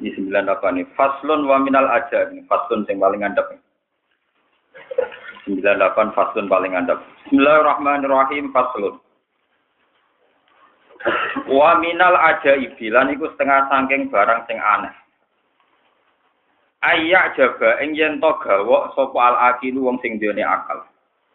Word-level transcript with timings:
Ini 0.00 0.16
98 0.16 0.80
nih. 0.80 0.86
Faslun 0.96 1.44
wa 1.44 1.60
minal 1.60 1.84
aja. 1.92 2.32
Faslun 2.48 2.88
yang 2.88 3.04
paling 3.04 3.20
andap. 3.20 3.52
98 5.44 6.16
faslun 6.16 6.48
paling 6.48 6.72
andap. 6.72 7.04
Bismillahirrahmanirrahim. 7.28 8.48
Faslun. 8.56 8.96
Wa 11.52 11.76
minal 11.80 12.16
aja 12.16 12.56
ibilan 12.56 13.12
iku 13.12 13.28
setengah 13.36 13.68
sangking 13.68 14.08
barang 14.08 14.48
sing 14.48 14.56
aneh. 14.56 14.92
Ayak 16.80 17.36
jaba 17.36 17.76
ing 17.84 17.92
yen 17.92 18.24
to 18.24 18.30
gawok 18.40 18.96
sapa 18.96 19.20
al 19.20 19.36
akilu 19.52 19.84
wong 19.84 20.00
sing 20.00 20.16
duweni 20.16 20.40
akal. 20.40 20.80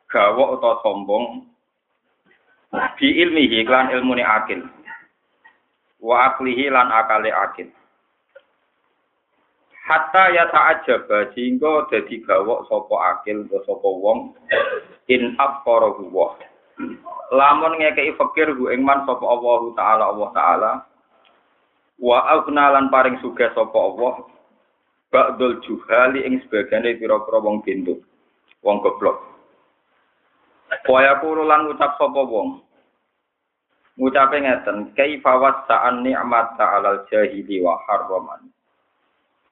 Gawok 0.09 0.58
utawa 0.58 0.81
sombong 0.81 1.45
bi 2.97 3.13
ilmihi 3.13 3.61
lan 3.70 3.94
ilmune 3.94 4.25
akil. 4.25 4.66
Wa 6.02 6.34
aklihi 6.34 6.73
lan 6.73 6.89
akale 6.89 7.30
akil. 7.30 7.70
Hatta 9.85 10.34
ya 10.34 10.49
ta'ajjaba 10.49 11.30
sehingga 11.38 11.85
dadi 11.94 12.17
gawok 12.25 12.66
sapa 12.66 12.95
akil 13.13 13.45
utawa 13.45 13.62
sapa 13.70 13.89
wong 14.02 14.20
in 15.14 15.38
afqara 15.38 15.94
huwa 15.94 16.33
lamun 17.30 17.78
ngekeki 17.78 18.17
fakir 18.17 18.50
hu 18.58 18.73
ing 18.73 18.81
man 18.81 19.06
sapa 19.06 19.22
Allah 19.22 19.61
taala 19.78 20.03
Allah 20.09 20.30
taala 20.33 20.72
wa 22.02 22.17
aghna 22.33 22.73
lan 22.73 22.89
paring 22.89 23.22
sugih 23.22 23.45
sapa 23.53 23.78
Allah 23.78 24.25
ba'dul 25.13 25.61
juhali 25.61 26.25
ing 26.25 26.41
sebagane 26.50 26.97
pira-pira 26.97 27.38
wong 27.38 27.61
pintu 27.61 28.02
wong 28.66 28.81
goblok. 28.81 29.22
Kaya 30.81 31.22
kuru 31.22 31.45
lan 31.45 31.69
ngucap 31.69 31.94
sapa 32.02 32.22
wong. 32.25 32.66
Ngucape 34.02 34.41
ngeten 34.44 34.91
kaifa 34.97 35.33
wasa'an 35.39 36.02
ni'mat 36.03 36.58
ta'alal 36.58 37.06
jahili 37.08 37.61
wa 37.63 37.78
harraman 37.86 38.50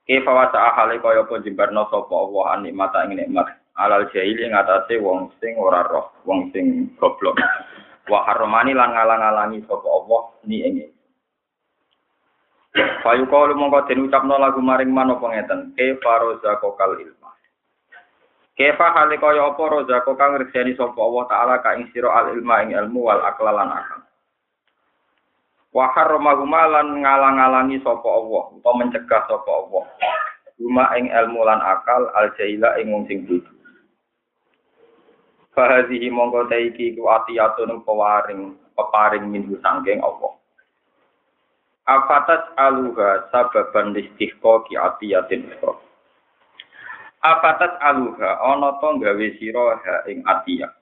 Kefa 0.04 0.32
wa 0.36 0.52
ta'ahale 0.52 1.00
kaya 1.00 1.24
apa 1.24 1.40
jembarno 1.40 1.88
sapa 1.88 2.12
Allah 2.12 2.60
nikmata 2.60 3.08
ing 3.08 3.24
nikmat 3.24 3.48
alal 3.80 4.04
jahil 4.12 4.36
ing 4.36 4.52
atase 4.52 5.00
wong 5.00 5.32
sing 5.40 5.56
ora 5.56 5.88
roh, 5.88 6.12
wong 6.28 6.52
sing 6.52 6.92
goblok. 7.00 7.40
Wa 8.12 8.28
harmani 8.28 8.76
lan 8.76 8.92
ngalang-alangi 8.92 9.64
sapa 9.64 9.88
Allah 9.88 10.22
ni 10.44 10.60
ing 10.60 10.76
Fayu 12.74 13.30
kalu 13.30 13.54
mongko 13.56 13.86
den 13.86 14.10
ucapno 14.10 14.36
lagu 14.36 14.60
maring 14.60 14.92
man 14.92 15.16
apa 15.16 15.24
ngeten. 15.24 15.72
Kefa 15.78 16.14
roza 16.20 16.58
kokal 16.60 17.00
ilma. 17.00 17.32
Kefa 18.60 18.88
hale 18.92 19.16
kaya 19.22 19.56
apa 19.56 19.64
roza 19.72 20.04
kokal 20.04 20.36
ngreseni 20.36 20.76
sapa 20.76 21.00
Allah 21.00 21.24
taala 21.32 21.56
ka 21.64 21.80
ing 21.80 21.88
sira 21.96 22.12
al 22.12 22.36
ilma 22.36 22.60
ing 22.66 22.76
ilmu 22.76 23.08
wal 23.08 23.24
aklalan 23.24 23.72
akal. 23.72 24.03
Wa 25.74 25.90
harramahuma 25.98 26.70
lan 26.70 27.02
ngalang-alangi 27.02 27.82
sapa 27.82 28.06
Allah 28.06 28.44
utawa 28.54 28.78
mencegah 28.80 29.22
sapa 29.26 29.52
Allah. 29.52 29.84
Huma 30.62 30.86
ing 31.02 31.10
ilmu 31.10 31.42
lan 31.44 31.60
akal 31.66 32.14
al 32.14 32.30
jahila 32.38 32.78
ing 32.78 32.94
wong 32.94 33.04
sing 33.10 33.26
bodho 33.26 33.50
Fahazihi 35.54 36.10
mongko 36.10 36.50
taiki 36.50 36.98
ku 36.98 37.06
atiyatun 37.10 37.82
pewaring 37.86 38.58
peparing 38.74 39.26
minggu 39.30 39.58
sangking 39.62 40.02
Allah. 40.02 40.34
Afatas 41.86 42.50
aluha 42.58 43.30
sababan 43.30 43.94
listihko 43.94 44.66
ki 44.66 44.78
atiyatin 44.78 45.54
ukhra. 45.54 45.78
Afatas 47.22 47.74
aluha 47.86 48.42
ana 48.42 48.78
to 48.82 48.90
gawe 48.98 49.28
sira 49.38 49.78
ing 50.10 50.26
atiyah 50.26 50.74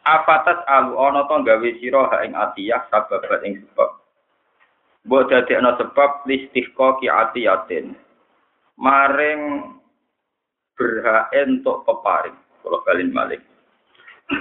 Apatas 0.00 0.64
alu 0.64 0.96
ana 0.96 1.28
to 1.28 1.36
gawe 1.44 1.70
sira 1.76 2.08
ha 2.08 2.24
ing 2.24 2.32
atiyah 2.32 2.88
sababat 2.88 3.44
ing 3.44 3.60
sebab. 3.60 3.90
Mbok 5.04 5.22
dadekno 5.28 5.76
sebab 5.76 6.24
listihqa 6.24 6.96
ki 7.00 7.06
atiyatin. 7.08 7.92
Maring 8.80 9.40
berhak 10.72 11.28
entuk 11.36 11.84
peparing. 11.84 12.36
Kalau 12.64 12.80
balin 12.88 13.12
malik. 13.12 13.44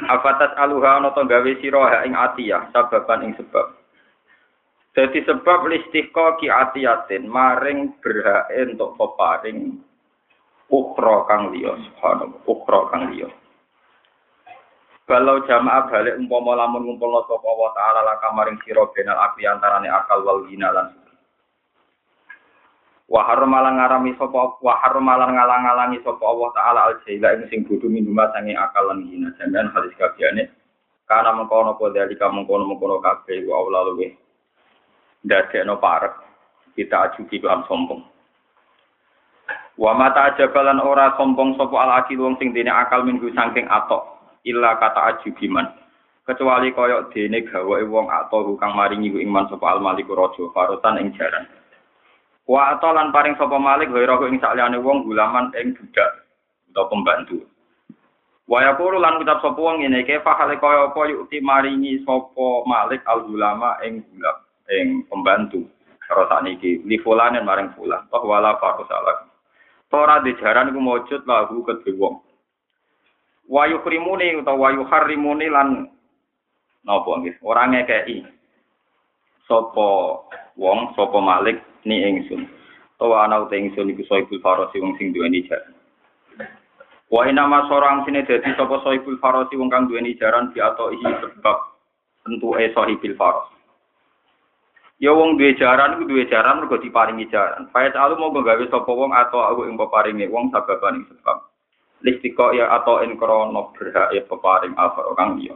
Apatas 0.07 0.55
aluha 0.55 1.03
ana 1.03 1.11
to 1.11 1.27
gawe 1.27 1.51
sira 1.59 1.83
ha 1.91 1.97
ing 2.07 2.15
atiyah 2.15 2.71
sababan 2.71 3.27
ing 3.27 3.33
sebab. 3.35 3.67
Jadi 4.95 5.27
sebab 5.27 5.67
listihqa 5.67 6.39
ki 6.39 6.47
atiyatin 6.47 7.27
maring 7.27 7.99
berhak 7.99 8.47
entuk 8.55 8.95
peparing 8.95 9.83
ukra 10.69 11.25
kang 11.25 11.49
liya 11.49 11.73
subhanallah 11.77 12.41
ukra 12.45 12.79
kang 12.93 13.09
liya 13.13 13.29
Kalau 15.09 15.41
jamaah 15.41 15.89
balik 15.89 16.21
umpama 16.21 16.53
lamun 16.53 16.85
ngumpulno 16.85 17.25
sapa 17.25 17.49
wa 17.49 17.73
taala 17.73 18.05
la 18.05 18.21
kamaring 18.21 18.61
sira 18.61 18.85
benal 18.93 19.17
akli 19.17 19.49
antarane 19.49 19.89
akal 19.89 20.21
wal 20.21 20.45
gina 20.45 20.69
lan 20.69 20.93
Wa 23.09 23.25
harmalan 23.25 23.81
ngarami 23.81 24.13
sapa 24.21 24.61
wa 24.61 24.73
harmalan 24.85 25.33
ngalang-alangi 25.33 26.05
sapa 26.05 26.21
Allah 26.21 26.49
taala 26.53 26.79
al 26.93 26.95
jaila 27.01 27.41
ing 27.41 27.49
sing 27.49 27.65
bodho 27.65 27.89
minuma 27.89 28.29
sange 28.37 28.53
akal 28.53 28.85
lan 28.85 29.01
gina 29.09 29.33
jangan 29.41 29.73
hadis 29.73 29.97
kabehane 29.97 30.53
kana 31.09 31.33
mengkono 31.33 31.73
apa 31.73 31.89
dalika 31.89 32.29
mengkono-mengkono 32.29 33.01
kabeh 33.01 33.49
wa 33.49 33.65
Allah 33.65 33.81
luwe 33.89 34.13
ndadekno 35.25 35.81
parek 35.81 36.13
kita 36.77 37.09
ajuki 37.09 37.41
lan 37.41 37.65
sombong. 37.65 38.05
Wa 39.73 39.97
mata 39.97 40.29
ajabalan 40.37 40.77
ora 40.85 41.17
sombong 41.17 41.57
sapa 41.57 41.75
al 41.81 41.91
akil 42.05 42.21
wong 42.29 42.37
sing 42.37 42.53
dene 42.53 42.69
akal 42.69 43.01
minggu 43.01 43.33
saking 43.33 43.65
atok 43.73 44.18
illa 44.47 44.79
kata 44.79 44.99
ajubiman 45.15 45.67
kecuali 46.29 46.69
koyok 46.69 47.09
dene 47.09 47.41
gawe 47.41 47.79
wong 47.89 48.05
atau 48.13 48.53
kang 48.61 48.77
maringi 48.77 49.09
ku 49.09 49.17
iman 49.17 49.49
sapa 49.49 49.73
al 49.73 49.81
maliku 49.81 50.13
raja 50.13 50.45
farotan 50.53 51.01
ing 51.01 51.09
jaran. 51.17 51.49
Wa 52.45 52.77
atau 52.77 52.93
lan 52.93 53.09
paring 53.09 53.33
sapa 53.33 53.57
malik 53.57 53.89
gawe 53.89 54.29
ing 54.29 54.37
sakliyane 54.37 54.77
wong 54.77 55.09
gulaman 55.09 55.49
ing 55.57 55.73
budak 55.73 56.29
atau 56.69 56.85
pembantu. 56.85 57.41
Wa 58.45 58.61
yaqulu 58.61 59.01
lan 59.01 59.17
ucap 59.17 59.41
sapa 59.41 59.57
wong 59.57 59.81
ngene 59.81 60.05
ke 60.05 60.21
fa 60.21 60.37
hale 60.37 60.61
kaya 60.61 60.93
apa 60.93 61.01
yukti 61.09 61.41
maringi 61.41 62.05
sapa 62.05 62.47
malik 62.69 63.01
al 63.09 63.25
gulama 63.25 63.81
ing 63.81 64.05
gulak 64.13 64.37
ing 64.69 65.09
pembantu? 65.09 65.65
Karo 66.05 66.29
sakniki 66.29 66.85
li 66.85 66.97
fulanen 67.01 67.45
maring 67.45 67.73
fulan 67.73 68.05
toh 68.09 68.25
wala 68.25 68.57
farosalah 68.57 69.29
Ora 69.89 70.21
dijaran 70.21 70.69
iku 70.69 70.81
mujud 70.81 71.21
lahu 71.25 71.65
kedhe 71.65 71.97
wong 71.97 72.21
wayu 73.49 73.81
krimuni 73.81 74.37
utawa 74.37 74.69
wayu 74.69 74.85
harimuni 74.85 75.49
lan 75.49 75.89
napa 76.85 77.09
nggih? 77.19 77.35
Ora 77.41 77.65
ngekeki. 77.65 78.23
Sapa 79.49 79.89
wong 80.53 80.93
sapa 80.93 81.17
malik 81.17 81.57
ni 81.83 82.05
ingsun. 82.05 82.45
Utawa 82.95 83.25
ana 83.25 83.41
uta 83.41 83.57
ingsun 83.57 83.89
iku 83.89 84.05
soibul 84.05 84.37
farasi 84.39 84.77
wong 84.77 84.93
sing 85.01 85.09
duweni 85.09 85.43
jaran 85.49 85.73
wa 87.09 87.25
inama 87.25 87.65
sorang 87.65 88.05
sine 88.05 88.21
dadi 88.21 88.53
sapa 88.53 88.85
soibul 88.85 89.17
farasi 89.17 89.57
wong 89.57 89.73
kang 89.73 89.89
duweni 89.89 90.13
jaran 90.13 90.53
bi 90.53 90.61
iki 90.61 91.09
sebab 91.25 91.57
tentu 92.21 92.53
e 92.61 92.69
sohibil 92.77 93.17
faras. 93.17 93.49
Ya 95.01 95.09
wong 95.15 95.41
duwe 95.41 95.57
jaran 95.57 95.97
iku 95.97 96.05
duwe 96.05 96.29
jaran 96.29 96.61
mergo 96.61 96.77
diparingi 96.77 97.31
jaran. 97.33 97.71
Fayat 97.73 97.97
alu 97.97 98.19
mau 98.19 98.35
gawe 98.35 98.61
sapa 98.69 98.91
wong 98.91 99.15
atau 99.15 99.41
aku 99.41 99.65
ing 99.65 99.79
peparingi 99.79 100.29
wong 100.29 100.53
sababan 100.53 101.07
sebab. 101.09 101.48
Listiko 102.05 102.55
ya 102.55 102.71
atau 102.79 103.03
en 103.03 103.15
krono 103.19 103.71
berhak 103.75 104.15
ya 104.15 104.23
peparing 104.23 104.75
alfa 104.79 105.03
orang 105.03 105.39
dia 105.39 105.55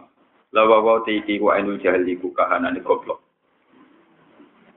lawa 0.54 0.80
wa 0.86 0.96
tiki 1.02 1.42
wa 1.42 1.58
enul 1.58 1.82
jahil 1.82 2.06
iku 2.06 2.30
kahanan 2.32 2.78
goblok. 2.86 3.20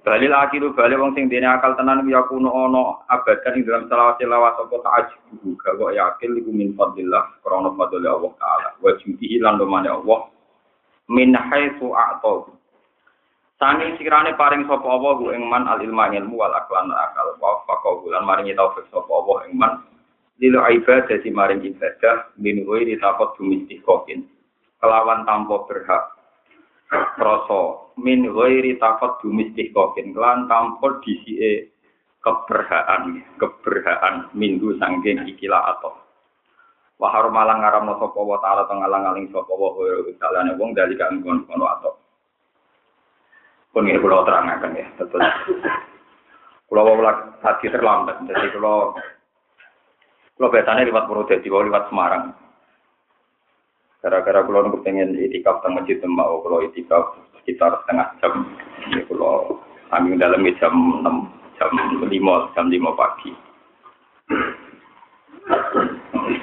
Balil 0.07 0.33
akhiru 0.33 0.71
balik 0.73 1.03
wong 1.03 1.13
sing 1.19 1.27
dene 1.27 1.51
akal 1.51 1.75
tenan 1.77 2.07
ya 2.07 2.23
kuno 2.31 2.49
ono 2.49 3.03
abadan 3.11 3.59
ing 3.59 3.67
dalam 3.67 3.91
selawat 3.91 4.17
selawat 4.23 4.55
sapa 4.55 4.77
ta'ajub 4.79 5.59
gawa 5.59 5.91
yakin 5.93 6.39
iku 6.41 6.51
min 6.55 6.73
fadlillah 6.79 7.43
krana 7.43 7.75
fadlillah 7.75 8.15
Allah 8.15 8.33
taala. 8.39 8.69
Wa 8.81 8.95
judihi 9.03 9.43
lan 9.43 9.59
domane 9.59 9.91
Allah. 9.91 10.31
Min 11.11 11.35
haitsu 11.35 11.91
a'ta. 11.91 12.55
Sanging 13.59 13.99
sikirane 13.99 14.39
paring 14.39 14.63
sapa 14.71 14.87
Allah 14.87 15.35
ing 15.35 15.43
man 15.51 15.67
al 15.67 15.83
ilma 15.83 16.07
ilmu 16.15 16.39
wal 16.39 16.55
aklan 16.55 16.87
akal. 16.95 17.35
Wa 17.43 17.67
faqahu 17.67 18.07
lan 18.15 18.23
maringi 18.31 18.55
taufik 18.55 18.87
sapa 18.95 19.11
Allah 19.11 19.51
ing 19.51 19.59
man 19.59 19.83
lilo 20.41 20.61
ibadah 20.61 21.17
si 21.21 21.29
maring 21.33 21.65
ibadah 21.65 22.37
min 22.37 22.65
di 22.65 22.95
takut 23.01 23.33
dumistikokin 23.41 24.25
kelawan 24.81 25.25
tanpa 25.25 25.65
berhak. 25.65 26.05
Rasa 27.19 27.63
min 27.97 28.29
di 28.29 28.73
takut 28.77 29.19
dumistikokin 29.25 30.13
kelan 30.13 30.47
tanpa 30.47 31.01
disi 31.03 31.65
keberhaan, 32.21 33.23
keberhaan 33.39 34.35
minggu 34.35 34.75
sangking 34.83 35.23
ikilah 35.31 35.79
atau 35.79 35.95
wa 36.97 37.13
harumalang 37.13 37.61
ngaramno 37.61 38.01
sapa 38.01 38.21
wa 38.21 38.41
taala 38.41 38.65
tengalang-aling 38.67 39.29
sapa 39.29 39.53
wa 39.53 39.77
salane 40.17 40.57
wong 40.57 40.73
dari 40.73 40.97
kang 40.97 41.21
kono 41.21 41.65
atau 41.69 41.93
pun 43.71 43.85
ini 43.85 44.01
kalau 44.01 44.25
terangkan 44.25 44.73
ya 44.73 44.87
betul 44.97 45.21
kalau 46.73 46.97
lagi 47.05 47.25
tadi 47.45 47.69
terlambat 47.69 48.17
jadi 48.25 48.49
kalau 48.57 48.97
kalau 50.37 50.53
biasanya 50.53 50.85
lewat 50.85 51.05
Purwodadi 51.09 51.49
kalau 51.49 51.65
lewat 51.65 51.85
Semarang. 51.89 52.25
Gara-gara 54.05 54.45
kalau 54.45 54.69
nunggu 54.69 54.85
pengen 54.85 55.17
itikaf 55.17 55.65
teng 55.65 55.75
masjid 55.75 55.97
Tembak 55.99 56.29
kalau 56.29 56.61
itikaf 56.61 57.17
sekitar 57.41 57.81
setengah 57.83 58.07
jam. 58.21 58.45
Ini 58.87 59.03
kalau 59.09 59.59
kami 59.89 60.21
dalam 60.21 60.45
jam 60.61 60.75
enam 61.01 61.33
jam 61.57 61.73
lima 62.05 62.53
jam 62.53 62.69
lima 62.69 62.93
pagi. 62.93 63.33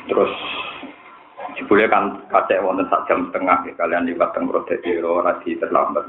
Terus 0.10 0.34
jebule 1.54 1.86
kan 1.86 2.25
kacek 2.34 2.66
wonten 2.66 2.89
sak 2.89 3.06
jam 3.06 3.30
setengah 3.30 3.62
ya 3.69 3.74
kalian 3.78 4.10
liwat 4.10 4.34
teng 4.34 4.50
Purwodadi 4.50 4.89
kalau 4.98 5.22
lagi 5.22 5.54
terlambat 5.62 6.06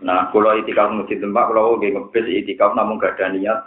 Nah, 0.00 0.32
kalau 0.32 0.56
itikaf 0.56 0.88
masjid 0.88 1.20
tempat, 1.20 1.52
kalau 1.52 1.76
nggak 1.76 1.92
ngebes 1.92 2.26
itikaf 2.32 2.72
namun 2.72 2.96
gak 2.96 3.20
ada 3.20 3.28
niat. 3.36 3.60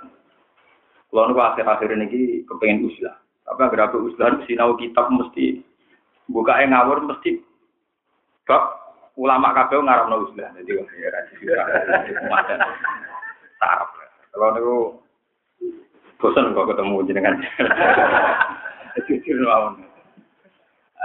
Kalau 1.10 1.26
nunggu 1.26 1.42
akhir-akhir 1.42 1.90
ini 1.90 2.46
kepengen 2.46 2.86
uslah. 2.86 3.18
Tapi 3.50 3.62
agar 3.66 3.90
aku 3.90 4.14
uslah, 4.14 4.46
sinau 4.46 4.78
kitab 4.78 5.10
mesti 5.10 5.66
buka 6.30 6.62
yang 6.62 6.78
ngawur 6.78 7.02
mesti 7.02 7.42
bab 8.46 8.78
ulama 9.18 9.58
kabeh 9.58 9.82
ngarepno 9.82 10.30
uslah. 10.30 10.54
Jadi 10.54 10.72
wah 10.78 10.90
ya 10.94 11.10
ra 11.10 11.22
sira. 11.34 11.64
Sarap. 13.58 13.90
Kalau 14.30 14.54
niku 14.54 14.78
bosan 16.22 16.54
kok 16.54 16.70
ketemu 16.70 17.06
jenengan. 17.10 17.42
Jujur 19.10 19.42
mawon. 19.42 19.82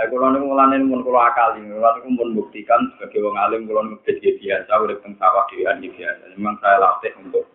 Aku 0.05 0.19
kalau 0.19 0.35
nih 0.37 0.43
mulane 0.43 0.77
mun 0.85 1.01
kula 1.01 1.33
akali, 1.33 1.65
niku 1.65 2.09
mun 2.13 2.37
buktikan 2.37 2.93
sebagai 2.99 3.25
wong 3.25 3.41
alim 3.41 3.65
kula 3.65 3.89
ngebet 3.89 4.21
ya 4.21 4.37
biasa 4.37 4.85
urip 4.85 5.01
teng 5.01 5.17
sawah 5.17 5.49
dhewean 5.49 5.81
biasa. 5.81 6.37
Memang 6.37 6.61
saya 6.61 6.77
latih 6.77 7.17
untuk 7.25 7.49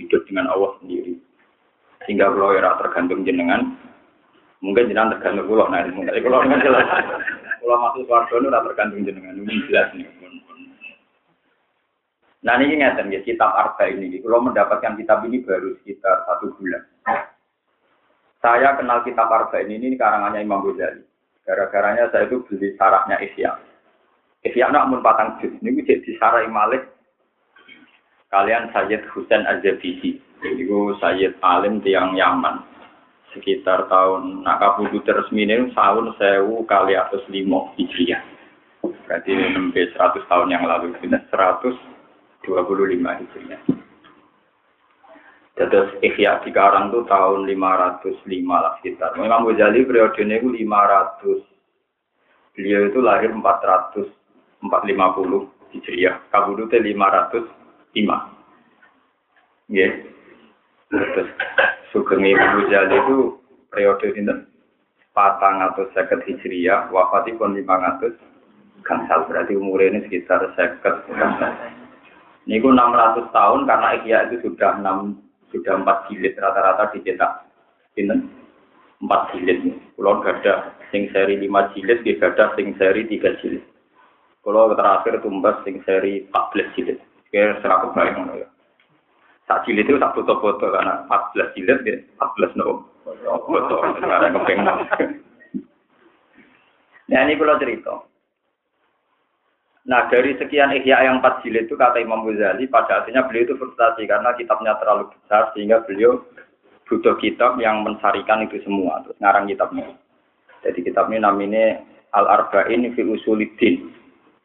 hidup 0.00 0.26
dengan 0.26 0.50
Allah 0.50 0.74
sendiri. 0.82 1.22
Sehingga 2.04 2.32
kula 2.32 2.60
ora 2.60 2.76
tergantung 2.80 3.24
jenengan. 3.24 3.76
Mungkin 4.60 4.88
jenengan 4.88 5.16
tergantung 5.16 5.48
kula 5.48 5.68
nah 5.72 5.84
mungkin 5.88 6.12
kula 6.12 6.44
nggak 6.44 6.60
jelas. 6.62 6.86
Kula 7.64 7.76
masuk 7.80 8.04
swarga 8.08 8.34
ora 8.38 8.60
tergantung 8.72 9.02
jenengan. 9.04 9.34
Ini 9.36 9.64
jelas 9.68 9.88
nih. 9.96 10.08
Nah 12.44 12.60
ini 12.60 12.76
ngeten 12.76 13.08
ya 13.08 13.24
kitab 13.24 13.56
Arba 13.56 13.88
ini. 13.88 14.20
Kalau 14.20 14.44
mendapatkan 14.44 15.00
kitab 15.00 15.24
ini 15.24 15.40
baru 15.40 15.80
sekitar 15.80 16.28
satu 16.28 16.52
bulan. 16.60 16.84
Saya 18.44 18.76
kenal 18.76 19.00
kitab 19.00 19.32
Arba 19.32 19.64
ini, 19.64 19.80
ini 19.80 19.96
karangannya 19.96 20.44
Imam 20.44 20.60
Ghazali. 20.60 21.00
Gara-garanya 21.48 22.12
saya 22.12 22.28
itu 22.28 22.44
beli 22.44 22.76
sarahnya 22.76 23.16
Isya. 23.16 23.56
Isya 24.44 24.68
nak 24.68 24.92
mun 24.92 25.00
patang 25.00 25.40
juz. 25.40 25.56
Ini 25.64 25.80
jadi 25.88 26.10
sarai 26.20 26.44
malik. 26.52 26.84
Kalian 28.34 28.74
Sayyid 28.74 29.06
Husain 29.14 29.46
Az-Zabidi. 29.46 30.18
Itu 30.42 30.98
Sayyid 30.98 31.38
Alim 31.38 31.78
tiang 31.86 32.18
Yaman. 32.18 32.66
Sekitar 33.30 33.86
tahun 33.86 34.42
Nakabudu 34.42 35.06
resmi 35.06 35.46
ini 35.46 35.70
tahun 35.70 36.18
sewu 36.18 36.66
kali 36.66 36.98
atas 36.98 37.22
lima 37.30 37.70
Hijriah. 37.78 38.18
Berarti 38.82 39.30
lebih 39.30 39.94
100 39.94 40.26
tahun 40.26 40.50
yang 40.50 40.66
lalu. 40.66 40.98
125 40.98 41.78
Hijriah. 42.42 43.62
Terus 45.54 45.94
Ikhya 46.02 46.42
di 46.42 46.50
Karang 46.50 46.90
itu 46.90 47.06
tahun 47.06 47.46
505 47.46 48.18
lah 48.50 48.74
sekitar. 48.82 49.14
Imam 49.14 49.46
Ghazali 49.46 49.86
periodenya 49.86 50.42
itu 50.42 50.50
500. 50.50 52.58
Beliau 52.58 52.90
itu 52.90 52.98
lahir 52.98 53.30
400, 53.30 54.10
450 54.58 55.46
Hijriah. 55.70 56.18
Kabudutnya 56.34 56.82
505. 57.94 59.72
Ya. 59.72 59.88
Terus 60.90 61.28
Sugeng 61.90 62.26
Imam 62.26 62.66
Ghazali 62.66 62.94
itu 62.94 63.38
periode 63.70 64.08
ini 64.14 64.34
patang 65.14 65.62
atau 65.62 65.86
seket 65.94 66.26
Hijriah, 66.26 66.90
wafatnya 66.90 67.38
pun 67.38 67.54
500 67.54 68.18
gangsal. 68.82 69.30
Berarti 69.30 69.54
umurnya 69.54 69.98
ini 69.98 70.00
sekitar 70.06 70.42
seket. 70.58 71.06
Ini 72.44 72.60
600 72.60 73.32
tahun 73.32 73.60
karena 73.64 73.88
Ikhya 74.02 74.18
itu 74.28 74.52
sudah 74.52 74.76
6 74.82 75.24
sudah 75.54 75.78
empat 75.78 76.10
jilid 76.10 76.34
rata-rata 76.34 76.90
dicetak 76.90 77.46
ini 77.94 78.26
empat 78.98 79.20
jilid 79.30 79.70
kalau 79.94 80.18
gada 80.18 80.74
sing 80.90 81.06
seri 81.14 81.38
lima 81.38 81.70
jilid 81.70 82.02
gada 82.18 82.50
sing 82.58 82.74
seri 82.74 83.06
tiga 83.06 83.38
jilid 83.38 83.62
kalau 84.42 84.74
terakhir 84.74 85.22
tumbas 85.22 85.62
sing 85.62 85.78
seri 85.86 86.26
14 86.34 86.74
jilid 86.74 86.98
kayak 87.34 87.58
serah 87.66 87.82
kebayang 87.82 88.30
ya. 88.38 88.46
Sak 89.50 89.66
jilid 89.66 89.90
itu 89.90 89.98
tak 89.98 90.14
foto-foto 90.14 90.70
karena 90.70 91.02
14 91.10 91.54
jilid 91.58 91.82
ya 91.82 91.98
14 92.22 92.54
no. 92.54 92.86
Foto 93.02 93.74
karena 93.98 94.30
kepengen 94.30 94.66
nah 97.04 97.20
ini 97.20 97.36
kalau 97.36 97.60
cerita. 97.60 97.94
Nah 99.84 100.08
dari 100.08 100.32
sekian 100.40 100.72
ihya 100.72 101.04
yang 101.04 101.20
empat 101.20 101.44
jilid 101.44 101.68
itu 101.68 101.76
kata 101.76 102.00
Imam 102.00 102.24
Ghazali 102.24 102.64
pada 102.70 103.04
akhirnya 103.04 103.28
beliau 103.28 103.44
itu 103.44 103.54
frustasi 103.60 104.08
karena 104.08 104.32
kitabnya 104.38 104.80
terlalu 104.80 105.12
besar 105.12 105.52
sehingga 105.52 105.84
beliau 105.84 106.24
butuh 106.88 107.20
kitab 107.20 107.60
yang 107.60 107.84
mensarikan 107.84 108.48
itu 108.48 108.62
semua 108.64 109.04
terus 109.04 109.20
ngarang 109.20 109.44
kitabnya. 109.50 109.92
Jadi 110.64 110.80
kitab 110.80 111.12
ini 111.12 111.20
namanya 111.20 111.84
Al 112.16 112.24
Arba'in 112.24 112.88
fi 112.96 113.02
Usulidin. 113.04 113.92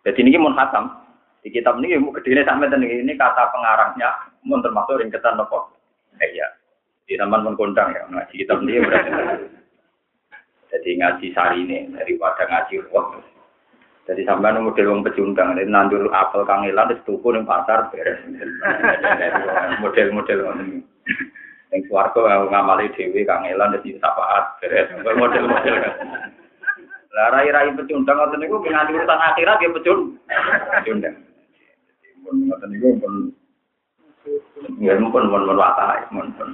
Jadi 0.04 0.20
ini 0.20 0.36
mun 0.36 0.60
hatam 0.60 0.92
di 1.40 1.50
kitab 1.50 1.80
ini 1.80 1.96
mau 2.00 2.12
kediri 2.12 2.44
sampai 2.44 2.68
dan 2.68 2.84
ini 2.84 3.14
kata 3.16 3.52
pengarangnya 3.52 4.10
mun 4.44 4.60
termasuk 4.60 5.00
ringkesan 5.00 5.40
nopo. 5.40 5.72
Eh 6.20 6.32
ya 6.36 6.48
di 7.08 7.18
zaman 7.18 7.42
pun 7.48 7.56
kondang 7.58 7.96
ya 7.96 8.04
ngaji 8.08 8.34
kitab 8.34 8.60
ini 8.64 8.84
berarti. 8.84 9.12
Jadi 10.70 10.90
ngaji 11.02 11.28
sari 11.34 11.58
ini 11.66 11.78
daripada 11.98 12.46
ngaji 12.46 12.86
roh 12.94 13.18
jadi 14.10 14.26
sampai 14.26 14.58
nunggu 14.58 14.74
model 14.74 14.90
wong 14.90 15.06
pecundang, 15.06 15.54
ini 15.54 15.70
nandur 15.70 16.10
apel 16.10 16.42
kangelan, 16.42 16.90
terus 16.90 17.06
tuku 17.06 17.30
ning 17.30 17.46
pasar 17.46 17.94
beres. 17.94 18.18
Model-model 19.86 20.50
ngono. 20.50 20.82
Ning 21.70 21.82
swarga 21.86 22.42
ngamali 22.50 22.90
dhewe 22.98 23.22
kangelan 23.22 23.78
terus 23.78 24.02
sapaat 24.02 24.58
beres. 24.66 24.90
Model-model. 25.06 25.76
Lah 27.14 27.28
rai-rai 27.38 27.70
pecundang 27.78 28.18
ngoten 28.18 28.42
niku 28.42 28.58
nganti 28.66 28.98
urusan 28.98 29.26
akhirat 29.30 29.62
ya 29.62 29.70
pecun. 29.78 30.00
Pecundang. 30.82 31.29
Mun 32.30 32.46
ngoten 32.46 32.78
pun 33.02 33.14
ya 34.78 34.94
pun 34.96 35.10
pun 35.10 35.26
pun 35.26 35.58
watai, 35.58 36.06
pun 36.14 36.30
pun. 36.38 36.50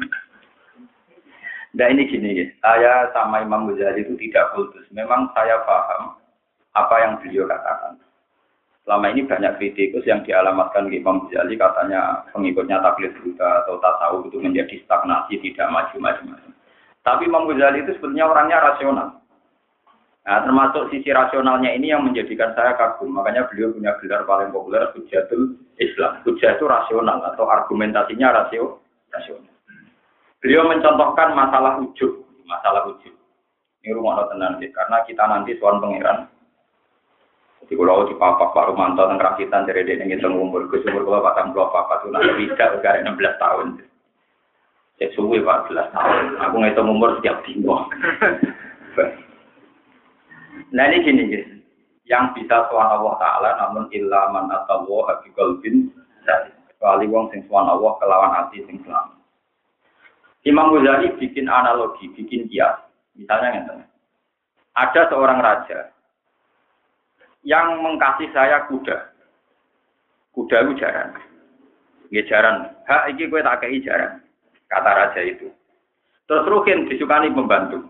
Nah 1.76 1.92
ini 1.92 2.08
gini, 2.08 2.48
saya 2.64 3.12
sama 3.12 3.44
Imam 3.44 3.68
Ghazali 3.68 4.08
itu 4.08 4.16
tidak 4.16 4.56
kultus. 4.56 4.88
Memang 4.96 5.28
saya 5.36 5.60
paham 5.68 6.16
apa 6.72 6.96
yang 7.04 7.20
beliau 7.20 7.44
katakan. 7.44 8.00
Selama 8.88 9.12
ini 9.12 9.28
banyak 9.28 9.60
kritikus 9.60 10.08
yang 10.08 10.24
dialamatkan 10.24 10.88
ke 10.88 11.04
Imam 11.04 11.28
Ghazali 11.28 11.60
katanya 11.60 12.24
pengikutnya 12.32 12.80
taklid 12.80 13.12
Buddha 13.20 13.66
atau 13.66 13.76
tasawuf 13.84 14.24
itu 14.32 14.40
menjadi 14.40 14.80
stagnasi, 14.88 15.36
tidak 15.44 15.68
maju-maju. 15.68 16.32
Tapi 17.04 17.22
Imam 17.28 17.44
Ghazali 17.52 17.84
itu 17.84 17.92
sebenarnya 18.00 18.26
orangnya 18.32 18.58
rasional. 18.72 19.15
Nah, 20.26 20.42
termasuk 20.42 20.90
sisi 20.90 21.14
rasionalnya 21.14 21.70
ini 21.78 21.94
yang 21.94 22.02
menjadikan 22.02 22.50
saya 22.58 22.74
kagum. 22.74 23.14
Makanya 23.14 23.46
beliau 23.46 23.70
punya 23.70 23.94
gelar 24.02 24.26
paling 24.26 24.50
populer, 24.50 24.90
Hujatul 24.98 25.54
Islam. 25.78 26.18
Hujah 26.26 26.58
itu 26.58 26.66
rasional 26.66 27.22
atau 27.30 27.46
argumentasinya 27.46 28.34
rasio, 28.34 28.82
rasional. 29.14 29.54
Beliau 30.42 30.66
mencontohkan 30.66 31.38
masalah 31.38 31.78
wujud, 31.78 32.26
masalah 32.50 32.90
wujud. 32.90 33.14
Ini 33.86 33.94
rumah 33.94 34.26
tenang 34.34 34.58
karena 34.58 34.98
kita 35.06 35.24
nanti 35.30 35.54
suan 35.62 35.78
pangeran 35.78 36.26
di 37.66 37.74
pulau 37.78 38.06
di 38.06 38.14
Papa 38.18 38.54
Pak 38.54 38.74
Rumanto 38.74 39.06
tentang 39.06 39.22
rakitan 39.22 39.66
dari 39.66 39.86
dia 39.86 40.02
ngitung 40.02 40.38
umur 40.38 40.70
ke 40.70 40.86
umur 40.86 41.06
kalau 41.06 41.26
patang 41.26 41.50
pulau 41.54 41.70
Papa 41.74 42.02
tuh 42.02 42.14
nanti 42.14 42.50
tidak 42.50 42.82
negara 42.82 43.02
16 43.02 43.42
tahun. 43.42 43.68
Saya 44.98 45.10
suwi 45.18 45.38
14 45.42 45.94
tahun. 45.94 46.24
Aku 46.50 46.56
ngitung 46.62 46.90
umur 46.94 47.18
setiap 47.18 47.42
timbo. 47.46 47.86
nah 50.72 50.86
ini 50.90 51.06
gini 51.06 51.24
guys. 51.32 51.50
Yang 52.06 52.38
bisa 52.38 52.70
suan 52.70 52.86
Allah 52.86 53.18
Ta'ala 53.18 53.50
namun 53.66 53.90
illa 53.90 54.30
man 54.30 54.54
atawa 54.54 55.10
habibal 55.10 55.58
bin 55.66 55.90
kecuali 56.78 57.10
wong 57.10 57.34
sing 57.34 57.42
suan 57.50 57.66
Allah 57.66 57.98
kelawan 57.98 58.32
hati 58.36 58.62
sing. 58.70 58.78
Imam 60.46 60.70
Ghazali 60.70 61.18
bikin 61.18 61.50
analogi, 61.50 62.06
bikin 62.14 62.46
kias. 62.46 62.78
Misalnya 63.18 63.50
yang 63.58 63.82
Ada 64.76 65.10
seorang 65.10 65.42
raja 65.42 65.96
yang 67.42 67.80
mengkasih 67.82 68.30
saya 68.36 68.68
kuda. 68.68 69.16
Kuda 70.36 70.58
itu 70.68 70.74
jaran. 70.84 71.16
Nggih 72.12 72.26
jaran. 72.28 72.70
Hak 72.86 73.16
iki 73.16 73.32
kowe 73.32 73.40
tak 73.40 73.64
kei 73.64 73.80
jaran. 73.82 74.20
kata 74.66 74.92
raja 74.92 75.22
itu. 75.22 75.48
Terus 76.26 76.50
Rukin 76.50 76.90
disukani 76.90 77.32
pembantu. 77.32 77.86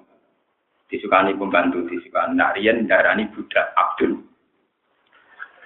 Disukani 0.85 1.33
pembantu, 1.33 1.85
disukani. 1.89 2.37
Nah, 2.37 2.53
Rian 2.53 2.85
darani 2.85 3.25
budak 3.33 3.73
Abdul. 3.73 4.21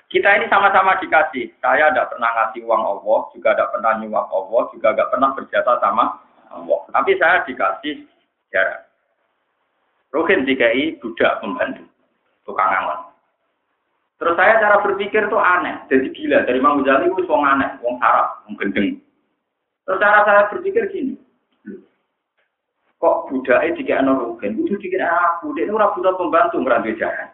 Kita 0.09 0.25
ini 0.41 0.49
sama-sama 0.49 0.97
dikasih. 0.97 1.53
Saya 1.61 1.93
tidak 1.93 2.09
pernah 2.09 2.33
ngasih 2.33 2.65
uang 2.65 2.81
Allah, 2.81 3.19
juga 3.29 3.53
tidak 3.53 3.69
pernah 3.77 3.91
nyuap 4.01 4.27
Allah, 4.33 4.61
juga 4.73 4.87
tidak 4.95 5.09
pernah 5.13 5.29
berjasa 5.37 5.73
sama 5.77 6.05
Allah. 6.49 6.79
Tapi 6.89 7.11
saya 7.21 7.45
dikasih 7.45 8.09
jarak. 8.49 8.89
Rukin 10.09 10.49
dikai 10.49 10.97
budak 10.97 11.37
pembantu, 11.37 11.85
tukang 12.41 12.73
angon. 12.73 13.13
Terus 14.17 14.35
saya 14.35 14.57
cara 14.57 14.81
berpikir 14.81 15.29
itu 15.29 15.37
aneh, 15.37 15.77
jadi 15.87 16.07
gila. 16.11 16.37
Dari 16.43 16.57
Imam 16.57 16.81
Ghazali 16.81 17.07
itu 17.07 17.23
aneh, 17.29 17.69
wong 17.79 17.95
sarap, 18.01 18.41
wong 18.49 18.57
gendeng. 18.57 18.97
Terus 19.85 20.01
cara 20.01 20.25
saya 20.25 20.41
berpikir 20.49 20.89
gini, 20.89 21.13
kok 22.99 23.31
budaknya 23.31 23.75
jika 23.79 24.03
ana 24.03 24.11
rugen, 24.19 24.59
kudu 24.59 24.75
dikira 24.75 25.07
aku, 25.07 25.55
dia 25.55 25.71
ora 25.71 25.95
butuh 25.95 26.19
pembantu 26.19 26.59
ngerantai 26.59 26.99
jalan. 26.99 27.31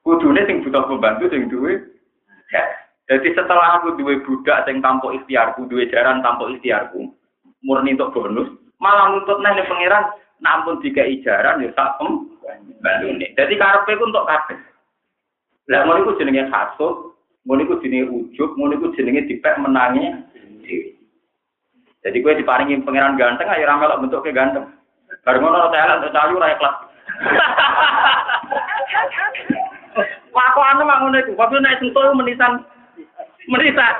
Kudune 0.00 0.40
sing 0.48 0.64
butuh 0.64 0.88
pembantu 0.88 1.28
sing 1.28 1.52
duwe 1.52 1.76
ya. 2.48 2.64
Jadi 3.08 3.36
setelah 3.36 3.80
aku 3.80 4.00
duwe 4.00 4.24
budak 4.24 4.64
sing 4.64 4.80
tanpa 4.80 5.12
ikhtiarku, 5.12 5.68
duwe 5.68 5.88
jaran 5.92 6.24
tanpa 6.24 6.48
ikhtiarku, 6.48 7.12
murni 7.60 7.96
untuk 7.96 8.16
bonus, 8.16 8.48
malah 8.80 9.12
nuntut 9.12 9.44
nih 9.44 9.64
pangeran, 9.68 10.04
nampun 10.40 10.80
tiga 10.80 11.04
ijaran 11.04 11.60
ya 11.60 11.68
tak 11.76 12.00
pembantune. 12.00 13.28
Jadi 13.36 13.54
karepe 13.60 13.92
ku 13.96 14.08
untuk 14.08 14.24
kabeh. 14.24 14.58
Lah 15.68 15.84
ngono 15.84 16.00
iku 16.00 16.16
jenenge 16.16 16.48
hasud, 16.48 17.12
ngono 17.44 17.60
iku 17.60 17.80
jenenge 17.84 18.08
ujub, 18.08 18.56
ngono 18.56 18.72
iku 18.80 18.86
jenenge 18.96 19.28
dipek 19.28 19.60
menangi 19.60 20.16
dhewe. 20.64 20.97
Jadi 22.06 22.16
gue 22.22 22.32
diparingi 22.38 22.82
pangeran 22.86 23.18
ganteng 23.18 23.50
ayo 23.50 23.66
ramelok 23.66 24.00
bentuknya 24.06 24.32
ganteng. 24.36 24.64
Bareng 25.26 25.42
ngono 25.42 25.68
saya 25.72 25.98
lan 25.98 26.06
cayu 26.08 26.38
ra 26.38 26.54
ikhlas. 26.54 26.76
Aku 30.38 30.60
anu 30.62 30.86
ngono 30.86 31.18
iku, 31.18 31.34
tapi 31.34 31.58
nek 31.58 31.82
sentuh 31.82 32.14
menisan 32.14 32.62
menisan. 33.50 33.94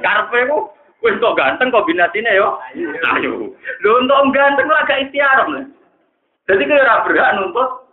Karepe 0.00 0.48
ku 0.48 0.72
wis 1.04 1.20
kok 1.20 1.36
ganteng 1.36 1.68
kombinasine 1.68 2.32
yo. 2.32 2.58
Ayo. 3.20 3.52
Lho 3.84 3.90
untuk 4.00 4.32
ganteng 4.32 4.66
ora 4.66 4.88
gak 4.88 5.04
ikhtiar. 5.04 5.44
Jadi 6.48 6.62
kira 6.64 7.04
berhak 7.04 7.36
nuntut. 7.36 7.84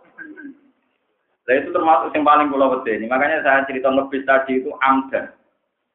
Nah 1.42 1.54
itu 1.58 1.68
termasuk 1.74 2.14
yang 2.14 2.22
paling 2.22 2.48
pulau 2.48 2.80
ini. 2.86 3.10
Makanya 3.10 3.42
saya 3.42 3.66
cerita 3.66 3.90
ngebis 3.90 4.22
tadi 4.24 4.62
itu 4.62 4.70
amdan. 4.78 5.28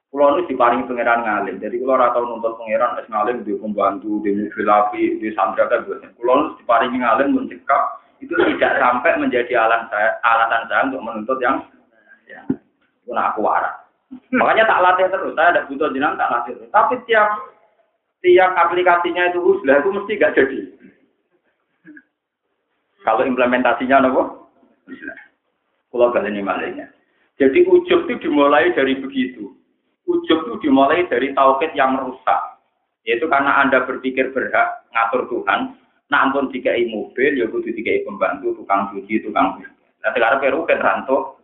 Pulau 0.07 0.39
ini 0.39 0.47
diparingi 0.47 0.87
pangeran 0.87 1.27
ngalim. 1.27 1.55
Jadi 1.59 1.83
kalau 1.83 1.99
rata 1.99 2.19
nuntut 2.23 2.55
pangeran 2.55 2.95
es 2.97 3.07
ngalim 3.11 3.43
di 3.43 3.53
pembantu, 3.59 4.23
di 4.23 4.31
mobil 4.31 4.67
api, 4.71 5.19
di 5.19 5.27
sandra 5.35 5.67
kan 5.67 5.83
Pulau 6.15 6.35
ini 6.47 6.55
diparingi 6.63 6.97
ngalim 7.03 7.35
mencekap 7.35 8.07
itu 8.17 8.33
tidak 8.33 8.81
sampai 8.81 9.13
menjadi 9.21 9.53
alasan 9.53 9.93
saya, 9.93 10.09
alatan 10.25 10.63
saya 10.65 10.81
untuk 10.89 11.01
menuntut 11.05 11.37
yang 11.37 11.61
ya, 12.25 12.41
itu 12.49 13.11
aku 13.13 13.45
waras. 13.45 13.77
Makanya 14.33 14.65
tak 14.65 14.81
latih 14.81 15.05
terus. 15.11 15.35
Saya 15.37 15.53
ada 15.53 15.67
butuh 15.69 15.91
jenang 15.93 16.17
tak 16.17 16.31
latih 16.33 16.57
terus. 16.57 16.71
Tapi 16.73 16.95
tiap 17.05 17.29
tiap 18.25 18.51
aplikasinya 18.57 19.29
itu 19.29 19.39
uslah 19.43 19.77
itu 19.77 19.89
mesti 19.93 20.17
gak 20.17 20.33
jadi. 20.33 20.59
Kalau 23.05 23.23
implementasinya 23.23 24.03
nopo? 24.03 24.49
Kalau 25.93 26.11
kalian 26.11 26.41
ini 26.41 26.43
malingnya. 26.43 26.87
Jadi 27.37 27.69
ujub 27.69 28.09
itu 28.09 28.27
dimulai 28.27 28.73
dari 28.73 28.97
begitu. 28.97 29.53
Ujub 30.07 30.39
itu 30.47 30.55
dimulai 30.67 31.03
dari 31.11 31.35
tauhid 31.35 31.75
yang 31.75 31.99
rusak. 31.99 32.39
Yaitu 33.03 33.27
karena 33.27 33.59
Anda 33.59 33.83
berpikir 33.83 34.31
berhak 34.31 34.87
ngatur 34.95 35.27
Tuhan. 35.27 35.75
Nah 36.07 36.19
ampun 36.23 36.47
dikai 36.47 36.87
mobil, 36.87 37.35
ya 37.35 37.51
kudu 37.51 37.67
dikai 37.75 38.07
pembantu, 38.07 38.55
tukang 38.55 38.87
cuci, 38.95 39.19
tukang. 39.27 39.59
Nah 39.99 40.09
sekarang 40.15 40.39
peru 40.39 40.63
kan 40.63 40.79
rantuk, 40.79 41.37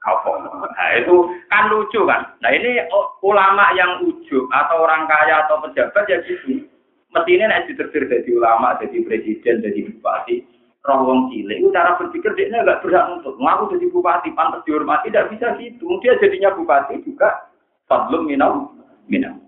Nah 0.00 0.88
itu 0.96 1.28
kan 1.52 1.68
lucu 1.68 2.00
kan. 2.08 2.32
Nah 2.40 2.50
ini 2.56 2.80
ulama 3.20 3.68
yang 3.76 4.00
ujub 4.08 4.48
atau 4.48 4.88
orang 4.88 5.04
kaya 5.04 5.44
atau 5.44 5.60
pejabat 5.60 6.08
ya 6.08 6.24
gitu. 6.24 6.64
Mestinya 7.10 7.50
nek 7.50 7.66
diterbir 7.66 8.06
jadi 8.06 8.30
ulama, 8.38 8.78
jadi 8.78 9.02
presiden, 9.02 9.60
jadi 9.60 9.82
bupati, 9.82 10.46
roh 10.86 10.98
wong 11.04 11.20
cilik. 11.34 11.58
Cara 11.74 11.98
berpikir 11.98 12.32
dia 12.38 12.54
nggak 12.54 12.86
berhak 12.86 13.18
untuk 13.18 13.34
ngaku 13.36 13.76
jadi 13.76 13.86
bupati, 13.90 14.30
pantas 14.32 14.62
dihormati, 14.62 15.10
tidak 15.10 15.28
bisa 15.34 15.58
gitu. 15.58 15.98
Dia 16.00 16.14
jadinya 16.22 16.54
bupati 16.54 17.02
juga 17.02 17.49
fadlum 17.90 18.30
minam 18.30 18.70
minam. 19.10 19.42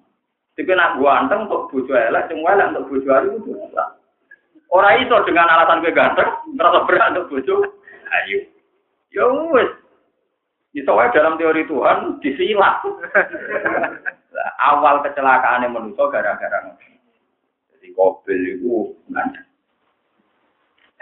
Tapi 0.58 0.68
nak 0.74 1.00
gua 1.00 1.22
anteng 1.22 1.48
untuk 1.48 1.70
bojo 1.72 1.94
elek, 1.94 2.28
semua 2.28 2.58
elek 2.58 2.76
untuk 2.76 2.86
bojo 2.92 3.08
ayu 3.14 3.30
itu 3.40 3.52
Orang 4.72 5.04
itu 5.04 5.16
dengan 5.28 5.52
alasan 5.52 5.84
gue 5.84 5.92
ganteng, 5.92 6.32
ngerasa 6.56 6.88
berat 6.88 7.12
untuk 7.12 7.28
bojo 7.38 7.54
ayo. 8.08 8.38
Ya 9.12 9.24
wes, 9.52 9.68
itu 10.72 10.88
dalam 10.88 11.36
teori 11.36 11.68
Tuhan 11.68 12.20
disilat. 12.24 12.80
awal 14.64 15.04
kecelakaan 15.04 15.68
yang 15.68 15.76
manusia 15.76 16.08
gara-gara 16.08 16.72
Jadi 17.76 17.88
Kobil 17.92 18.40
itu 18.56 18.96
nanya. 19.12 19.42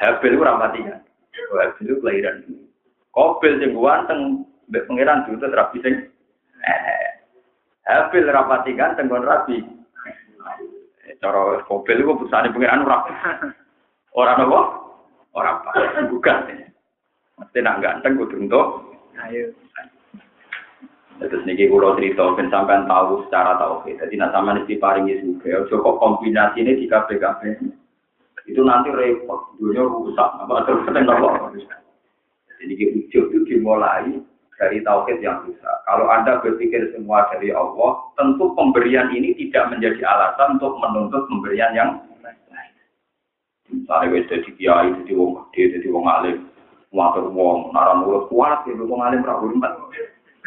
Habil 0.00 0.34
itu 0.34 0.42
ramati 0.42 0.80
kan. 0.82 1.00
Habil 1.54 1.84
itu 1.86 1.94
kelahiran. 2.02 2.42
Kobil 3.14 3.60
yang 3.62 3.76
ganteng, 3.76 4.20
mbek 4.66 4.86
pangeran 4.90 5.22
dulu 5.28 5.38
terus 5.38 5.54
rapi 5.54 5.78
sing. 5.84 5.94
Eh, 6.60 7.09
Habil 7.88 8.28
rapati 8.28 8.76
ganteng 8.76 9.08
kon 9.08 9.24
rapi. 9.24 9.56
Eh, 11.08 11.16
cara 11.18 11.64
Kobil 11.64 12.00
itu 12.00 12.12
pusane 12.18 12.52
pangeran 12.52 12.84
rapi. 12.84 13.12
Orang 14.14 14.42
apa? 14.46 14.60
Orang 15.32 15.64
apa? 15.64 15.70
Bukan. 16.10 16.38
Mesti 17.40 17.58
nak 17.64 17.80
ganteng 17.80 18.20
kudu 18.20 18.36
untuk 18.36 18.66
Ayo. 19.20 19.52
Terus 21.20 21.44
niki 21.44 21.68
kulo 21.68 21.92
cerita 22.00 22.32
ben 22.32 22.48
sampean 22.48 22.88
tahu 22.88 23.28
secara 23.28 23.60
tahu. 23.60 23.84
Jadi 23.84 24.16
nak 24.16 24.32
sama 24.32 24.56
nih 24.56 24.80
paringi 24.80 25.20
juga. 25.20 25.68
Ojo 25.68 25.76
kok 25.84 25.98
kombinasi 26.00 26.64
ini 26.64 26.80
di 26.80 26.88
kafe. 26.88 27.20
Itu 28.48 28.64
nanti 28.64 28.88
repot. 28.88 29.52
Dunia 29.60 29.84
rusak. 29.84 30.30
Apa 30.40 30.64
terus 30.64 30.88
nopo. 30.88 31.52
Jadi 32.48 32.62
niki 32.64 32.84
ujuk 33.04 33.24
itu 33.36 33.38
dimulai 33.44 34.16
dari 34.60 34.84
tauhid 34.84 35.24
yang 35.24 35.40
rusak. 35.48 35.76
Kalau 35.88 36.12
anda 36.12 36.36
berpikir 36.44 36.92
semua 36.92 37.24
dari 37.32 37.48
Allah, 37.48 38.04
tentu 38.20 38.52
pemberian 38.52 39.08
ini 39.08 39.32
tidak 39.40 39.72
menjadi 39.72 40.04
alasan 40.04 40.60
untuk 40.60 40.76
menuntut 40.84 41.24
pemberian 41.32 41.72
yang 41.72 41.96
lain. 42.20 42.70
Misalnya 43.72 44.12
wes 44.12 44.28
jadi 44.28 44.50
kiai, 44.60 44.92
jadi 45.00 45.12
wong 45.16 45.48
gede, 45.48 45.80
jadi 45.80 45.88
wong 45.88 46.04
alim, 46.04 46.38
Watur 46.90 47.30
wong 47.30 47.70
nara 47.70 47.94
mulut 47.94 48.26
kuat 48.26 48.66
ya 48.66 48.74
wong 48.74 48.98
alim 48.98 49.22
ra 49.22 49.38
hormat. 49.38 49.78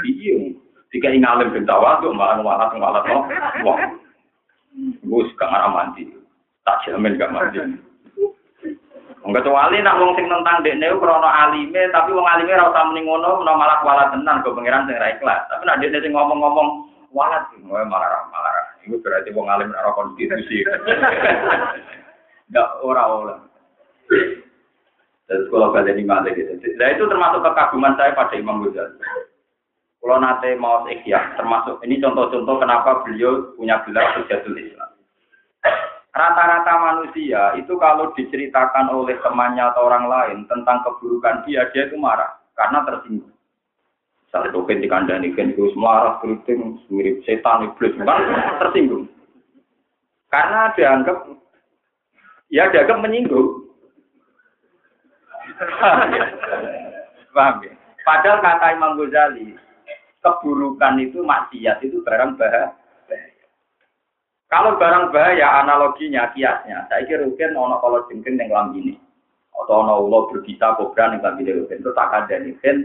Iya. 0.03 0.51
Jika 0.91 1.07
ing 1.15 1.23
alim 1.23 1.55
ben 1.55 1.63
tuh 1.63 2.11
malah 2.11 2.43
malah 2.43 2.67
malah. 2.75 3.01
Wah. 3.63 3.79
Gus 5.07 5.29
gak 5.39 5.71
mandi. 5.71 6.11
Tak 6.67 6.83
jamin 6.83 7.15
gak 7.15 7.31
mandi. 7.31 7.79
Kecuali 9.23 9.79
nak 9.79 10.03
wong 10.03 10.19
sing 10.19 10.27
tentang 10.27 10.59
dekne 10.67 10.99
krana 10.99 11.47
alime, 11.47 11.87
tapi 11.95 12.11
wong 12.11 12.27
alime 12.27 12.59
ora 12.59 12.75
usah 12.75 12.83
muni 12.91 13.07
ngono, 13.07 13.39
menawa 13.39 13.55
malah 13.55 13.77
kualat 13.79 14.07
tenan 14.11 14.43
go 14.43 14.51
pangeran 14.51 14.83
sing 14.83 14.99
ra 14.99 15.15
ikhlas. 15.15 15.47
Tapi 15.47 15.63
nak 15.63 15.79
dekne 15.79 16.03
sing 16.03 16.11
ngomong-ngomong 16.11 16.91
walat, 17.15 17.47
ngono 17.55 17.87
malah 17.87 18.27
malah. 18.35 18.51
Iku 18.83 18.99
berarti 18.99 19.31
wong 19.31 19.47
alim 19.47 19.71
ora 19.71 19.95
konstitusi. 19.95 20.67
Enggak 22.51 22.69
ora 22.83 23.03
ora. 23.07 23.35
Terus 25.31 25.47
kalau 25.47 25.71
kalian 25.71 25.97
di 25.97 26.03
mana 26.03 26.27
gitu. 26.35 26.59
Nah 26.75 26.87
itu 26.91 27.07
termasuk 27.07 27.47
kekaguman 27.47 27.95
saya 27.95 28.11
pada 28.11 28.35
Imam 28.35 28.59
Ghazali. 28.59 28.99
Kalau 30.03 30.19
nanti 30.19 30.51
mau 30.59 30.83
ikhya, 30.83 31.39
termasuk 31.39 31.79
ini 31.87 31.95
contoh-contoh 32.03 32.59
kenapa 32.59 33.07
beliau 33.07 33.55
punya 33.55 33.79
gelar 33.87 34.19
Hujatul 34.19 34.59
Islam. 34.59 34.82
Rata-rata 36.13 36.73
manusia 36.77 37.57
itu 37.57 37.73
kalau 37.81 38.13
diceritakan 38.13 38.85
oleh 38.93 39.17
temannya 39.25 39.65
atau 39.73 39.89
orang 39.89 40.05
lain 40.05 40.37
tentang 40.45 40.85
keburukan 40.85 41.41
dia, 41.49 41.65
dia 41.73 41.89
itu 41.89 41.97
marah 41.97 42.37
karena 42.53 42.85
tersinggung. 42.85 43.33
Misalnya 44.29 44.53
token 44.53 44.81
di 44.81 44.89
kandang 44.89 45.25
kan 45.33 45.49
itu 45.49 45.73
marah, 45.73 46.21
keriting, 46.21 46.77
mirip 46.93 47.25
setan, 47.25 47.65
iblis, 47.65 47.97
kan 47.97 48.61
tersinggung. 48.61 49.09
Karena 50.29 50.69
dianggap, 50.77 51.17
ya 52.53 52.69
dianggap 52.69 52.97
menyinggung. 53.01 53.65
Paham 57.33 57.57
ya? 57.65 57.73
Padahal 58.05 58.37
kata 58.41 58.67
Imam 58.77 59.01
Ghazali, 59.01 59.57
keburukan 60.21 61.01
itu 61.01 61.25
maksiat 61.25 61.81
itu 61.81 62.05
barang 62.05 62.37
bahaya. 62.37 62.69
Kalau 64.53 64.77
barang 64.77 65.09
bahaya 65.09 65.65
analoginya 65.65 66.29
kiasnya, 66.29 66.85
saya 66.85 67.01
kira 67.09 67.25
mungkin 67.25 67.57
ono 67.57 67.81
kalau 67.81 68.05
jengking 68.05 68.37
yang 68.37 68.53
lam 68.53 68.69
ini, 68.77 68.93
atau 69.49 69.81
ono 69.81 70.05
ulo 70.05 70.29
berbisa 70.29 70.77
kobra 70.77 71.09
yang 71.09 71.25
lam 71.25 71.41
ini 71.41 71.65
itu 71.65 71.89
tak 71.97 72.13
ada 72.13 72.37
nih 72.37 72.53
kan 72.61 72.77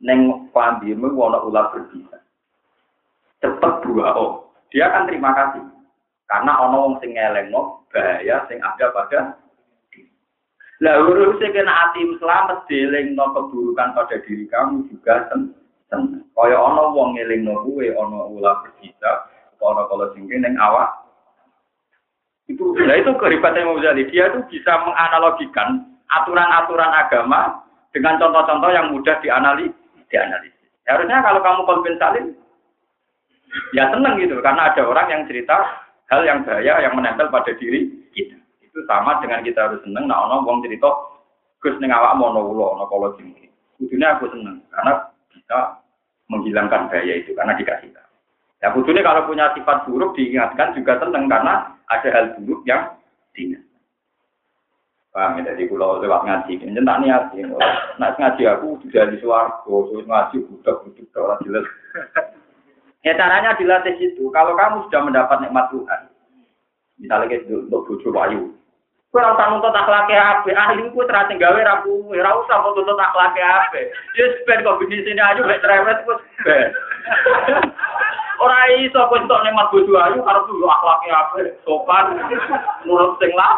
neng 0.00 0.48
mau 0.48 1.28
ono 1.28 1.44
ular 1.44 1.68
berbisa. 1.76 2.16
Cepet 3.44 3.74
dua 3.84 4.16
oh, 4.16 4.48
dia 4.72 4.88
akan 4.88 5.12
terima 5.12 5.36
kasih. 5.36 5.60
Karena 6.24 6.56
ono 6.56 6.76
wong 6.88 6.94
sing 7.04 7.12
ngelengno 7.12 7.84
bahaya 7.92 8.48
sing 8.48 8.56
ada 8.64 8.88
pada 8.88 9.36
lah 10.78 10.94
urusnya 11.02 11.50
kena 11.50 11.74
hati 11.74 12.06
selamat 12.22 12.62
dilingno 12.70 13.34
keburukan 13.34 13.98
pada 13.98 14.16
diri 14.22 14.46
kamu 14.46 14.86
juga 14.86 15.26
sen 15.28 15.50
seneng. 15.90 16.22
Kaya 16.32 16.54
ono 16.54 16.94
wong 16.94 17.18
ngelingno 17.18 17.66
kuwe 17.66 17.90
ono 17.98 18.30
ulah 18.30 18.62
bercita, 18.62 19.26
ono 19.62 19.82
kalau 19.90 20.06
singkin 20.14 20.42
neng 20.42 20.54
awak. 20.58 20.90
Itu, 22.48 22.72
lah 22.80 22.96
itu 22.96 23.12
kehebatan 23.12 23.60
Imam 23.60 23.76
Ghazali. 23.76 24.08
Dia 24.08 24.32
itu 24.32 24.40
bisa 24.48 24.72
menganalogikan 24.80 25.84
aturan-aturan 26.08 26.92
agama 26.96 27.60
dengan 27.92 28.16
contoh-contoh 28.16 28.72
yang 28.72 28.88
mudah 28.88 29.20
dianalisis. 29.20 29.76
dianalisis. 30.08 30.56
Harusnya 30.88 31.20
kalau 31.20 31.44
kamu 31.44 31.60
konven 31.68 32.00
ya 33.76 33.84
seneng 33.92 34.16
gitu, 34.16 34.40
karena 34.40 34.72
ada 34.72 34.82
orang 34.88 35.08
yang 35.12 35.22
cerita 35.28 35.56
hal 36.08 36.24
yang 36.24 36.40
bahaya 36.44 36.80
yang 36.80 36.96
menempel 36.96 37.28
pada 37.28 37.52
diri 37.56 37.88
kita 38.16 38.36
itu 38.64 38.78
sama 38.88 39.20
dengan 39.20 39.44
kita 39.44 39.68
harus 39.68 39.80
seneng 39.84 40.08
nah 40.08 40.28
ono 40.28 40.44
wong 40.44 40.64
cerita 40.64 40.88
Gus 41.58 41.74
ning 41.82 41.90
awak 41.90 42.14
mono 42.14 42.54
ulo 42.54 42.78
ono 42.78 42.84
kala. 42.86 43.18
Kudune 43.78 44.06
aku 44.06 44.30
seneng 44.30 44.62
karena 44.70 45.10
bisa 45.34 45.58
menghilangkan 46.30 46.86
bahaya 46.86 47.14
itu 47.18 47.34
karena 47.34 47.58
dikasih 47.58 47.90
tahu. 47.90 48.07
Ya 48.58 48.74
kudune 48.74 49.06
kalau 49.06 49.22
punya 49.30 49.54
sifat 49.54 49.86
buruk 49.86 50.18
diingatkan 50.18 50.74
juga 50.74 50.98
seneng 50.98 51.30
karena 51.30 51.78
ada 51.86 52.08
hal 52.10 52.34
buruk 52.42 52.66
yang 52.66 52.90
diingat. 53.30 53.62
Paham 55.14 55.40
ya, 55.40 55.54
dari 55.54 55.64
pulau 55.70 56.02
lewat 56.02 56.26
ngaji. 56.26 56.58
Ini 56.62 56.82
tak 56.82 57.00
niat. 57.00 57.22
Nah, 57.96 58.10
ngaji 58.18 58.42
aku 58.44 58.82
sudah 58.82 59.08
di 59.08 59.16
terus 59.22 60.04
ngaji 60.04 60.36
budak-budak, 60.50 61.16
orang 61.16 61.42
jelas. 61.46 61.66
Ya 63.06 63.14
caranya 63.14 63.54
dilatih 63.54 63.94
itu. 63.98 64.26
Kalau 64.34 64.58
kamu 64.58 64.90
sudah 64.90 65.00
mendapat 65.06 65.38
nikmat 65.40 65.70
Tuhan, 65.70 66.00
misalnya 66.98 67.30
kayak 67.30 67.46
untuk 67.46 67.86
bujuk 67.86 68.10
wayu, 68.10 68.58
Kowe 69.08 69.24
ora 69.24 69.32
usah 69.40 69.48
nuntut 69.48 69.72
akhlake 69.72 70.12
apik, 70.12 70.52
ahli 70.52 70.84
ku 70.92 71.00
terus 71.08 71.32
gawe 71.40 71.60
ra 71.64 71.80
kuwe, 71.80 72.20
ora 72.20 72.44
usah 72.44 72.60
nuntut 72.60 72.92
akhlake 72.92 73.40
apik. 73.40 73.88
Ya 74.12 74.24
ben 74.44 74.60
kok 74.60 74.76
bisnis 74.84 75.08
ini 75.08 75.16
aja 75.16 75.40
mek 75.48 75.64
cerewet 75.64 76.04
wis. 76.04 76.20
Ora 78.68 78.84
iso 78.84 79.00
kok 79.00 79.16
entuk 79.16 79.40
nemat 79.48 79.72
bojo 79.72 79.96
ayu 79.96 80.20
karo 80.20 80.44
kudu 80.44 80.68
akhlake 80.68 81.08
apik, 81.08 81.56
sopan, 81.64 82.20
nurut 82.84 83.16
sing 83.16 83.32
lah. 83.32 83.56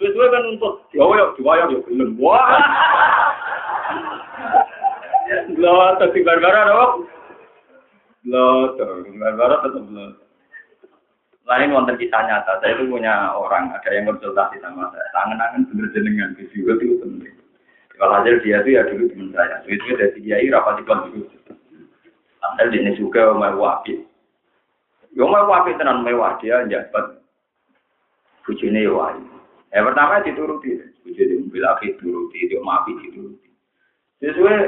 Suwe-suwe 0.00 0.32
kan 0.32 0.40
nuntut, 0.48 0.80
yo 0.96 1.12
yo 1.12 1.36
diwayo 1.36 1.68
yo 1.68 1.84
gelem. 1.84 2.16
Wah. 2.16 2.56
Lho, 5.60 5.76
tapi 6.00 6.24
barbara 6.24 6.72
dong. 6.72 7.04
Lho, 8.32 8.80
barbara 9.20 9.60
tetep 9.60 9.84
lho. 9.92 10.16
Lain 11.44 11.76
wonten 11.76 12.00
kisah 12.00 12.24
nyata, 12.24 12.64
saya 12.64 12.80
itu 12.80 12.88
punya 12.88 13.36
orang, 13.36 13.76
ada 13.76 13.92
yang 13.92 14.08
konsultasi 14.08 14.56
sama 14.64 14.88
saya. 14.88 15.04
Tangan-tangan 15.12 15.68
bener 15.68 15.92
jenengan, 15.92 16.32
juga 16.48 16.80
itu 16.80 16.96
penting. 16.96 17.36
Kalau 18.00 18.16
hasil 18.16 18.40
dia 18.40 18.64
itu 18.64 18.72
ya 18.72 18.88
dulu 18.88 19.04
teman 19.04 19.36
saya. 19.36 19.60
Itu 19.68 19.84
dari 20.00 20.16
kiai 20.16 20.48
rapat 20.48 20.80
di 20.80 20.88
dulu. 20.88 21.28
Asal 22.40 22.72
di 22.72 22.80
ini 22.80 22.96
juga 22.96 23.36
mau 23.36 23.52
wapi. 23.60 24.09
Yo 25.14 25.26
mau 25.26 25.46
wapi 25.50 25.74
tenan 25.74 26.06
mewah 26.06 26.38
dia 26.38 26.62
jabat. 26.70 27.18
Bujine 28.46 28.86
yo 28.86 29.02
wae. 29.02 29.18
Ya 29.70 29.86
pertama 29.86 30.22
dituruti, 30.22 30.78
bujine 31.02 31.46
mobil 31.46 31.64
api 31.66 31.94
turuti, 31.98 32.50
dia 32.50 32.62
maafi 32.62 32.94
dituruti. 32.98 33.48
Sesuai 34.22 34.58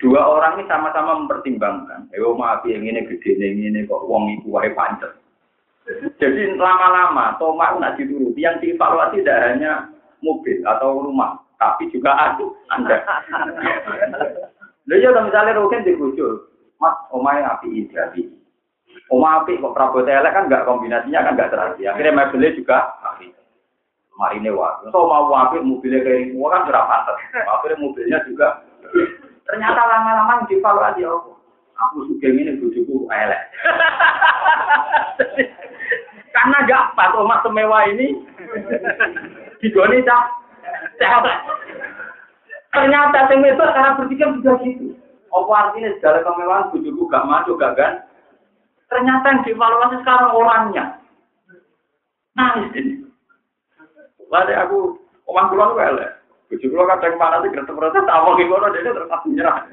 dua 0.00 0.20
orang 0.20 0.60
ini 0.60 0.68
sama-sama 0.68 1.16
mempertimbangkan. 1.20 2.08
Eh, 2.12 2.20
maafi 2.20 2.76
yang 2.76 2.84
ini 2.84 3.08
gede, 3.08 3.36
yang 3.40 3.56
ini 3.72 3.88
kok 3.88 4.04
wong 4.04 4.36
iku 4.40 4.56
wae 4.56 4.72
pancet. 4.72 5.16
Jadi 6.18 6.58
lama-lama 6.58 7.38
Toma 7.38 7.78
nak 7.78 7.94
dituruti 7.94 8.42
yang 8.42 8.58
dievaluasi 8.58 9.22
tidak 9.22 9.54
hanya 9.54 9.86
mobil 10.18 10.58
atau 10.66 10.98
rumah, 10.98 11.38
tapi 11.62 11.86
juga 11.94 12.10
aku, 12.10 12.50
Anda. 12.74 13.06
Lalu 14.86 15.02
ya 15.02 15.10
misalnya 15.18 15.58
Rokin 15.58 15.86
dikucur, 15.86 16.50
Mas, 16.78 16.94
omai 17.10 17.42
api 17.42 17.86
jadi. 17.90 18.22
Oma 19.06 19.42
api 19.42 19.62
kok 19.62 19.70
Prabowo 19.70 20.02
elek 20.02 20.34
kan 20.34 20.50
nggak 20.50 20.66
kombinasinya 20.66 21.22
kan 21.22 21.38
nggak 21.38 21.50
terasi. 21.54 21.86
Akhirnya 21.86 22.26
mobilnya 22.26 22.58
juga 22.58 22.90
api. 23.06 23.30
Mari 24.16 24.40
ini 24.40 24.48
wah, 24.48 24.80
so 24.80 25.06
mau 25.06 25.30
api 25.30 25.60
mobilnya 25.62 26.02
kayak 26.02 26.32
semua 26.32 26.48
kan 26.50 26.66
berapa 26.66 26.88
pantas. 26.88 27.18
Akhirnya 27.46 27.78
mobilnya 27.78 28.18
juga. 28.26 28.66
Ternyata 29.46 29.78
lama-lama 29.78 30.42
dievaluasi 30.50 31.06
aku. 31.06 31.38
Aku 31.76 32.08
suka 32.08 32.26
ini 32.32 32.56
bujuku 32.58 33.06
elek. 33.12 33.42
Karena 36.34 36.68
gak 36.68 36.96
pas 36.96 37.12
rumah 37.12 37.44
semewah 37.44 37.84
ini 37.92 38.16
digoni 39.60 40.00
cah 40.02 40.24
sehat. 40.96 41.24
Ternyata 42.72 43.28
itu 43.32 43.60
cara 43.60 43.96
berpikir 44.00 44.28
juga 44.40 44.56
gitu. 44.64 44.96
Apa 45.30 45.52
artinya 45.68 45.92
segala 46.00 46.24
kemewahan 46.24 46.72
bujuku 46.72 47.02
gak 47.12 47.28
maju 47.28 47.52
gak 47.60 47.76
kan? 47.76 47.92
Ternyata 48.86 49.26
yang 49.26 49.40
dievaluasi 49.42 49.96
sekarang 50.02 50.30
orangnya. 50.30 50.84
Nangis 52.38 52.70
ini. 52.78 52.92
Lalu 54.30 54.52
aku 54.54 54.78
omah 55.26 55.44
kulon 55.50 55.78
elek. 55.78 56.10
Bujuk 56.46 56.70
kulo 56.70 56.86
kadang 56.86 57.18
mana 57.18 57.42
sih 57.42 57.50
kereta 57.50 57.74
kereta 57.74 58.06
tahu 58.06 58.38
gimana 58.38 58.70
dia 58.70 58.86
terus 58.86 59.10
nyerah. 59.26 59.66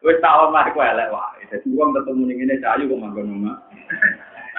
Wes 0.00 0.20
tahu 0.24 0.48
mah 0.48 0.68
aku 0.68 0.80
elek 0.80 1.12
wah. 1.12 1.36
Jadi 1.52 1.68
uang 1.76 1.92
ketemu 1.92 2.22
ning 2.24 2.36
ngene 2.40 2.62
cayu 2.64 2.88
kok 2.88 3.00
manggon 3.00 3.32
omah. 3.40 3.56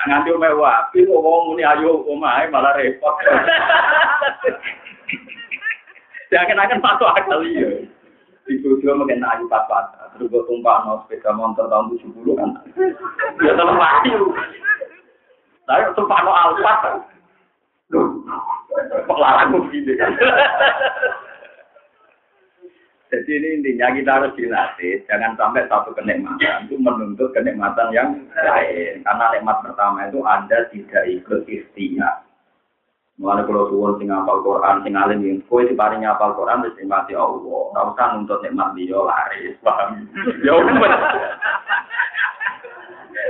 nganti 0.05 0.29
mewah, 0.37 0.85
tapi 0.85 1.01
wong 1.09 1.49
muni 1.49 1.65
ayo 1.65 2.05
omahe 2.05 2.45
malah 2.53 2.77
repot. 2.77 3.15
Jangan-jangan 6.29 6.83
masuk 6.83 7.09
akal 7.09 7.41
iya. 7.41 7.89
Di 8.45 8.61
studio 8.61 8.93
mungkin 8.93 9.25
ayu 9.25 9.49
pas-pas. 9.49 9.89
Terus 10.15 10.29
gue 10.29 10.45
tumpah 10.45 10.85
no 10.85 11.01
sepeda 11.05 11.33
motor 11.33 11.65
tahun 11.65 11.97
70 11.97 12.39
kan. 12.39 12.49
Ya 13.41 13.51
terlalu 13.57 13.81
ayu. 13.81 14.21
Tapi 15.65 15.81
tumpah 15.97 16.19
no 16.21 16.31
alpat. 16.31 16.79
Loh, 17.93 18.21
kok 19.05 19.17
larang 19.21 19.53
begini 19.53 19.93
kan. 19.97 20.13
Jadi 23.13 23.31
ini 23.37 23.47
intinya 23.61 23.93
kita 23.95 24.11
harus 24.11 24.33
dilatih, 24.35 25.05
jangan 25.05 25.37
sampai 25.37 25.69
satu 25.69 25.93
kenikmatan 25.93 26.65
itu 26.67 26.75
menuntut 26.75 27.31
kenikmatan 27.31 27.93
yang 27.93 28.17
lain. 28.33 29.05
Karena 29.05 29.25
nikmat 29.31 29.61
pertama 29.61 30.09
itu 30.09 30.19
Anda 30.25 30.67
tidak 30.73 31.03
ikut 31.07 31.45
ikhtiar. 31.45 32.24
Mulai 33.15 33.47
kalau 33.47 33.71
tuan 33.71 33.95
sing 33.95 34.11
apal 34.11 34.43
Quran, 34.43 34.83
sing 34.83 34.91
alim 34.91 35.23
yang 35.23 35.39
kue 35.47 35.63
di 35.63 35.71
paling 35.71 36.03
apal 36.03 36.35
Quran, 36.35 36.67
terus 36.67 36.75
nikmati 36.75 37.15
Allah. 37.15 37.61
Nggak 37.71 37.87
usah 37.95 38.07
nuntut 38.11 38.39
nikmat 38.43 38.75
dia 38.75 38.99
lari, 38.99 39.55
paham? 39.63 40.03
Ya 40.43 40.51
udah. 40.51 40.75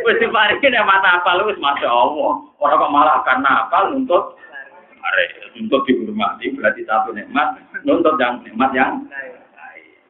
Wes 0.09 0.17
di 0.17 0.25
paling 0.25 0.57
nikmat 0.57 1.05
apal, 1.05 1.45
wes 1.45 1.61
masya 1.61 1.85
Allah. 1.85 2.33
Orang 2.57 2.81
kok 2.81 2.93
malah 2.97 3.21
karena 3.29 3.69
apal 3.69 3.93
nuntut 3.93 4.33
lari, 4.97 5.25
nuntut 5.53 5.85
dihormati 5.85 6.49
berarti 6.57 6.81
satu 6.89 7.13
nikmat, 7.13 7.61
nuntut 7.85 8.17
yang 8.17 8.41
nikmat 8.41 8.73
yang 8.73 9.05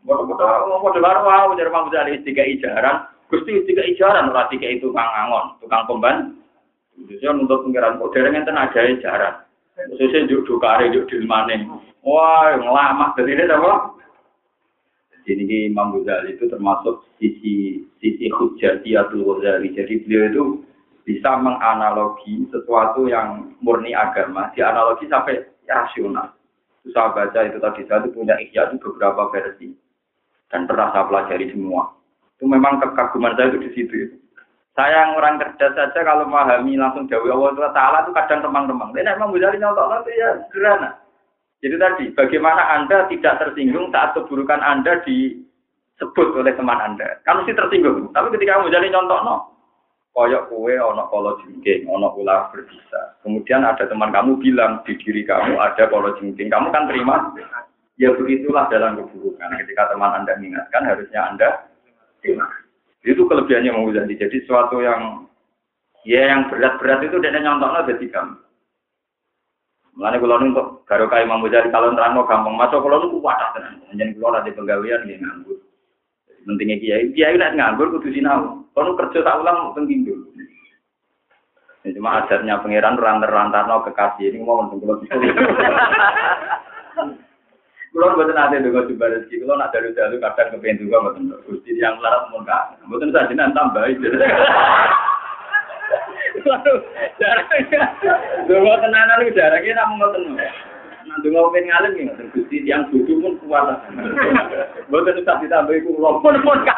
Bodoh-bodoh, 0.05 0.69
mau 0.69 0.85
baru 0.85 1.19
mau 1.25 1.57
dari 1.57 1.65
Imam 1.65 1.89
Ghazali 1.89 2.21
tiga 2.21 2.45
ijaran, 2.45 3.09
gusti 3.25 3.65
tiga 3.65 3.81
ijaran 3.81 4.29
ora 4.29 4.45
tiga 4.53 4.69
itu 4.69 4.93
tukang 4.93 5.09
angon, 5.09 5.57
tukang 5.57 5.81
pemban. 5.89 6.17
Khususnya 6.93 7.33
untuk 7.33 7.65
pengiran 7.65 7.97
kok 7.97 8.13
dereng 8.13 8.37
enten 8.37 8.53
aja 8.53 8.85
ijaran. 8.85 9.44
Khususnya 9.75 10.31
juk 10.31 10.47
dukare 10.47 10.87
juk 10.95 11.11
dilmane. 11.11 11.67
Wah, 11.99 12.55
ngelama 12.55 13.11
dari 13.19 13.35
ini 13.35 13.43
apa? 13.51 13.91
Jadi 15.25 15.41
ini 15.41 15.57
Imam 15.73 15.91
Ghazali 15.99 16.37
itu 16.37 16.47
termasuk 16.47 17.03
sisi 17.19 17.83
sisi 17.99 18.31
hujjatiyatul 18.31 19.25
Ghazali. 19.25 19.75
Jadi 19.75 20.05
beliau 20.07 20.23
itu 20.31 20.43
bisa 21.03 21.35
menganalogi 21.37 22.47
sesuatu 22.49 23.11
yang 23.11 23.53
murni 23.59 23.91
agama, 23.91 24.49
dianalogi 24.55 25.11
sampai 25.11 25.43
rasional. 25.67 26.33
Itu 26.85 26.93
baca 26.93 27.39
itu 27.41 27.57
tadi 27.57 27.81
saya 27.89 28.05
itu 28.05 28.13
punya 28.13 28.37
ikhya 28.37 28.69
itu 28.69 28.77
beberapa 28.77 29.33
versi 29.33 29.73
dan 30.53 30.69
pernah 30.69 30.93
saya 30.93 31.09
pelajari 31.09 31.49
semua. 31.49 31.89
Itu 32.37 32.45
memang 32.45 32.77
kekaguman 32.77 33.33
saya 33.33 33.49
itu 33.51 33.59
di 33.65 33.69
situ. 33.73 33.95
Saya 34.75 35.07
yang 35.07 35.15
orang 35.15 35.39
cerdas 35.39 35.71
saja 35.71 36.03
kalau 36.03 36.27
memahami 36.27 36.75
langsung 36.75 37.07
jauh 37.07 37.23
Allah 37.31 37.71
Taala 37.71 38.03
itu 38.03 38.11
kadang 38.11 38.43
remang-remang. 38.43 38.91
Ini 38.91 39.07
memang 39.15 39.31
bisa 39.31 39.55
nyontok 39.55 39.87
nanti 39.87 40.11
ya 40.19 40.35
sederhana. 40.51 40.99
Jadi 41.63 41.75
tadi, 41.79 42.05
bagaimana 42.11 42.75
Anda 42.75 43.07
tidak 43.07 43.39
tersinggung 43.39 43.87
saat 43.95 44.11
keburukan 44.11 44.59
Anda 44.59 44.99
disebut 45.07 46.27
oleh 46.35 46.51
teman 46.59 46.75
Anda. 46.83 47.23
Kan 47.23 47.39
mesti 47.39 47.55
tersinggung. 47.55 48.11
Tapi 48.11 48.35
ketika 48.35 48.59
kamu 48.59 48.75
jadi 48.75 48.91
nyontok, 48.91 49.23
no, 49.23 49.35
koyok 50.11 50.51
kue, 50.51 50.75
ono 50.75 51.07
kolo 51.07 51.39
jengking, 51.39 51.87
ono 51.87 52.11
ular 52.19 52.51
berbisa. 52.51 53.15
Kemudian 53.23 53.63
ada 53.63 53.87
teman 53.87 54.11
kamu 54.11 54.43
bilang 54.43 54.83
di 54.83 54.99
diri 54.99 55.23
kamu 55.23 55.55
ada 55.55 55.87
kolo 55.87 56.19
jengking. 56.19 56.51
Kamu 56.51 56.75
kan 56.75 56.91
terima? 56.91 57.31
Ya 57.95 58.11
begitulah 58.11 58.67
dalam 58.67 58.99
keburukan. 58.99 59.55
Ketika 59.55 59.87
teman 59.87 60.19
Anda 60.19 60.35
mengingatkan, 60.35 60.83
harusnya 60.83 61.31
Anda 61.31 61.47
terima. 62.19 62.64
Itu 63.05 63.29
kelebihannya 63.29 63.71
mau 63.71 63.87
jadi. 63.93 64.09
Jadi 64.09 64.43
sesuatu 64.43 64.81
yang 64.81 65.25
Ya 66.05 66.29
yang 66.29 66.53
berat-berat 66.53 67.01
itu 67.01 67.17
dia 67.17 67.33
nyontok 67.33 67.89
jadi 67.89 68.05
gampang. 68.13 68.45
Mulane 69.97 70.21
niku 70.21 70.53
kok 70.53 70.85
karo 70.85 71.09
kae 71.09 71.25
Imam 71.25 71.41
Ghazali 71.41 71.73
kalau 71.73 71.89
nerangno 71.89 72.29
gampang, 72.29 72.53
masuk 72.53 72.85
kula 72.85 73.01
niku 73.01 73.17
wadah 73.25 73.49
tenan. 73.57 73.81
Jeneng 73.89 74.13
kula 74.21 74.45
ada 74.45 74.53
penggawean 74.53 75.01
nggih 75.01 75.17
nganggur. 75.17 75.57
Pentingnya 76.45 76.77
kiai, 76.77 77.09
kiai 77.09 77.41
nek 77.41 77.57
nganggur 77.57 77.89
kudu 77.89 78.13
sinau. 78.13 78.69
Kono 78.77 78.93
kerja 78.93 79.25
tak 79.25 79.41
ulang 79.41 79.73
penting 79.73 80.05
dulu. 80.05 80.29
Ini 81.81 81.97
cuma 81.97 82.21
ajarnya 82.21 82.61
pangeran 82.61 83.01
rantar-rantarno 83.01 83.81
kekasih 83.89 84.29
ini 84.29 84.45
mau 84.45 84.61
untuk 84.61 84.85
kula. 84.85 85.01
Kulo 87.95 88.11
mboten 88.11 88.35
ate 88.35 88.59
donga 88.59 88.83
coba 88.91 89.07
rezeki, 89.07 89.39
kulo 89.39 89.55
nak 89.55 89.71
dalu-dalu 89.71 90.19
kadang 90.19 90.51
kepengen 90.51 90.83
juga 90.83 90.99
mboten. 90.99 91.31
Gusti 91.47 91.79
yang 91.79 91.95
larat 92.03 92.27
mun 92.27 92.43
ka. 92.43 92.75
Mboten 92.83 93.15
sajenan 93.15 93.55
tambah. 93.55 93.87
Waduh, 96.43 96.77
jarang. 97.15 97.47
Donga 98.51 98.83
tenanan 98.83 99.23
iku 99.23 99.31
jarang 99.39 99.63
iki 99.63 99.71
nak 99.71 99.87
ngoten. 99.95 100.35
Nah, 100.35 101.17
donga 101.23 101.55
pengen 101.55 101.87
iki 101.95 102.03
ngoten 102.03 102.27
Gusti 102.35 102.67
yang 102.67 102.91
bodoh 102.91 103.15
pun 103.15 103.39
kuat. 103.47 103.87
Mboten 104.91 105.23
usah 105.23 105.39
ditambahi 105.39 105.87
kulo 105.87 106.19
pun 106.19 106.35
pun 106.43 106.67
ka. 106.67 106.75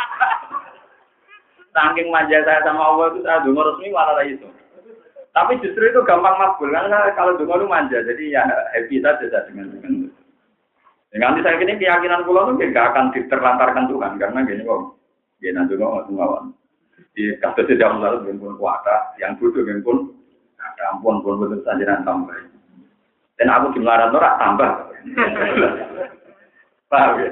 Saking 1.73 2.13
manja 2.13 2.45
saya 2.45 2.61
sama 2.61 2.93
Allah 2.93 3.17
itu 3.17 3.25
saya 3.25 3.41
donga 3.41 3.65
resmi 3.73 3.89
malah 3.89 4.21
itu. 4.21 4.45
Tapi 5.33 5.57
justru 5.65 5.81
itu 5.81 5.97
gampang 6.05 6.37
makbul 6.37 6.69
karena 6.69 7.09
kalau 7.17 7.33
donga 7.41 7.57
lu 7.57 7.65
manja, 7.65 8.05
jadi 8.05 8.37
ya 8.37 8.45
happy 8.77 9.01
saja 9.01 9.49
dengan 9.49 9.73
dengan 9.73 10.06
Ya, 11.15 11.23
nanti 11.23 11.39
saya 11.39 11.55
kini 11.55 11.79
keyakinan 11.79 12.27
pulau 12.27 12.51
itu 12.51 12.67
nggak 12.67 12.87
akan 12.91 13.15
diterlantarkan 13.15 13.87
Tuhan 13.87 14.19
karena 14.19 14.43
gini 14.43 14.67
kok, 14.67 14.99
dia 15.39 15.55
nanti 15.55 15.79
kok 15.79 15.87
nggak 15.87 16.07
ngawan. 16.11 16.51
Di 17.15 17.33
kasus 17.41 17.65
tidak 17.65 17.95
melalui 17.97 18.35
pun 18.37 18.59
kuasa, 18.59 19.15
yang 19.17 19.39
bodoh 19.39 19.63
pun 19.81 20.13
ada 20.59 20.83
ampun 20.93 21.23
pun 21.23 21.39
betul 21.41 21.63
saja 21.63 22.03
tambah. 22.03 22.37
Dan 23.37 23.47
aku 23.53 23.73
dimarahin 23.77 24.11
norak 24.11 24.37
tambah. 24.41 24.71
Paham 26.91 27.19
ya? 27.21 27.31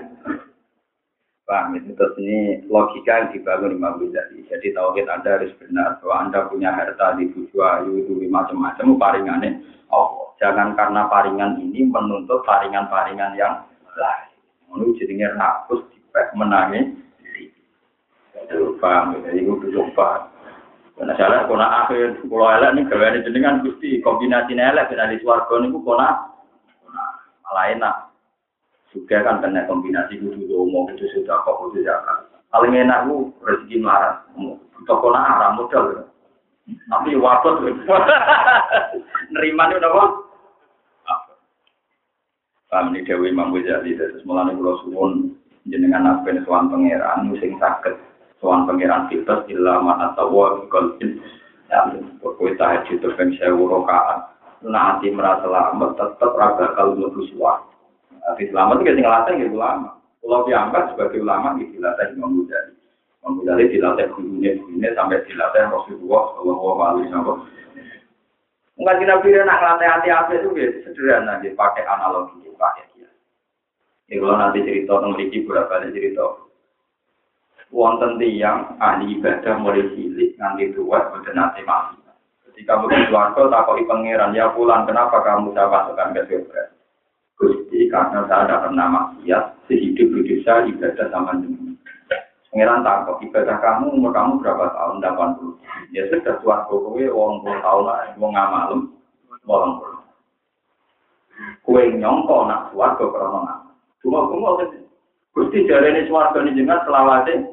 Paham 1.46 1.78
ya? 1.78 1.94
Terus 1.94 2.18
ini 2.18 2.66
logika 2.66 3.22
yang 3.22 3.30
dibangun 3.30 3.78
Imam 3.78 4.02
Ghazali. 4.02 4.50
Jadi 4.50 4.74
tauhid 4.74 5.06
Anda 5.06 5.38
harus 5.38 5.54
benar 5.62 6.02
bahwa 6.02 6.16
Anda 6.26 6.40
punya 6.50 6.74
harta 6.74 7.22
di 7.22 7.30
tujuh 7.32 7.62
ayu, 7.62 8.02
itu 8.02 8.18
macam-macam 8.26 8.98
paringannya. 8.98 9.62
Oh, 9.94 10.26
Jangan 10.36 10.76
karena 10.76 11.08
paringan 11.08 11.64
ini 11.64 11.88
menuntut 11.88 12.44
paringan-paringan 12.44 13.40
yang 13.40 13.64
lain. 13.96 14.30
Menurut 14.68 15.00
jadinya 15.00 15.32
rakus 15.40 15.88
dipek 15.96 16.36
menangi 16.36 17.00
diri. 17.24 17.48
Itu 18.36 18.76
paham, 18.84 19.16
jadi 19.24 19.48
itu 19.48 19.56
belum 19.56 19.96
paham. 19.96 20.28
Karena 20.96 21.14
salah 21.20 21.48
kona 21.48 21.68
akhir 21.88 22.24
pulau 22.28 22.52
elek 22.52 22.72
nih 22.76 22.88
gawe 22.88 23.20
jenengan 23.24 23.64
gusti 23.64 24.00
kombinasi 24.00 24.56
elek 24.56 24.92
dan 24.92 25.12
di 25.12 25.20
suarga 25.24 25.56
nih 25.60 25.72
kona 25.72 26.08
malah 27.44 27.66
enak. 27.72 27.96
Juga 28.96 29.28
kan 29.28 29.44
kena 29.44 29.68
kombinasi 29.68 30.24
kudu 30.24 30.48
umum 30.48 30.88
itu 30.96 31.04
sudah 31.12 31.44
kok 31.44 31.60
kudu 31.60 31.84
zakat. 31.84 32.32
Paling 32.48 32.72
enak 32.72 33.12
bu 33.12 33.28
rezeki 33.44 33.84
melarat. 33.84 34.24
Toko 34.88 35.12
arah 35.12 35.52
modal. 35.60 36.08
Tapi 36.64 37.20
wabot. 37.20 37.60
Nerima 39.36 39.68
nih 39.68 39.84
udah 39.84 40.24
Paham 42.76 42.92
ini 42.92 43.08
Dewi 43.08 43.32
Imam 43.32 43.56
Ghazali, 43.56 43.96
terus 43.96 44.26
mulai 44.28 44.52
pulau 44.52 44.76
suwun 44.84 45.32
jenengan 45.64 46.20
apa 46.20 46.28
sowan 46.44 46.68
pangeran, 46.68 47.32
musim 47.32 47.56
sakit, 47.56 47.96
sowan 48.44 48.68
pangeran 48.68 49.08
kita 49.08 49.48
illa 49.48 49.80
mana 49.80 50.12
tawa 50.20 50.60
kolbin, 50.68 51.24
ya 51.72 51.88
pokoknya 52.20 52.84
tahajud 52.84 53.00
sewu 53.40 53.72
rokaat, 53.72 54.28
hati 54.60 55.08
merasa 55.08 55.48
lama, 55.48 55.96
tetap 55.96 56.36
raga 56.36 56.76
kalau 56.76 57.16
suar. 57.32 57.64
Hati 58.26 58.50
selamat 58.50 58.82
itu 58.82 58.84
kita 58.90 59.00
ngelatih 59.06 59.34
gitu 59.38 59.58
lama. 59.62 60.02
Pulau 60.18 60.42
diangkat 60.50 60.94
sebagai 60.94 61.22
ulama 61.22 61.54
itu 61.62 61.78
dilatih 61.78 62.18
Imam 62.18 62.42
Ghazali. 62.42 62.74
Imam 63.22 63.32
Ghazali 63.38 63.64
dilatih 63.70 64.06
gurunya 64.10 64.52
gurunya 64.58 64.90
sampai 64.98 65.22
dilatih 65.30 65.62
Rasulullah 65.70 66.24
Shallallahu 66.34 66.80
Alaihi 66.82 67.08
Wasallam. 67.14 67.38
Enggak 68.76 68.96
kira 69.00 69.16
kira 69.22 69.40
nak 69.46 69.60
ngelatih 69.62 69.88
hati-hati 69.88 70.34
itu 70.42 70.50
sederhana, 70.84 71.40
dia 71.40 71.54
pakai 71.54 71.86
analogi 71.86 72.50
pakai 72.58 72.86
dia. 72.96 73.10
Ini 74.10 74.20
kalau 74.20 74.36
nanti 74.40 74.66
cerita 74.66 74.94
memiliki 75.00 75.46
berapa 75.46 75.86
cerita. 75.92 76.26
Wonten 77.74 78.22
yang 78.22 78.80
ahli 78.80 79.20
ibadah 79.20 79.60
mulai 79.60 79.84
cilik 79.92 80.38
nganti 80.40 80.72
tua 80.74 81.12
sudah 81.12 81.34
nanti 81.36 81.62
mati. 81.68 81.98
Ketika 82.48 82.80
begitu 82.80 83.12
warga 83.12 83.52
takoi 83.52 83.84
pangeran 83.84 84.32
ya 84.32 84.48
pulang 84.56 84.88
kenapa 84.88 85.20
kamu 85.20 85.52
saya 85.52 85.68
masukkan 85.68 86.16
ke? 86.16 86.40
Gusti 87.36 87.92
karena 87.92 88.24
saya 88.32 88.48
tidak 88.48 88.62
pernah 88.64 88.88
maksiat 88.88 89.44
sehidup 89.68 90.08
hidup 90.16 90.40
saya 90.48 90.72
ibadah 90.72 91.08
sama 91.12 91.36
jenengan. 91.44 91.76
Pangeran 92.56 92.88
takut 92.88 93.20
ibadah 93.20 93.60
kamu 93.60 94.00
umur 94.00 94.16
kamu 94.16 94.40
berapa 94.40 94.72
tahun? 94.72 95.04
80. 95.04 95.92
Ya 95.92 96.08
sudah 96.08 96.40
tua 96.40 96.64
kowe 96.72 96.96
wong 96.96 97.44
tahun 97.44 97.84
lah, 97.84 98.16
wong 98.16 98.32
ngamalem, 98.32 98.96
wong 99.44 99.84
kue 101.68 101.84
nyongko 102.00 102.48
nak 102.48 102.72
suwargo 102.72 103.12
krono 103.12 103.44
nak. 103.44 103.60
Cuma 104.00 104.24
cuma 104.32 104.56
Gusti 105.36 105.68
ini 105.68 106.08
suwargo 106.08 106.40
ini 106.40 106.56
jengat 106.56 106.88
selawase. 106.88 107.44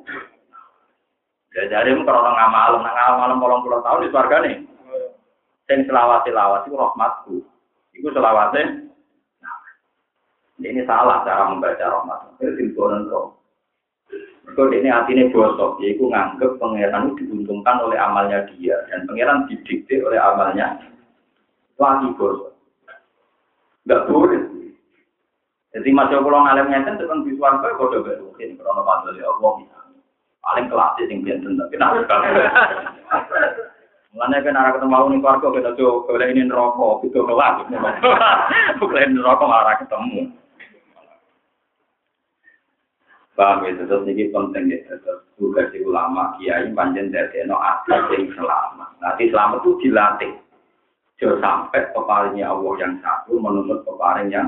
Ya 1.51 1.83
mu 1.99 2.07
krono 2.07 2.31
ngamal, 2.31 2.79
nak 2.79 2.95
ngamal 2.95 3.31
malam 3.42 3.62
puluh 3.66 3.83
tahun 3.83 4.07
di 4.07 4.12
suwarga 4.14 4.37
nih. 4.47 4.57
Sing 5.66 5.83
selawase 5.90 6.31
lawase 6.31 6.71
rahmatku. 6.71 7.42
Iku 7.99 8.09
selawase. 8.14 8.91
Ini 10.62 10.87
salah 10.87 11.27
cara 11.27 11.51
membaca 11.51 11.83
rahmat. 11.83 12.38
Itu 12.38 12.55
simpulan 12.55 13.11
roh. 13.11 13.35
Mereka 14.42 14.75
ini 14.75 14.90
hatinya 14.90 15.31
bosok, 15.31 15.79
yaitu 15.83 16.03
nganggep 16.07 16.59
pangeran 16.59 17.14
diuntungkan 17.14 17.79
oleh 17.79 17.98
amalnya 17.98 18.42
dia 18.53 18.75
dan 18.90 19.07
pangeran 19.07 19.46
didikte 19.46 20.03
oleh 20.03 20.18
amalnya 20.18 20.79
lagi 21.79 22.09
bosok. 22.14 22.55
Enggak 23.87 24.07
boleh. 24.11 24.42
Jadi 25.72 25.88
masih 25.88 26.20
kalau 26.20 26.44
ngalim 26.44 26.68
ngeten 26.68 27.01
tekan 27.01 27.25
di 27.25 27.33
suarga 27.40 27.72
kode 27.81 28.05
baru 28.05 28.29
mungkin 28.29 28.61
karena 28.61 28.83
pandai 28.85 29.16
ya 29.16 29.25
Allah 29.25 29.53
paling 30.44 30.66
kelas 30.68 30.92
yang 31.01 31.25
biasa 31.25 31.48
tapi 31.48 31.77
kan? 31.81 31.96
Mulanya 34.12 34.44
kan 34.44 34.61
arah 34.61 34.72
ketemu 34.77 35.09
nih 35.09 35.18
keluarga 35.25 35.48
kita 35.57 35.70
tuh 35.81 36.05
kalau 36.05 36.20
ini 36.20 36.44
rokok 36.53 37.09
itu 37.09 37.16
kelas, 37.25 37.64
bukan 38.77 39.16
rokok 39.25 39.48
malah 39.48 39.81
ketemu. 39.81 40.29
Paham 43.42 43.66
ya, 43.66 43.74
terus 43.74 44.07
ini 44.07 44.31
penting 44.31 44.70
ya, 44.70 44.78
terus 44.87 45.26
tugas 45.35 45.66
ulama, 45.83 46.31
kiai, 46.38 46.70
panjang 46.78 47.11
dari 47.11 47.42
no 47.42 47.59
asal 47.59 48.07
yang 48.14 48.31
selamat. 48.38 48.94
Nanti 49.02 49.35
selamat 49.35 49.66
itu 49.66 49.70
dilatih. 49.83 50.33
Jangan 51.18 51.42
sampai 51.42 51.90
peparingnya 51.90 52.55
Allah 52.55 52.72
yang 52.78 53.02
satu 53.02 53.35
menuntut 53.42 53.83
peparing 53.83 54.31
yang 54.31 54.46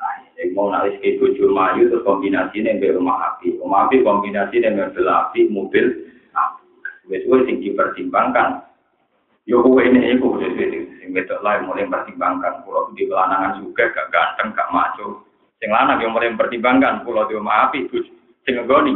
lain. 0.00 0.24
Yang 0.40 0.56
mau 0.56 0.72
nalis 0.72 0.96
ke 1.04 1.20
bojo 1.20 1.52
mayu 1.52 1.92
terus 1.92 2.00
kombinasi 2.00 2.64
dengan 2.64 2.96
rumah 2.96 3.36
api. 3.36 3.60
Rumah 3.60 3.92
api 3.92 3.96
kombinasi 4.08 4.56
dengan 4.56 4.88
mobil 4.88 5.04
api, 5.04 5.40
mobil 5.52 5.86
api. 6.32 6.64
Wes 7.12 7.44
yang 7.44 7.60
dipertimbangkan. 7.60 8.64
Yo 9.44 9.60
kowe 9.60 9.84
ini 9.84 10.16
iku 10.16 10.40
sing 10.40 11.12
wedok 11.12 11.44
lain 11.44 11.68
mulai 11.68 11.84
mempertimbangkan. 11.84 12.64
Pulau 12.64 12.88
di 12.96 13.04
kelanangan 13.04 13.60
juga 13.60 13.92
gak 13.92 14.08
ganteng, 14.08 14.56
gak 14.56 14.72
maco. 14.72 15.28
Sing 15.60 15.68
lanang 15.68 16.00
yang 16.00 16.16
mulai 16.16 16.32
mempertimbangkan. 16.32 17.04
Pulau 17.04 17.28
di 17.28 17.36
rumah 17.36 17.68
api, 17.68 17.84
sing 18.44 18.54
ngegoni. 18.56 18.94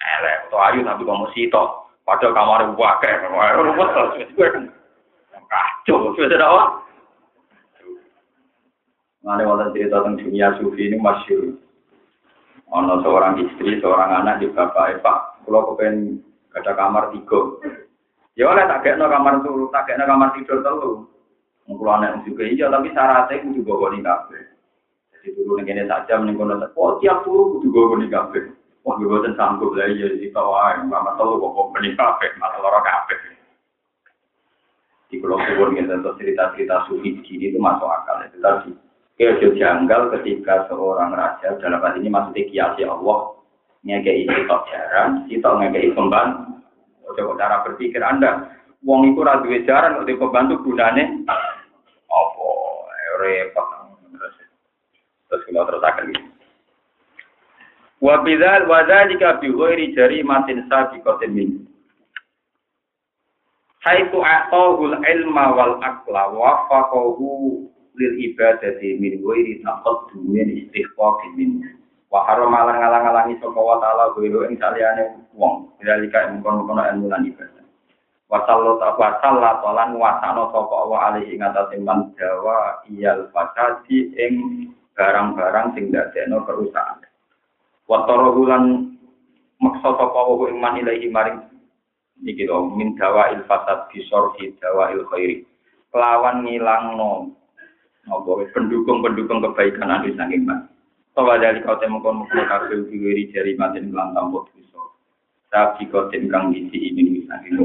Elek, 0.00 0.48
atau 0.48 0.58
ayu 0.64 0.80
tapi 0.80 1.04
kamu 1.04 1.26
sitok. 1.36 1.68
Padahal 2.08 2.32
kamar 2.32 2.60
wakil. 2.74 3.16
Rumput 3.60 3.88
kacau, 5.50 6.14
sudah 6.14 6.38
apa? 6.38 6.62
Mengenai 9.20 9.44
wonten 9.44 9.74
cerita 9.76 10.00
tentang 10.00 10.16
dunia 10.22 10.48
sufi 10.56 10.88
ini 10.88 10.96
masih 10.96 11.58
Ono 12.70 13.02
seorang 13.02 13.34
istri, 13.42 13.82
seorang 13.82 14.22
anak 14.22 14.38
di 14.38 14.46
bapak 14.46 15.02
Pak. 15.02 15.42
Kalau 15.42 15.74
kepen 15.74 16.22
ada 16.54 16.70
kamar 16.78 17.10
tiga. 17.10 17.58
Ya 18.38 18.46
oleh 18.46 18.62
tak 18.70 18.86
kayak 18.86 19.02
kamar 19.02 19.42
turu, 19.42 19.66
tak 19.74 19.90
kayak 19.90 20.06
kamar 20.06 20.30
tidur 20.38 20.62
telu. 20.62 21.10
Kalau 21.66 21.92
anak 21.98 22.22
juga 22.22 22.46
iya, 22.46 22.70
tapi 22.70 22.94
syaratnya 22.94 23.42
kudu 23.42 23.66
bawa 23.66 23.90
nih 23.90 24.02
kafe. 24.06 24.38
Jadi 25.20 25.36
turu 25.36 25.60
nih 25.60 25.76
ini 25.76 25.84
saja 25.84 26.16
meninggal 26.16 26.72
Oh 26.80 26.96
tiap 26.98 27.28
turu 27.28 27.60
kudu 27.60 27.68
bawa 27.68 28.00
nih 28.00 28.08
kafe. 28.08 28.40
Wah 28.80 28.96
gue 28.96 29.04
bosan 29.04 29.36
sanggup 29.36 29.76
lah 29.76 29.92
ya 29.92 30.08
di 30.08 30.32
bawah. 30.32 30.80
Mama 30.88 31.14
telu 31.20 31.36
bawa 31.36 31.76
nih 31.84 31.92
kafe, 31.92 32.32
masalah 32.40 32.72
orang 32.72 32.88
kafe 32.88 33.14
di 35.10 35.18
pulau 35.18 35.42
gitu, 35.74 35.90
atau 35.90 36.14
cerita-cerita 36.14 36.86
sufi 36.86 37.18
gini 37.26 37.50
itu 37.50 37.58
masuk 37.58 37.90
akal 37.90 38.22
itu 38.22 38.38
tadi. 38.38 38.70
Kejo 39.18 39.52
janggal 39.58 40.14
ketika 40.16 40.70
seorang 40.70 41.12
raja 41.12 41.58
dalam 41.60 41.82
hal 41.82 41.98
ini 41.98 42.08
maksudnya 42.08 42.48
kiasi 42.48 42.86
Allah 42.88 43.36
ngekei 43.84 44.24
sitok 44.24 44.64
jarang, 44.70 45.26
sitok 45.28 45.60
ngekei 45.60 45.92
kembang. 45.92 46.62
Coba 47.10 47.34
cara 47.36 47.66
berpikir 47.66 48.00
Anda, 48.00 48.54
wong 48.86 49.10
iku 49.10 49.26
ora 49.26 49.42
duwe 49.42 49.66
jaran 49.66 49.98
kok 49.98 50.14
pembantu 50.14 50.62
gunane 50.62 51.26
apa 52.06 52.48
repot 53.18 53.79
terus 55.30 55.46
kalau 55.46 55.62
terus 55.70 55.86
akan 55.86 56.04
gitu. 56.10 56.28
Wa 58.02 58.24
bidzal 58.26 58.64
wa 58.66 58.82
dzalika 58.88 59.38
bi 59.38 59.52
ghairi 59.52 59.92
jarimatin 59.94 60.66
sabiqatin 60.66 61.30
min. 61.30 61.48
Haitu 63.86 64.18
a'tahul 64.20 64.98
ilma 64.98 65.44
wal 65.56 65.76
aqla 65.84 66.32
wa 66.34 66.64
lil 68.00 68.12
ibadati 68.24 68.96
min 68.96 69.20
ghairi 69.20 69.60
taqaddumin 69.60 70.48
istighfaqin 70.66 71.32
min. 71.36 71.50
Wa 72.10 72.26
harama 72.26 72.66
ngalang-alangi 72.72 73.38
sapa 73.38 73.60
wa 73.60 73.76
ta'ala 73.78 74.16
ghairi 74.16 74.48
ing 74.48 74.56
saliyane 74.58 75.04
wong. 75.36 75.68
Dzalika 75.84 76.32
ing 76.32 76.40
kono-kono 76.40 76.80
ilmu 76.90 77.06
lan 77.12 77.22
ibadah. 77.28 77.64
Wa 78.32 78.42
sallallahu 78.48 78.96
wa 78.96 79.20
sallallahu 79.20 79.76
lan 79.76 79.90
wasana 80.00 80.48
wa 80.48 80.98
alaihi 81.04 81.36
ngatasé 81.36 81.76
man 81.84 82.16
jawa 82.16 82.80
iyal 82.88 83.28
fasadi 83.36 84.08
ing 84.16 84.34
barang-barang 85.00 85.72
sing 85.72 85.88
dadekno 85.88 86.44
kerusakan. 86.44 87.08
Watoro 87.88 88.36
bulan 88.36 88.92
maksa 89.56 89.96
sapa 89.96 90.20
wa 90.28 90.44
iman 90.44 90.76
ilahi 90.76 91.08
maring 91.08 91.40
iki 92.28 92.44
lho 92.44 92.68
min 92.76 92.92
dawa 93.00 93.32
il 93.32 93.40
fasad 93.48 93.88
bisor 93.88 94.36
di 94.36 94.52
dawa 94.60 94.92
il 94.92 95.08
khairi. 95.08 95.40
Kelawan 95.88 96.44
ngilangno 96.44 97.32
apa 98.12 98.30
pendukung-pendukung 98.52 99.40
kebaikan 99.40 99.88
anu 99.88 100.12
saking 100.12 100.44
mas. 100.44 100.68
Sawa 101.16 101.40
dari 101.40 101.64
kau 101.64 101.80
temu 101.80 101.98
kon 102.04 102.22
mukul 102.22 102.44
kabeh 102.46 102.86
diwiri 102.86 103.32
jari 103.34 103.58
maten 103.58 103.90
lan 103.90 104.14
tampo 104.14 104.46
bisa. 104.52 104.78
Tapi 105.50 105.88
kau 105.90 106.06
kang 106.12 106.52
isi 106.52 106.92
ini 106.92 107.24
saking 107.24 107.56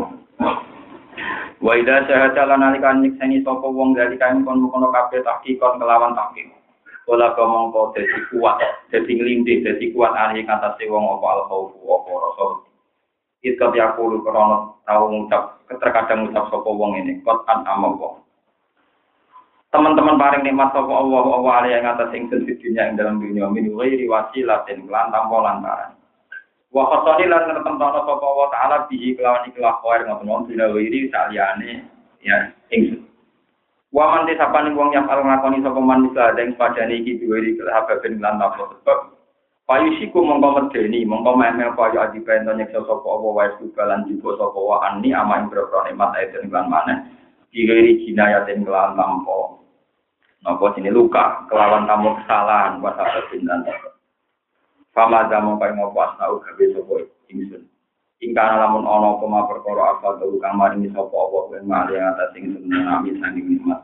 Wa 1.61 1.71
idza 1.79 2.07
syahada 2.09 2.49
lan 2.49 2.65
alikan 2.65 3.03
nyekseni 3.03 3.45
sapa 3.45 3.67
wong 3.67 3.93
dari 3.93 4.17
kain 4.17 4.41
kon 4.47 4.63
mukul 4.63 4.89
kabeh 4.89 5.21
tahqiqon 5.21 5.77
kelawan 5.77 6.17
tahqiq. 6.17 6.54
Kala 7.05 7.37
mongko 7.37 7.93
dadi 7.93 8.17
kuat, 8.33 8.57
dadi 8.89 9.11
nglindih, 9.13 9.61
dadi 9.61 9.93
kuat 9.93 10.17
ahli 10.17 10.41
kata 10.41 10.73
wong 10.89 11.05
apa 11.05 11.25
al 11.37 11.41
khaufu 11.45 11.77
apa 11.85 12.11
rasa. 12.17 12.45
Itu 13.45 13.65
ya 13.77 13.93
kulo 13.93 14.25
krana 14.25 14.73
tau 14.89 15.05
ngucap 15.13 15.61
terkadang 15.69 16.25
ngucap 16.25 16.49
sapa 16.49 16.65
wong 16.65 16.97
ini, 16.97 17.21
kot 17.21 17.45
an 17.45 17.61
amapa. 17.69 18.25
Teman-teman 19.69 20.17
paring 20.17 20.49
nikmat 20.49 20.73
sapa 20.73 20.89
Allah 20.89 21.21
Allah 21.29 21.53
ali 21.61 21.69
yang 21.77 21.85
atas 21.85 22.09
ing 22.17 22.25
dunia 22.25 22.89
ing 22.89 22.97
dalam 22.97 23.21
dunia 23.21 23.53
min 23.53 23.69
ghairi 23.69 24.09
wasilatin 24.09 24.89
lan 24.89 25.13
tanpa 25.13 25.37
lantaran. 25.45 25.93
Wa 26.73 26.89
khasani 26.89 27.29
lan 27.29 27.53
tertentono 27.53 28.01
sapa 28.01 28.25
Allah 28.25 28.47
taala 28.49 28.77
bihi 28.89 29.13
kelawan 29.13 29.45
ikhlas 29.45 29.77
khair 29.85 30.09
ngoten 30.09 30.49
bila 30.49 30.73
ghairi 30.73 30.99
saliyane 31.13 31.85
ya 32.25 32.49
ing 32.73 33.05
Wa 33.95 34.11
man 34.11 34.27
disapane 34.27 34.75
wong 34.75 34.91
yang 34.91 35.07
kalau 35.07 35.23
ngakoni 35.23 35.63
sapa 35.63 35.79
man 35.79 36.11
bisa 36.11 36.35
ada 36.35 36.43
padane 36.59 36.99
iki 36.99 37.15
diwiri 37.15 37.55
kelhababen 37.55 38.19
lan 38.19 38.43
napa 38.43 38.67
sebab. 38.75 39.15
Payu 39.63 39.87
siku 39.95 40.19
mongko 40.19 40.51
medeni 40.51 41.07
mongko 41.07 41.39
memel 41.39 41.71
payu 41.79 42.03
adi 42.03 42.19
pento 42.19 42.51
nyekso 42.51 42.83
sapa 42.83 43.07
apa 43.07 43.27
wae 43.31 43.49
sugalan 43.55 44.03
juga 44.11 44.35
sapa 44.35 44.59
wa 44.59 44.83
ani 44.83 45.15
ama 45.15 45.39
ing 45.39 45.47
boro 45.47 45.79
nikmat 45.87 46.11
aiden 46.19 46.51
lan 46.51 46.67
maneh. 46.67 47.07
Diwiri 47.55 48.03
jinayatin 48.03 48.67
kelan 48.67 48.99
lampo 48.99 49.63
napa 50.43 50.75
sini 50.75 50.91
luka 50.91 51.47
kelawan 51.47 51.87
tamu 51.87 52.19
kesalahan 52.19 52.83
wa 52.83 52.91
sabatin 52.99 53.47
lan 53.47 53.63
Fama 54.91 55.27
jamu 55.31 55.55
kaya 55.55 55.71
ngopo 55.71 56.03
asnau 56.03 56.43
gawe 56.43 56.65
sapa 56.75 56.93
ingsun 57.31 57.63
Ingkana 58.23 58.63
lamun 58.63 58.87
ono 58.87 59.19
koma 59.19 59.43
perkara 59.43 59.99
apa 59.99 60.23
tuh 60.23 60.39
kang 60.39 60.55
maringi 60.55 60.87
sapa 60.95 61.11
apa 61.11 61.37
ben 61.51 61.67
mali 61.67 61.99
atas 61.99 62.31
sing 62.31 62.47
senami 62.47 63.11
sanging 63.19 63.47
nikmat. 63.51 63.83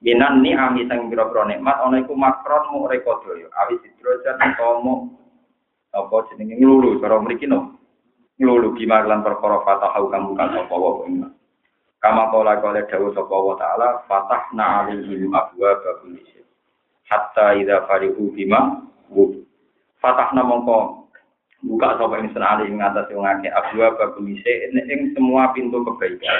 Minan 0.00 0.40
ni 0.40 0.56
ami 0.56 0.88
sang 0.88 1.12
pira-pira 1.12 1.44
nikmat 1.44 1.76
ana 1.84 2.00
iku 2.00 2.16
makron 2.16 2.64
mu 2.72 2.88
rekodaya. 2.88 3.44
Awi 3.60 3.76
sidrojan 3.84 4.40
tomo 4.56 5.12
apa 5.92 6.16
jenenge 6.32 6.56
nglulu 6.56 6.96
cara 6.96 7.20
mriki 7.20 7.44
no. 7.44 7.76
Nglulu 8.40 8.72
gimar 8.80 9.04
lan 9.04 9.20
perkara 9.20 9.60
fatahu 9.60 10.08
kang 10.08 10.32
bukan 10.32 10.48
sapa 10.48 10.72
apa 10.72 11.02
iman. 11.12 11.32
Kama 11.98 12.30
kala 12.32 12.62
kala 12.64 12.80
dawuh 12.88 13.12
sapa 13.12 13.36
wa 13.36 13.54
taala 13.60 13.88
fatahna 14.08 14.64
alaihim 14.86 15.28
abwa 15.34 15.76
babul 15.82 16.16
hatta 17.08 17.56
idza 17.56 17.84
farihu 17.88 18.32
bima 18.32 18.84
fatahna 19.98 20.44
mongko 20.44 21.07
buka 21.66 21.98
sapa 21.98 22.14
ing 22.22 22.30
senali 22.30 22.70
ing 22.70 22.78
atas 22.78 23.10
wong 23.10 23.26
akeh 23.26 23.50
abwa 23.50 23.94
babulise 23.98 24.52
ing 24.74 25.10
semua 25.14 25.50
pintu 25.50 25.82
kebaikan 25.82 26.38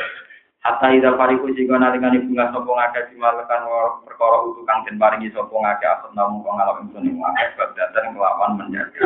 Hatta 0.59 0.91
ida 0.91 1.15
pariku 1.15 1.55
jika 1.55 1.79
nalikani 1.79 2.19
bunga 2.19 2.51
sapa 2.51 2.67
ngakeh 2.67 3.15
dimalekan 3.15 3.63
perkara 4.03 4.37
utuh 4.43 4.67
kang 4.67 4.83
den 4.83 4.99
paringi 4.99 5.31
sapa 5.31 5.55
ngakeh 5.55 5.87
asep 5.87 6.11
namung 6.19 6.43
kang 6.43 6.59
ngalap 6.59 6.83
ingsun 6.83 7.07
ing 7.07 7.17
ngakeh 7.23 7.47
badatan 7.55 8.11
kelawan 8.11 8.59
menjadi. 8.59 8.99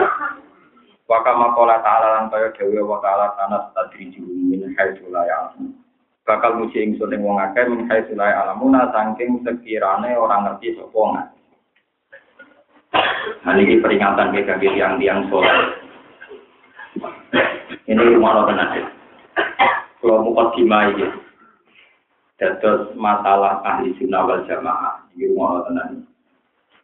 Waka 1.12 1.33
makola 1.37 1.77
ta'ala 1.85 2.09
lan 2.16 2.33
kaya 2.33 2.57
dewe 2.57 2.81
wa 2.81 2.96
ta'ala 3.05 3.37
tanah 3.37 3.68
tadriju 3.77 4.25
min 4.25 4.72
haitsu 4.81 5.05
la 5.12 5.29
ya'lam. 5.29 5.77
Bakal 6.25 6.57
muji 6.57 6.88
ingsun 6.88 7.12
ing 7.12 7.20
wong 7.20 7.37
akeh 7.37 7.68
min 7.68 7.85
haitsu 7.85 8.16
la 8.16 8.33
ya'lamuna 8.33 8.88
saking 8.88 9.44
sekirane 9.44 10.16
orang 10.16 10.48
ngerti 10.48 10.81
sapa 10.81 11.01
ngakeh. 11.05 11.40
Nah, 13.44 13.55
ini 13.61 13.81
peringatan 13.81 14.33
bagi 14.33 14.68
tiang-tiang 14.72 15.29
soleh 15.29 15.82
ini 17.89 18.03
rumah 18.17 18.45
tenan. 18.49 18.93
Kalau 20.03 20.29
mau 20.29 20.53
dimai 20.53 20.93
ya. 20.99 21.09
Dados 22.37 22.91
masalah 22.99 23.63
ahli 23.63 23.95
sunnah 23.97 24.27
wal 24.27 24.43
jamaah. 24.51 25.07
Ini 25.15 25.33
rumah 25.33 25.63
tenan. 25.71 26.05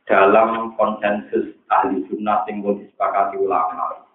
Dalam 0.09 0.73
konsensus 0.79 1.53
ahli 1.68 2.07
sunnah 2.09 2.47
yang 2.49 2.64
disepakati 2.64 3.37
ulama. 3.42 4.07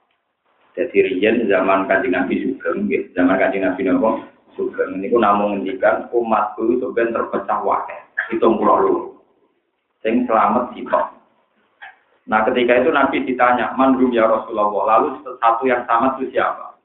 Jadi 0.74 1.06
riyen 1.06 1.46
zaman 1.46 1.86
kajian 1.86 2.18
Nabi 2.18 2.42
Sugeng, 2.42 2.90
zaman 3.14 3.38
kajian 3.38 3.70
Nabi 3.70 3.86
Nabi 3.86 4.26
Sugeng. 4.58 4.98
Ini 4.98 5.14
namun 5.14 5.62
menghentikan 5.62 6.10
umat 6.10 6.58
itu 6.58 6.90
terpecah 6.90 7.62
wakil. 7.62 8.02
Hitung 8.34 8.58
pulau 8.58 8.82
lu. 8.82 8.96
Sing 10.02 10.26
selamat 10.26 10.74
sih 10.74 10.82
Nah 12.24 12.48
ketika 12.48 12.80
itu 12.80 12.90
Nabi 12.92 13.28
ditanya, 13.28 13.76
manhum 13.76 14.08
ya 14.16 14.24
Rasulullah, 14.24 14.72
lalu 14.96 15.20
satu 15.44 15.64
yang 15.68 15.84
sama 15.84 16.16
itu 16.16 16.32
siapa? 16.32 16.80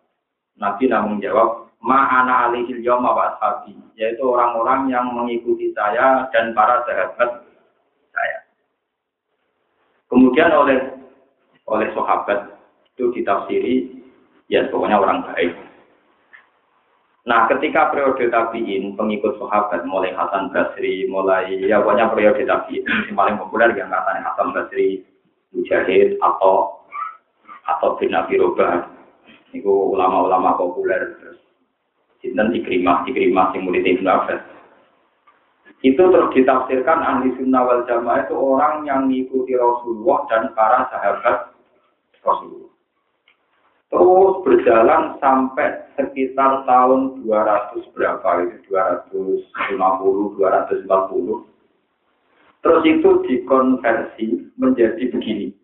Nabi 0.59 0.91
namun 0.91 1.23
jawab, 1.23 1.71
ma'ana 1.79 2.51
alihil 2.51 2.83
yawma 2.83 3.15
wa 3.15 3.23
ashabi, 3.35 3.79
yaitu 3.95 4.27
orang-orang 4.27 4.91
yang 4.91 5.07
mengikuti 5.15 5.71
saya 5.79 6.27
dan 6.35 6.51
para 6.59 6.83
sahabat 6.83 7.47
saya. 8.11 8.39
Kemudian 10.11 10.51
oleh 10.51 10.79
oleh 11.71 11.89
sahabat 11.95 12.59
itu 12.97 13.15
ditafsiri, 13.15 13.75
ya 14.51 14.67
pokoknya 14.67 14.99
orang 14.99 15.23
baik. 15.31 15.55
Nah, 17.29 17.45
ketika 17.45 17.93
periode 17.93 18.33
tabiin, 18.33 18.97
pengikut 18.97 19.37
sahabat 19.37 19.85
mulai 19.85 20.17
Hasan 20.17 20.49
Basri, 20.49 21.05
mulai 21.13 21.61
ya 21.61 21.79
pokoknya 21.85 22.09
periode 22.09 22.43
tabiin 22.49 22.89
yang 22.89 23.15
paling 23.15 23.37
populer 23.37 23.71
yang 23.77 23.93
katanya 23.93 24.33
Hasan 24.33 24.57
Basri, 24.57 25.05
Mujahid 25.53 26.21
atau 26.21 26.85
atau 27.69 27.97
bin 28.01 28.17
Abi 28.17 28.41
Robah. 28.41 28.89
Itu 29.53 29.97
ulama-ulama 29.97 30.61
populer 30.61 31.17
terus. 31.21 31.41
Sinten 32.21 32.53
dikerimah, 32.53 33.07
dikerimah 33.09 33.55
sing 33.55 33.65
murid 33.65 33.87
Ibnu 33.87 34.09
Abbas. 34.09 34.43
Itu 35.87 36.11
terus 36.11 36.35
ditafsirkan 36.35 36.99
ahli 37.01 37.31
sunnah 37.39 37.63
wal 37.63 37.87
jamaah 37.87 38.27
itu 38.27 38.35
orang 38.35 38.83
yang 38.83 39.07
mengikuti 39.07 39.55
Rasulullah 39.55 40.27
dan 40.27 40.51
para 40.59 40.91
sahabat 40.91 41.55
Rasulullah. 42.27 42.75
Terus 43.89 44.35
berjalan 44.45 45.17
sampai 45.23 45.81
sekitar 45.97 46.67
tahun 46.69 47.25
200 47.25 47.95
berapa 47.97 48.29
itu 48.45 48.57
250, 48.69 50.37
240 50.37 51.58
Terus 52.59 52.83
itu 52.85 53.11
dikonversi 53.27 54.27
menjadi 54.59 55.05
begini. 55.15 55.55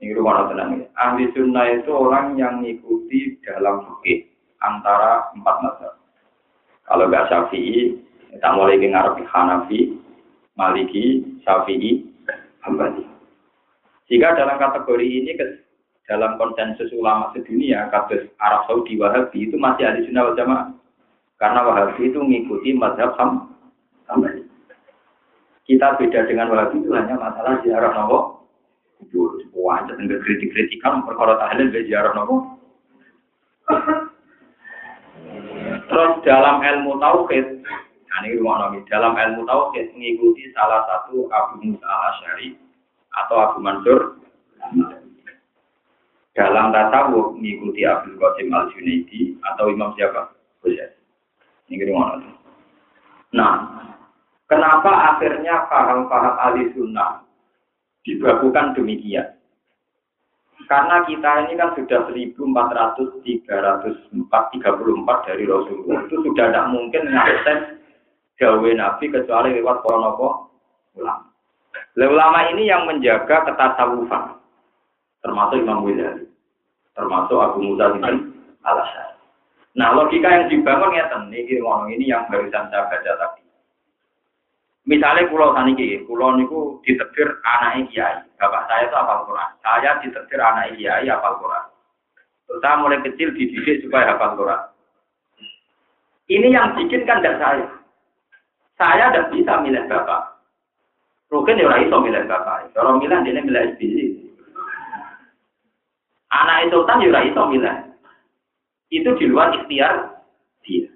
Ini 0.00 0.16
rumah 0.16 0.48
tenang 0.48 0.80
ya. 0.80 0.86
Ahli 0.96 1.28
sunnah 1.36 1.68
itu 1.76 1.92
orang 1.92 2.40
yang 2.40 2.64
mengikuti 2.64 3.36
dalam 3.44 3.84
fikih 3.84 4.32
antara 4.64 5.28
empat 5.36 5.56
mazhab. 5.60 5.94
Kalau 6.88 7.04
nggak 7.06 7.28
syafi'i, 7.28 8.00
kita 8.32 8.48
mulai 8.56 8.80
ngarep 8.80 9.20
Hanafi, 9.28 10.00
Maliki, 10.56 11.38
Syafi'i, 11.44 12.08
Hambali. 12.64 13.04
Jika 14.10 14.34
dalam 14.34 14.58
kategori 14.58 15.06
ini 15.06 15.36
dalam 16.08 16.34
konsensus 16.40 16.90
ulama 16.96 17.30
sedunia, 17.36 17.86
kasus 17.94 18.26
Arab 18.42 18.66
Saudi 18.66 18.98
Wahabi 18.98 19.46
itu 19.46 19.54
masih 19.60 19.86
ahli 19.86 20.08
sunnah 20.08 20.32
wal 20.32 20.34
jamaah. 20.34 20.68
Karena 21.38 21.60
Wahabi 21.62 22.10
itu 22.10 22.18
mengikuti 22.18 22.72
mazhab 22.74 23.14
Hambali. 24.08 24.39
Kita 25.68 25.96
beda 26.00 26.26
dengan 26.26 26.50
Wahabi 26.50 26.82
itu 26.82 26.90
hanya 26.92 27.14
masalah 27.16 27.60
ziarah 27.62 27.92
nopo. 27.94 28.48
Kubur, 29.00 29.40
wajah 29.56 29.96
dan 29.96 30.08
kritik-kritikan 30.08 31.04
perkara 31.08 31.40
tahlil 31.40 31.72
dari 31.72 31.88
ziarah 31.88 32.12
nopo. 32.12 32.60
Terus 35.90 36.12
dalam 36.22 36.62
ilmu 36.62 37.02
tauhid, 37.02 37.66
ini 38.22 38.28
rumah 38.38 38.66
nabi, 38.66 38.82
dalam 38.86 39.18
ilmu 39.18 39.42
tauhid 39.46 39.90
mengikuti 39.94 40.50
salah 40.54 40.86
satu 40.86 41.26
Abu 41.30 41.62
Musa 41.66 41.82
al-Asy'ari 41.82 42.54
atau 43.26 43.36
Abu 43.38 43.58
Mansur. 43.58 44.18
Dalam 46.30 46.70
tasawuf 46.70 47.34
mengikuti 47.34 47.82
Abdul 47.82 48.16
Qasim 48.22 48.54
al-Junaidi 48.54 49.34
atau 49.42 49.66
Imam 49.66 49.90
siapa? 49.98 50.30
Ghazali. 50.62 50.94
Ini 51.70 51.86
nabi. 51.86 52.30
Nah, 53.30 53.54
kenapa 54.50 55.14
akhirnya 55.14 55.70
paham-paham 55.70 56.34
ahli 56.42 56.74
sunnah 56.74 57.22
dibakukan 58.02 58.74
demikian? 58.74 59.38
Karena 60.66 61.02
kita 61.02 61.48
ini 61.48 61.58
kan 61.58 61.74
sudah 61.74 62.06
1400, 62.10 63.26
334 63.26 65.26
dari 65.26 65.44
Rasulullah. 65.48 65.98
Itu 66.06 66.22
sudah 66.22 66.46
tidak 66.52 66.70
mungkin 66.70 67.10
mengakses 67.10 67.60
gawe 68.38 68.70
Nabi 68.78 69.10
kecuali 69.10 69.58
lewat 69.58 69.82
kronopo 69.82 70.54
ulama. 70.94 71.26
Ulama 71.98 72.40
ini 72.54 72.70
yang 72.70 72.86
menjaga 72.86 73.50
ketasawufan. 73.50 74.38
Termasuk 75.26 75.58
Imam 75.58 75.84
Ghazali. 75.84 76.24
Termasuk 76.94 77.38
Abu 77.38 77.58
Musa 77.66 77.90
bin 77.90 78.06
al 78.06 78.16
Nah, 79.70 79.94
logika 79.94 80.26
yang 80.26 80.50
dibangun 80.50 80.98
ya 80.98 81.06
ini 81.30 81.62
ini 81.94 82.10
yang 82.10 82.26
barusan 82.26 82.66
saya 82.70 82.90
baca 82.90 83.12
tadi. 83.14 83.42
Misalnya 84.88 85.28
pulau 85.28 85.52
saniki, 85.52 86.00
pulau 86.08 86.32
niku 86.40 86.80
ditetir 86.88 87.28
anak 87.44 87.92
kiai. 87.92 88.24
Bapak 88.40 88.64
saya 88.64 88.88
itu 88.88 88.96
hafal 88.96 89.28
Quran. 89.28 89.50
Saya 89.60 89.90
ditetir 90.00 90.40
anak 90.40 90.72
kiai 90.80 91.04
hafal 91.04 91.36
Quran. 91.36 91.64
Saya 92.64 92.80
mulai 92.80 93.04
kecil 93.04 93.36
dididik 93.36 93.84
supaya 93.84 94.16
hafal 94.16 94.40
Quran. 94.40 94.62
Ini 96.30 96.48
yang 96.48 96.78
bikin 96.78 97.04
kan 97.04 97.20
tidak 97.20 97.42
saya. 97.42 97.66
Saya 98.80 99.12
tidak 99.12 99.28
bisa 99.34 99.60
milih 99.60 99.84
bapak. 99.90 100.40
Mungkin 101.28 101.60
ya 101.60 101.76
itu 101.84 101.96
milih 102.00 102.24
bapak. 102.24 102.72
Kalau 102.72 102.96
milih 102.96 103.18
dia 103.26 103.42
milih 103.44 103.62
SBY. 103.76 104.06
Anak 106.30 106.70
itu 106.70 106.78
kan 106.88 107.02
ya 107.04 107.20
itu 107.26 107.42
milih. 107.50 107.76
Itu 108.90 109.10
di 109.20 109.24
luar 109.28 109.52
ikhtiar 109.58 110.22
dia. 110.64 110.88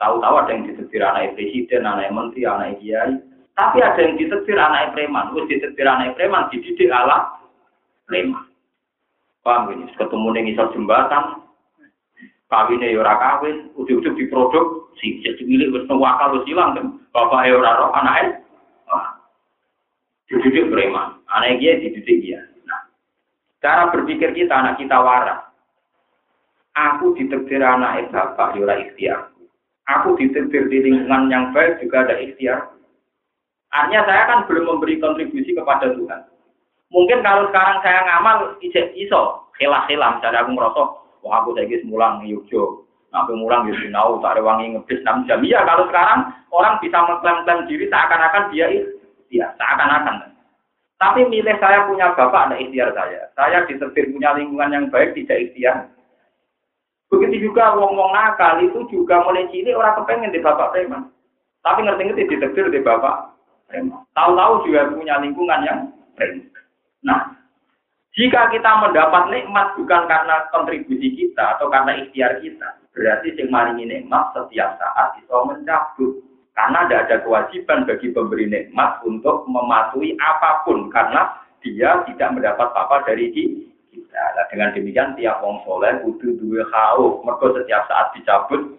Tahu-tahu 0.00 0.34
ada 0.40 0.50
yang 0.50 0.66
ditetir 0.66 1.02
anak 1.04 1.36
presiden, 1.36 1.86
anak 1.86 2.10
menteri, 2.10 2.42
anak 2.48 2.80
kiai. 2.82 3.27
Tapi 3.58 3.82
ada 3.82 3.98
yang 3.98 4.14
ditetir 4.14 4.54
anak 4.54 4.94
preman. 4.94 5.34
Wis 5.34 5.50
ditetir 5.50 5.82
anak 5.82 6.14
preman 6.14 6.46
dididik 6.54 6.94
ala 6.94 7.42
preman. 8.06 8.46
Paham 9.42 9.74
ini? 9.74 9.90
Ketemu 9.98 10.28
ning 10.30 10.46
isor 10.54 10.70
jembatan. 10.70 11.42
Kawinnya 12.48 12.88
ya 12.88 13.04
ora 13.04 13.18
kawin, 13.20 13.68
udah-udah 13.76 14.16
diproduk, 14.16 14.96
si 14.96 15.20
milik 15.44 15.68
wis 15.68 15.84
wakal 15.90 16.38
wis 16.38 16.46
hilang 16.46 16.72
kan. 16.78 16.86
Bapak 17.10 17.50
ya 17.50 17.58
ora 17.58 17.82
roh 17.82 17.90
anake. 17.98 18.46
Dididik 20.30 20.70
preman. 20.70 21.18
Anak 21.26 21.58
dia 21.58 21.82
dididik 21.82 22.22
dia. 22.22 22.40
Nah, 22.62 22.86
cara 23.58 23.90
berpikir 23.90 24.38
kita 24.38 24.54
anak 24.54 24.78
kita 24.78 24.96
waras. 25.02 25.50
Aku 26.78 27.10
ditetir 27.18 27.58
anak 27.58 28.06
bapak 28.14 28.54
ya 28.54 28.62
ora 28.62 28.74
ikhtiar. 28.86 29.34
Aku 29.98 30.14
ditetir 30.14 30.70
di 30.70 30.78
lingkungan 30.78 31.26
yang 31.26 31.50
baik 31.50 31.82
juga 31.82 32.06
ada 32.06 32.22
ikhtiar. 32.22 32.77
Artinya 33.68 34.02
saya 34.08 34.22
kan 34.24 34.38
belum 34.48 34.64
memberi 34.64 34.96
kontribusi 34.96 35.52
kepada 35.52 35.92
Tuhan. 35.92 36.20
Mungkin 36.88 37.20
kalau 37.20 37.52
sekarang 37.52 37.84
saya 37.84 38.00
ngamal, 38.08 38.56
ijek 38.64 38.96
iso, 38.96 39.44
helah-helah, 39.60 40.16
misalnya 40.16 40.40
aku 40.40 40.56
merasa, 40.56 40.82
wah 41.20 41.44
aku 41.44 41.52
lagi 41.52 41.84
mulang 41.84 42.24
Yogyo, 42.24 42.88
aku 43.12 43.36
mulang 43.36 43.68
di 43.68 43.76
Sinau, 43.76 44.24
tak 44.24 44.40
ada 44.40 44.40
wangi 44.40 44.72
ngebis 44.72 45.04
6 45.04 45.28
jam. 45.28 45.44
Iya, 45.44 45.68
kalau 45.68 45.84
sekarang 45.92 46.32
orang 46.48 46.80
bisa 46.80 46.96
mengklaim-klaim 47.04 47.68
diri 47.68 47.92
seakan-akan 47.92 48.44
dia 48.56 48.66
ya 49.28 49.52
seakan-akan. 49.60 50.32
Tapi 50.98 51.28
milih 51.28 51.56
saya 51.60 51.84
punya 51.84 52.16
bapak, 52.16 52.50
ada 52.50 52.56
ikhtiar 52.56 52.90
saya. 52.96 53.28
Saya 53.36 53.68
diterbit 53.68 54.08
punya 54.10 54.34
lingkungan 54.34 54.72
yang 54.72 54.84
baik, 54.88 55.12
tidak 55.12 55.52
ikhtiar. 55.52 55.92
Begitu 57.12 57.52
juga 57.52 57.76
wong-wong 57.76 58.16
nakal 58.16 58.64
itu 58.64 58.80
juga 58.88 59.20
mulai 59.22 59.44
cilik 59.52 59.76
orang 59.76 59.96
kepengen 60.02 60.32
di 60.32 60.40
bapak 60.40 60.72
preman. 60.72 61.12
Tapi 61.62 61.84
ngerti-ngerti 61.84 62.32
diterbit 62.32 62.72
di 62.72 62.80
bapak 62.80 63.37
Tahu-tahu 64.16 64.64
juga 64.64 64.88
punya 64.88 65.20
lingkungan 65.20 65.60
yang 65.62 65.80
baik. 66.16 66.48
Nah, 67.04 67.36
jika 68.16 68.50
kita 68.50 68.70
mendapat 68.82 69.30
nikmat 69.30 69.76
bukan 69.76 70.08
karena 70.08 70.48
kontribusi 70.50 71.14
kita 71.14 71.54
atau 71.54 71.70
karena 71.70 72.00
ikhtiar 72.02 72.40
kita, 72.42 72.80
berarti 72.96 73.36
yang 73.36 73.52
maringi 73.52 73.84
nikmat 73.86 74.34
setiap 74.34 74.74
saat 74.80 75.20
itu 75.20 75.36
mencabut. 75.46 76.12
Karena 76.58 76.90
tidak 76.90 77.02
ada 77.06 77.16
kewajiban 77.22 77.86
bagi 77.86 78.10
pemberi 78.10 78.50
nikmat 78.50 78.98
untuk 79.06 79.46
mematuhi 79.46 80.18
apa 80.18 80.66
pun 80.66 80.90
karena 80.90 81.30
dia 81.62 82.02
tidak 82.10 82.34
mendapat 82.34 82.66
apa 82.74 83.06
dari 83.06 83.30
kita. 83.30 84.24
Nah, 84.34 84.44
dengan 84.50 84.74
demikian 84.74 85.14
tiap 85.14 85.38
wong 85.38 85.62
soleh 85.62 86.02
kudu 86.02 86.34
khauf, 86.74 87.22
mergo 87.22 87.54
setiap 87.54 87.86
saat 87.86 88.10
dicabut. 88.18 88.74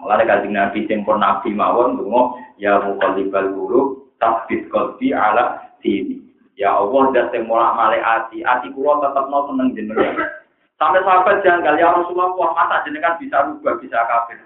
Mulai 0.00 0.24
kanjeng 0.24 0.56
Nabi 0.56 0.88
sing 0.88 1.04
pun 1.04 1.20
Nabi 1.20 1.52
mawon 1.52 2.00
donga 2.00 2.40
ya 2.56 2.80
muqallibal 2.80 3.52
qulub 3.52 4.08
tabbit 4.16 4.68
qalbi 4.72 5.12
ala 5.12 5.60
dini. 5.84 6.20
Ya 6.56 6.76
Allah 6.76 7.08
dat 7.12 7.32
sing 7.32 7.48
mulak 7.48 7.72
malik 7.76 8.04
ati, 8.04 8.44
ati 8.44 8.68
tetep 8.72 9.24
no 9.32 9.38
seneng 9.48 9.72
jenengan. 9.72 10.40
Sampai 10.80 11.04
sahabat 11.04 11.44
jangan 11.44 11.76
ya 11.76 11.92
Rasulullah, 11.92 12.32
wah 12.40 12.56
masa 12.56 12.80
jenengan 12.88 13.20
bisa 13.20 13.44
rubah, 13.44 13.76
bisa 13.80 14.00
kafir. 14.08 14.40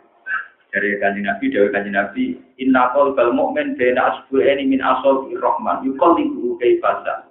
Dari 0.74 0.98
kanjeng 0.98 1.30
Nabi, 1.30 1.46
dari 1.54 1.70
kanjeng 1.70 1.94
Nabi, 1.94 2.24
inna 2.58 2.90
qalbal 2.90 3.30
mu'min 3.30 3.78
baina 3.78 4.10
asbu'aini 4.10 4.66
min 4.66 4.82
asabi 4.82 5.38
rahman, 5.38 5.86
yuqallibu 5.86 6.58
kaifasa. 6.58 7.30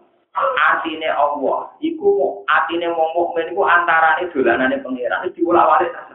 Atine 0.72 1.12
Allah, 1.12 1.68
iku 1.84 2.44
atine 2.48 2.88
wong 2.96 3.10
mukmin 3.12 3.52
iku 3.52 3.68
antarane 3.68 4.32
dolanane 4.32 4.80
pangeran, 4.80 5.28
diulak-walik 5.36 5.92
terserah. 5.92 6.13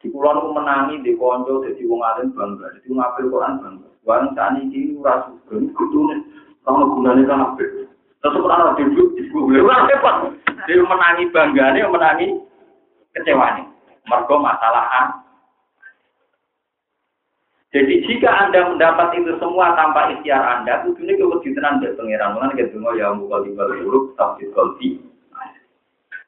Di 0.00 0.08
pulau 0.08 0.32
itu 0.32 0.48
menangi 0.56 1.04
di 1.04 1.12
konco, 1.12 1.60
jadi 1.60 1.84
wong 1.84 2.00
alim 2.00 2.32
bangga, 2.32 2.72
jadi 2.80 2.88
wong 2.88 3.04
apel 3.04 3.28
Quran 3.28 3.60
bangga. 3.60 3.88
Wong 4.08 4.32
tani 4.32 4.64
ini 4.72 4.96
ora 4.96 5.28
ini 5.52 5.68
kudune, 5.76 6.16
kalau 6.64 6.88
gunanya 6.96 7.28
kan 7.28 7.44
apel. 7.52 7.84
Terus 8.24 8.40
orang 8.40 8.64
ada 8.64 8.80
duduk 8.80 9.12
di 9.20 9.28
gue, 9.28 9.60
ora 9.60 9.84
hebat. 9.92 10.16
Dia 10.64 10.80
menangi 10.80 11.28
bangga, 11.28 11.76
dia 11.76 11.84
menangi 11.84 12.28
kecewa 13.12 13.60
nih. 13.60 13.66
Mergo 14.08 14.40
masalah 14.40 15.20
Jadi 17.70 18.02
jika 18.02 18.26
Anda 18.26 18.66
mendapat 18.66 19.14
itu 19.14 19.36
semua 19.38 19.78
tanpa 19.78 20.10
ikhtiar 20.10 20.42
Anda, 20.42 20.82
ini 20.90 21.14
kewajiban 21.14 21.78
dari 21.78 21.94
pengiran. 21.94 22.50
Gitu, 22.58 22.82
ya 22.98 23.14
mukal 23.14 23.46
di 23.46 23.54
balik 23.54 23.86
huruf, 23.86 24.10
tapi 24.18 24.48
kolbi. 24.56 24.98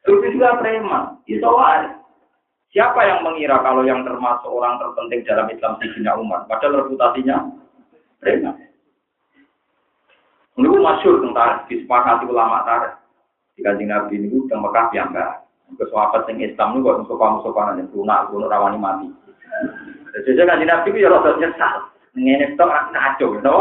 Terus 0.07 0.23
juga 0.35 0.59
preman, 0.63 1.19
itu 1.27 1.43
wae. 1.43 2.02
Siapa 2.73 3.05
yang 3.05 3.21
mengira 3.21 3.61
kalau 3.61 3.85
yang 3.85 4.01
termasuk 4.01 4.49
orang 4.49 4.81
terpenting 4.81 5.21
dalam 5.29 5.45
Islam 5.53 5.77
Sidina 5.77 6.17
Umar? 6.17 6.49
Padahal 6.49 6.89
reputasinya 6.89 7.53
Rena. 8.25 8.57
Ini 10.57 10.69
masyur 10.81 11.21
tentang 11.21 11.69
disepakati 11.69 12.25
ulama 12.25 12.65
tarikh. 12.65 12.97
Di 13.61 13.85
Nabi 13.85 14.17
ini 14.17 14.41
yang 14.49 14.65
Mekah 14.65 14.89
yang 14.97 15.13
enggak. 15.13 15.45
Kesuapat 15.77 16.25
yang 16.33 16.41
Islam 16.49 16.81
ini 16.81 16.85
kok 16.85 17.05
sopan-sopan 17.13 17.77
aja. 17.77 17.85
Lunak, 17.93 18.33
lunak 18.33 18.49
rawani 18.49 18.81
mati. 18.81 19.09
Jadi 20.25 20.41
kanjeng 20.41 20.69
Nabi 20.73 20.89
itu 20.97 21.05
ya 21.05 21.13
rasa 21.13 21.37
nyesal. 21.37 21.75
Ini 22.17 22.57
itu 22.57 22.65
ngaco, 22.65 23.27
gitu. 23.37 23.57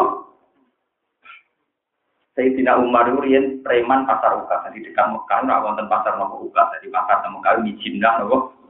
Sayyidina 2.31 2.79
Umar 2.79 3.11
itu 3.11 3.59
preman 3.59 4.07
pasar 4.07 4.39
ukat. 4.39 4.71
Jadi 4.71 4.87
dekat 4.87 5.07
Mekah, 5.11 5.39
nggak 5.43 5.61
wonten 5.67 5.87
pasar 5.91 6.15
nopo 6.15 6.47
ukat. 6.47 6.79
Jadi 6.79 6.87
pasar 6.87 7.27
Mekah 7.27 7.59
ini 7.59 7.75
jindah 7.83 8.23
nopo 8.23 8.60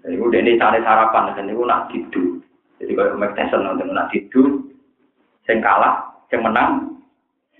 Jadi 0.00 0.16
udah 0.16 0.38
ini 0.40 0.56
cari 0.56 0.80
sarapan, 0.80 1.36
dan 1.36 1.52
itu 1.52 1.62
nak 1.64 1.92
tidur. 1.92 2.40
Jadi 2.80 2.92
kalau 2.96 3.20
Mike 3.20 3.36
Tyson 3.36 3.60
nanti 3.60 3.84
nak 3.84 4.08
tidur, 4.08 4.64
sing 5.44 5.60
kalah, 5.60 6.08
sing 6.32 6.40
menang, 6.40 6.96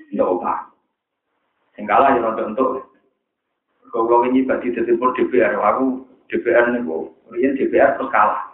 untuk 0.09 0.41
apa? 0.41 0.73
Sing 1.77 1.85
kalah 1.85 2.17
ya 2.17 2.25
untuk 2.25 2.49
untuk. 2.49 2.69
Kalau 3.91 4.25
ini 4.25 4.47
bagi 4.47 4.73
tetepur 4.73 5.13
DPR, 5.19 5.59
aku 5.61 6.07
DPR 6.33 6.73
nih 6.73 6.81
kok, 6.81 7.11
ini 7.37 7.59
DPR 7.59 7.99
terus 7.99 8.09
kalah. 8.09 8.49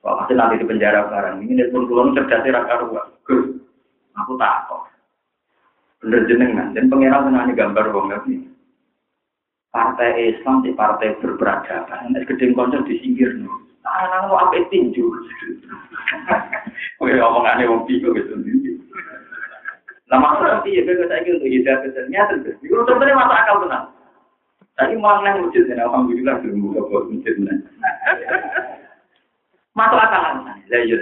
Kalau 0.00 0.22
masih 0.22 0.38
nanti 0.38 0.62
di 0.62 0.64
penjara 0.64 1.10
barang 1.10 1.42
ini, 1.42 1.66
pun 1.68 1.90
pulau 1.90 2.14
cerdas 2.14 2.46
raka 2.46 2.78
ruang. 2.80 3.10
Gus, 3.26 3.58
aku 4.14 4.38
takut. 4.38 4.86
Bener 6.00 6.24
jenengan, 6.30 6.70
dan 6.72 6.86
pengiran 6.86 7.26
menanya 7.26 7.52
gambar 7.58 7.90
wong 7.90 8.14
ini 8.30 8.55
partai 9.76 10.32
Islam 10.32 10.64
di 10.64 10.72
partai 10.72 11.20
berperadaban. 11.20 12.16
Nek 12.16 12.24
gedeng 12.24 12.56
kanca 12.56 12.80
disingkir. 12.88 13.36
Anak 13.84 14.32
mau 14.32 14.40
apa 14.40 14.64
tinju? 14.72 15.04
Kowe 16.96 17.12
omongane 17.12 17.68
wong 17.68 17.84
piku 17.84 18.16
wis 18.16 18.24
ndi. 18.32 18.80
Lah 20.08 20.18
maksudnya 20.18 20.64
piye 20.64 20.80
kowe 20.80 21.04
saiki 21.06 21.36
untuk 21.36 21.52
hidup 21.52 21.84
kesennya 21.84 22.24
terus. 22.32 22.56
Iku 22.64 22.82
contohnya 22.88 23.20
masuk 23.20 23.36
akal 23.36 23.56
tenan. 23.62 23.84
Tadi 24.76 24.96
mau 24.96 25.20
nang 25.20 25.44
masjid 25.44 25.68
ya 25.68 25.84
alhamdulillah 25.84 26.40
belum 26.40 26.64
buka 26.68 26.80
bos 26.88 27.08
masjid 27.12 27.36
Masuk 29.76 30.00
akal 30.00 30.20
kan? 30.24 30.36
Lah 30.56 30.80
iya 30.80 30.96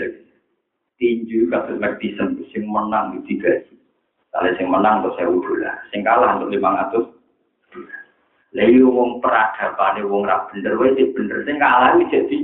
Tinju 0.95 1.51
kasus 1.51 1.79
Ferguson 1.79 2.43
sing 2.51 2.66
menang 2.70 3.18
di 3.18 3.35
tiga. 3.35 3.51
Kalau 4.35 4.51
sing 4.59 4.66
menang 4.66 5.03
saya 5.14 5.31
udah 5.31 5.55
lah. 5.62 5.75
sing 5.91 6.07
kalah 6.07 6.39
untuk 6.39 6.55
500 6.59 7.14
Lha 8.55 8.71
iya 8.71 8.87
yo 8.87 8.95
wong 8.95 9.19
peradabane 9.19 9.99
iya 9.99 10.07
wong 10.07 10.23
rap 10.31 10.47
bener 10.55 10.79
wis 10.79 10.95
bener 10.95 11.43
sing 11.43 11.59
kalah 11.59 11.99
jadi 12.07 12.39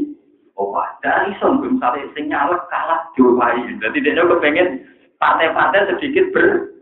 oh, 0.59 0.75
opah. 0.75 0.99
Dari 0.99 1.31
sombong 1.39 1.79
sare 1.79 2.03
sing 2.19 2.27
nyalek 2.27 2.67
kalah 2.67 3.07
diwahi. 3.15 3.79
Jadi 3.79 4.03
dia 4.03 4.19
kepengen 4.19 4.83
partai-partai 5.23 5.87
sedikit 5.95 6.35
ber 6.35 6.75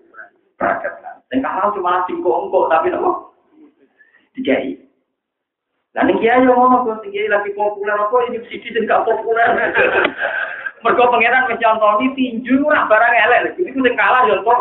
peradaban. 0.57 1.21
Sing 1.29 1.45
kalah 1.45 1.69
cuma 1.77 2.09
singkong-kok 2.09 2.73
tapi 2.73 2.89
nopo? 2.89 3.37
Dikai. 4.33 4.81
Lah 5.93 6.09
ning 6.09 6.17
kiai 6.25 6.49
yo 6.49 6.57
ngono 6.57 6.89
kok 6.89 7.05
sing 7.05 7.13
kiai 7.13 7.29
lagi 7.29 7.53
populer 7.53 8.01
apa 8.01 8.17
ini 8.33 8.41
siji 8.49 8.73
sing 8.73 8.89
gak 8.89 9.05
populer. 9.05 9.45
Mergo 10.89 11.05
pangeran 11.13 11.53
wis 11.53 11.61
nyontoni 11.61 12.17
tinju 12.17 12.65
lah 12.65 12.89
barang 12.89 13.13
elek. 13.29 13.61
Iku 13.61 13.77
sing 13.77 13.93
kalah 13.93 14.25
yo 14.25 14.41
entuk. 14.41 14.61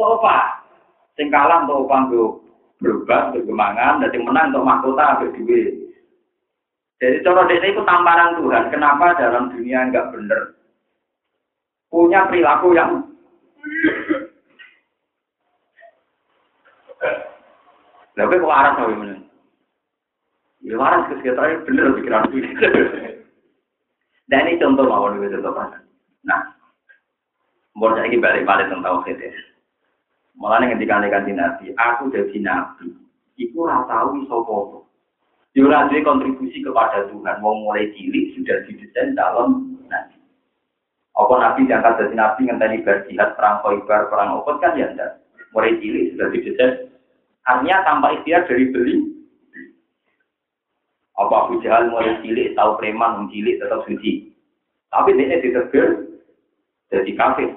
Apa? 0.00 0.64
Sing 1.20 1.28
kalah 1.28 1.68
entuk 1.68 1.84
apa 1.84 2.32
berubah, 2.82 3.32
bergemangan, 3.32 4.02
dan 4.02 4.10
yang 4.10 4.26
menang 4.26 4.50
untuk 4.50 4.66
mahkota. 4.66 5.22
Jadi 5.22 5.58
cara 7.22 7.46
desa 7.46 7.66
itu 7.70 7.82
tamparan 7.86 8.38
Tuhan. 8.42 8.64
Kenapa 8.74 9.14
dalam 9.16 9.54
dunia 9.54 9.86
enggak 9.86 10.10
benar? 10.10 10.58
Punya 11.88 12.26
perilaku 12.26 12.74
yang 12.74 13.06
Lah 18.12 18.28
kok 18.28 18.44
waras 18.44 18.76
to 18.76 18.92
men. 18.92 19.24
Ya 20.60 20.76
waras 20.76 21.08
ke 21.08 21.16
sekitar 21.24 21.64
bener 21.64 21.96
pikiran. 21.96 22.28
Dan 24.28 24.48
ini 24.48 24.60
contoh 24.60 24.84
mawon 24.84 25.16
itu 25.16 25.40
contoh. 25.40 25.80
Nah, 26.22 26.40
mau 27.72 27.90
saya 27.96 28.12
balik 28.12 28.44
balik 28.44 28.68
tentang 28.68 28.84
tauhid 28.84 29.16
ya. 29.16 29.32
Malah 30.36 30.64
nih 30.64 30.74
ketika 30.76 31.00
kanji 31.00 31.32
nabi, 31.36 31.64
aku 31.76 32.08
jadi 32.08 32.36
nabi. 32.40 32.92
Iku 33.36 33.68
ratawi 33.68 34.24
sopo. 34.26 34.88
Yura 35.52 35.92
ya 35.92 36.00
kontribusi 36.00 36.64
kepada 36.64 37.12
Tuhan. 37.12 37.36
Mau 37.44 37.52
mulai 37.60 37.92
cilik 37.92 38.32
sudah 38.36 38.64
didesain 38.64 39.12
dalam 39.12 39.76
nabi. 39.88 40.16
Apa 41.12 41.34
nabi 41.36 41.68
diangkat 41.68 42.00
jadi 42.00 42.14
nabi 42.16 42.40
ngenteni 42.48 42.80
berjihad 42.80 43.36
perang 43.36 43.60
koibar 43.60 44.08
perang 44.08 44.40
opot 44.40 44.56
kan 44.64 44.72
ya 44.80 44.88
enggak. 44.88 45.20
Mulai 45.52 45.76
cilik 45.76 46.16
sudah 46.16 46.28
didesain 46.32 46.92
Artinya 47.42 47.82
tanpa 47.82 48.14
ikhtiar 48.14 48.46
dari 48.46 48.70
beli. 48.70 48.96
Apa 51.18 51.46
Abu 51.46 51.60
Jahal 51.60 51.90
mulai 51.90 52.22
cilik, 52.22 52.54
tahu 52.54 52.78
preman, 52.78 53.28
cilik 53.28 53.58
tetap 53.58 53.82
suci. 53.84 54.30
Tapi 54.88 55.16
dia 55.16 55.40
ditegur, 55.42 55.88
jadi 56.88 57.10
kafir. 57.16 57.50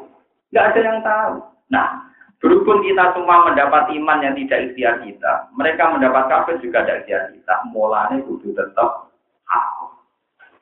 Tidak 0.49 0.65
ada 0.71 0.80
yang 0.80 0.99
tahu. 1.03 1.34
Nah, 1.71 2.04
berhubung 2.45 2.85
kita 2.85 3.17
semua 3.17 3.49
mendapat 3.49 3.89
iman 3.89 4.21
yang 4.21 4.37
tidak 4.37 4.69
ikhtiar 4.69 5.01
kita, 5.01 5.49
mereka 5.57 5.89
mendapat 5.89 6.29
kafir 6.29 6.61
juga 6.61 6.85
tidak 6.85 7.01
ikhtiar 7.01 7.23
kita. 7.33 7.53
Mulanya 7.73 8.21
kudu 8.21 8.53
tetap 8.53 9.09
haus. 9.49 9.97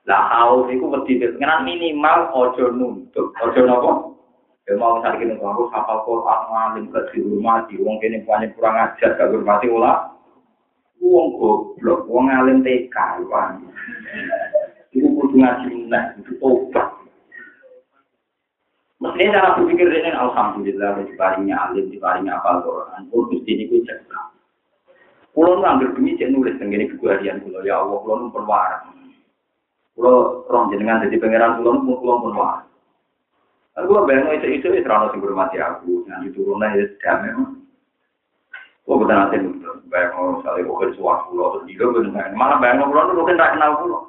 Lah 0.07 0.23
haus 0.31 0.71
itu 0.71 0.87
berdiri 0.87 1.35
dengan 1.35 1.67
minimal 1.67 2.31
ojo 2.31 2.71
nuntut, 2.71 3.35
ojo 3.35 3.61
nopo 3.67 3.91
Ya 4.63 4.79
mau 4.79 4.95
misalnya 4.95 5.19
kini 5.19 5.35
aku 5.43 5.67
hafal 5.75 6.07
Quran 6.07 6.39
ngalim 6.47 6.85
ke 6.87 6.99
di 7.11 7.19
rumah 7.19 7.67
di 7.67 7.75
wong 7.83 7.99
kini 7.99 8.23
banyak 8.23 8.55
kurang 8.55 8.79
ajar 8.79 9.19
gak 9.19 9.27
bermati 9.35 9.67
ulah. 9.67 10.15
Wong 11.03 11.35
goblok, 11.35 12.07
wong 12.07 12.31
ngalim 12.31 12.63
TK, 12.63 12.95
wong. 13.27 13.67
Itu 14.95 15.03
kudu 15.19 15.35
ngaji 15.35 15.91
nah, 15.91 16.15
itu 16.15 16.31
tobat. 16.39 16.92
Mestinya 19.03 19.35
cara 19.35 19.59
berpikir 19.59 19.91
ini 19.91 20.15
alhamdulillah 20.15 21.03
diparingnya 21.03 21.59
alim, 21.59 21.91
diparingnya 21.91 22.39
apal 22.39 22.63
Quran. 22.63 23.03
Pun 23.11 23.27
mesti 23.35 23.51
ini 23.51 23.67
ku 23.67 23.83
cekak. 23.83 24.31
Kulo 25.35 25.59
ngambil 25.59 25.91
demi 25.91 26.15
cek 26.15 26.31
nulis 26.31 26.55
tentang 26.55 26.87
buku 26.95 27.11
harian 27.11 27.43
kulo 27.43 27.59
ya 27.67 27.83
Allah 27.83 27.99
kulo 27.99 28.31
pun. 28.31 28.47
Kulo 29.91 30.47
rong 30.47 30.71
jenengan 30.71 31.03
jadi 31.03 31.19
pangeran 31.19 31.59
kulo 31.59 31.83
pun 31.83 31.99
kulo 31.99 32.13
pun 32.23 32.31
waras. 32.39 32.63
Aku 33.75 33.91
bayang 34.07 34.31
itu 34.39 34.55
itu 34.55 34.67
itu 34.71 34.85
terlalu 34.85 35.17
sing 35.17 35.19
mati 35.33 35.57
aku, 35.59 36.05
nanti 36.07 36.31
turunnya 36.31 36.77
ya 36.77 36.85
damai. 37.03 37.33
Kok 38.87 38.97
betul 39.03 39.15
nanti 39.17 39.37
bayang 39.91 40.13
mau 40.15 40.39
sekali 40.39 40.63
bukan 40.63 40.95
suatu 40.95 41.33
pulau 41.33 41.59
terus 41.59 41.67
juga 41.75 41.99
benar. 42.07 42.31
Malah 42.37 42.57
bayang 42.61 42.87
pulau 42.87 43.03
itu 43.11 43.19
bukan 43.19 43.35
tak 43.35 43.51
kenal. 43.59 44.07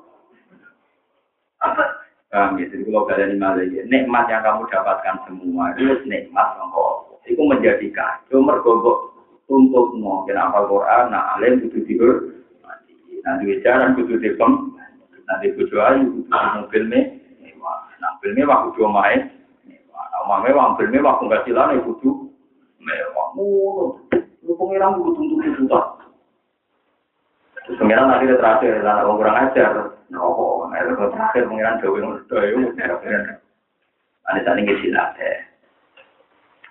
Paham 2.35 2.59
ya, 2.59 2.67
jadi 2.67 2.83
kalau 2.91 3.07
kalian 3.07 3.39
lagi, 3.39 3.79
nikmat 3.87 4.27
yang 4.27 4.43
kamu 4.43 4.67
dapatkan 4.67 5.23
semua 5.23 5.71
itu 5.79 6.03
nikmat 6.03 6.59
engkau. 6.59 7.15
Itu 7.31 7.39
menjadi 7.47 7.87
kacau, 7.95 8.43
mergogok 8.43 9.15
untuk 9.47 9.95
mau 9.95 10.27
kenapa 10.27 10.67
Quran, 10.67 11.15
nah 11.15 11.39
alim 11.39 11.63
itu 11.63 11.79
tidur, 11.87 12.35
nanti 13.23 13.43
bicara 13.47 13.95
itu 13.95 14.19
tipem, 14.19 14.75
nanti 15.31 15.55
bujuan 15.55 16.11
itu 16.11 16.27
mobil 16.27 16.83
nih, 16.91 17.05
nah 18.03 18.19
mobil 18.19 18.43
waktu 18.51 18.69
dua 18.83 18.89
main, 18.91 19.21
mewah, 20.19 20.75
mobil 20.75 20.91
mewah, 20.91 21.15
penghasilan 21.23 21.79
ya 21.79 21.87
kudu 21.87 22.35
mewah. 22.83 23.27
Ngono. 23.39 23.87
Lu 24.43 24.53
pengiran 24.59 24.99
kudu 24.99 25.11
tuntut 25.17 25.55
juta. 25.55 25.81
Terus 27.63 27.79
pengiran 27.79 28.11
akhirnya 28.11 28.43
terakhir, 28.43 28.83
lah 28.83 29.07
orang 29.07 29.19
kurang 29.23 29.37
ajar. 29.39 29.71
Nopo, 30.15 30.71
nah 30.71 30.79
terakhir 31.11 31.51
pengiran 31.51 31.83
ngono 31.83 32.23
yo. 32.31 32.71
Ada 34.25 34.41
saat 34.47 34.57
ini 34.57 34.73
dilatih. 34.81 35.37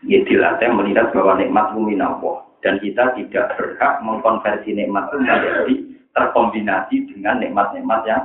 Ya 0.08 0.20
melihat 0.74 1.12
bahwa 1.12 1.38
nikmat 1.38 1.76
bumi 1.76 2.00
Allah. 2.00 2.42
Dan 2.64 2.80
kita 2.80 3.12
tidak 3.20 3.60
berhak 3.60 4.00
mengkonversi 4.02 4.72
nikmat 4.72 5.12
itu 5.12 5.16
menjadi 5.20 5.76
terkombinasi 6.16 6.96
dengan 7.12 7.44
nikmat-nikmat 7.44 8.02
yang 8.08 8.24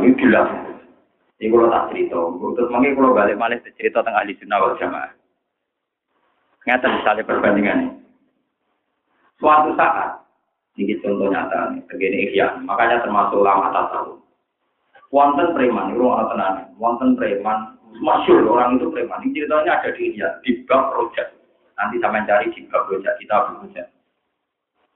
ini 0.00 0.16
dilatih. 0.16 0.60
Ini 1.42 1.50
kalau 1.50 1.74
tak 1.74 1.86
cerita, 1.90 2.18
terus 2.54 2.70
mungkin 2.70 2.94
kalau 2.94 3.18
balik 3.18 3.34
malah 3.34 3.58
cerita 3.74 3.98
tentang 3.98 4.14
ahli 4.14 4.38
sunnah 4.38 4.62
wal 4.62 4.78
jamaah. 4.78 5.10
Ngata 6.62 6.86
misalnya 6.86 7.26
perbandingan. 7.26 7.78
Suatu 9.42 9.74
saat, 9.74 10.22
ini 10.80 10.96
contoh 11.04 11.28
nyata 11.28 11.76
begini 11.88 12.32
ikhya, 12.32 12.56
makanya 12.64 13.04
termasuk 13.04 13.44
lama 13.44 13.68
tak 13.76 13.92
tahu. 13.92 14.16
Wonten 15.12 15.52
preman, 15.52 15.92
itu 15.92 16.08
orang 16.08 16.28
tenang, 16.32 16.56
wonten 16.80 17.12
preman, 17.12 17.76
masyur 18.00 18.48
orang 18.48 18.80
itu 18.80 18.88
preman. 18.88 19.20
Ini 19.28 19.44
ceritanya 19.44 19.76
ada 19.76 19.92
di 19.92 20.00
India, 20.08 20.28
di 20.40 20.64
bab 20.64 20.96
rojak. 20.96 21.36
Nanti 21.76 22.00
sama 22.00 22.24
cari 22.24 22.48
di 22.48 22.64
bab 22.72 22.88
rojak, 22.88 23.20
kita 23.20 23.52
rojak. 23.60 23.92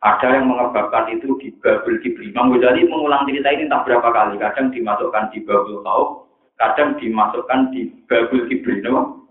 Ada 0.05 0.41
yang 0.41 0.53
mengebakkan 0.53 1.09
itu 1.09 1.35
di 1.41 1.49
Babel 1.59 1.99
Kibri. 2.05 2.29
Imam 2.31 2.53
Ghazali 2.53 2.85
mengulang 2.85 3.25
cerita 3.25 3.49
ini 3.49 3.65
entah 3.65 3.81
berapa 3.81 4.05
kali. 4.13 4.37
Kadang 4.37 4.69
dimasukkan 4.71 5.33
di 5.33 5.41
Babel 5.43 5.81
Taub, 5.83 6.29
kadang 6.61 7.01
dimasukkan 7.01 7.73
di 7.73 7.91
Babul 8.05 8.45
Kibri, 8.47 8.85
no? 8.85 9.25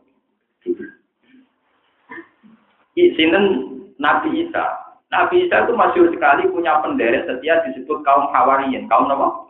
Sinten 2.95 3.45
Nabi 4.01 4.45
Isa. 4.45 4.84
Nabi 5.13 5.45
Isa 5.45 5.65
itu 5.65 5.73
masyur 5.77 6.09
sekali 6.09 6.49
punya 6.49 6.81
penderet 6.81 7.29
setia 7.29 7.61
disebut 7.69 8.01
kaum 8.01 8.29
Hawariyin. 8.33 8.89
Kaum 8.89 9.09
apa? 9.09 9.45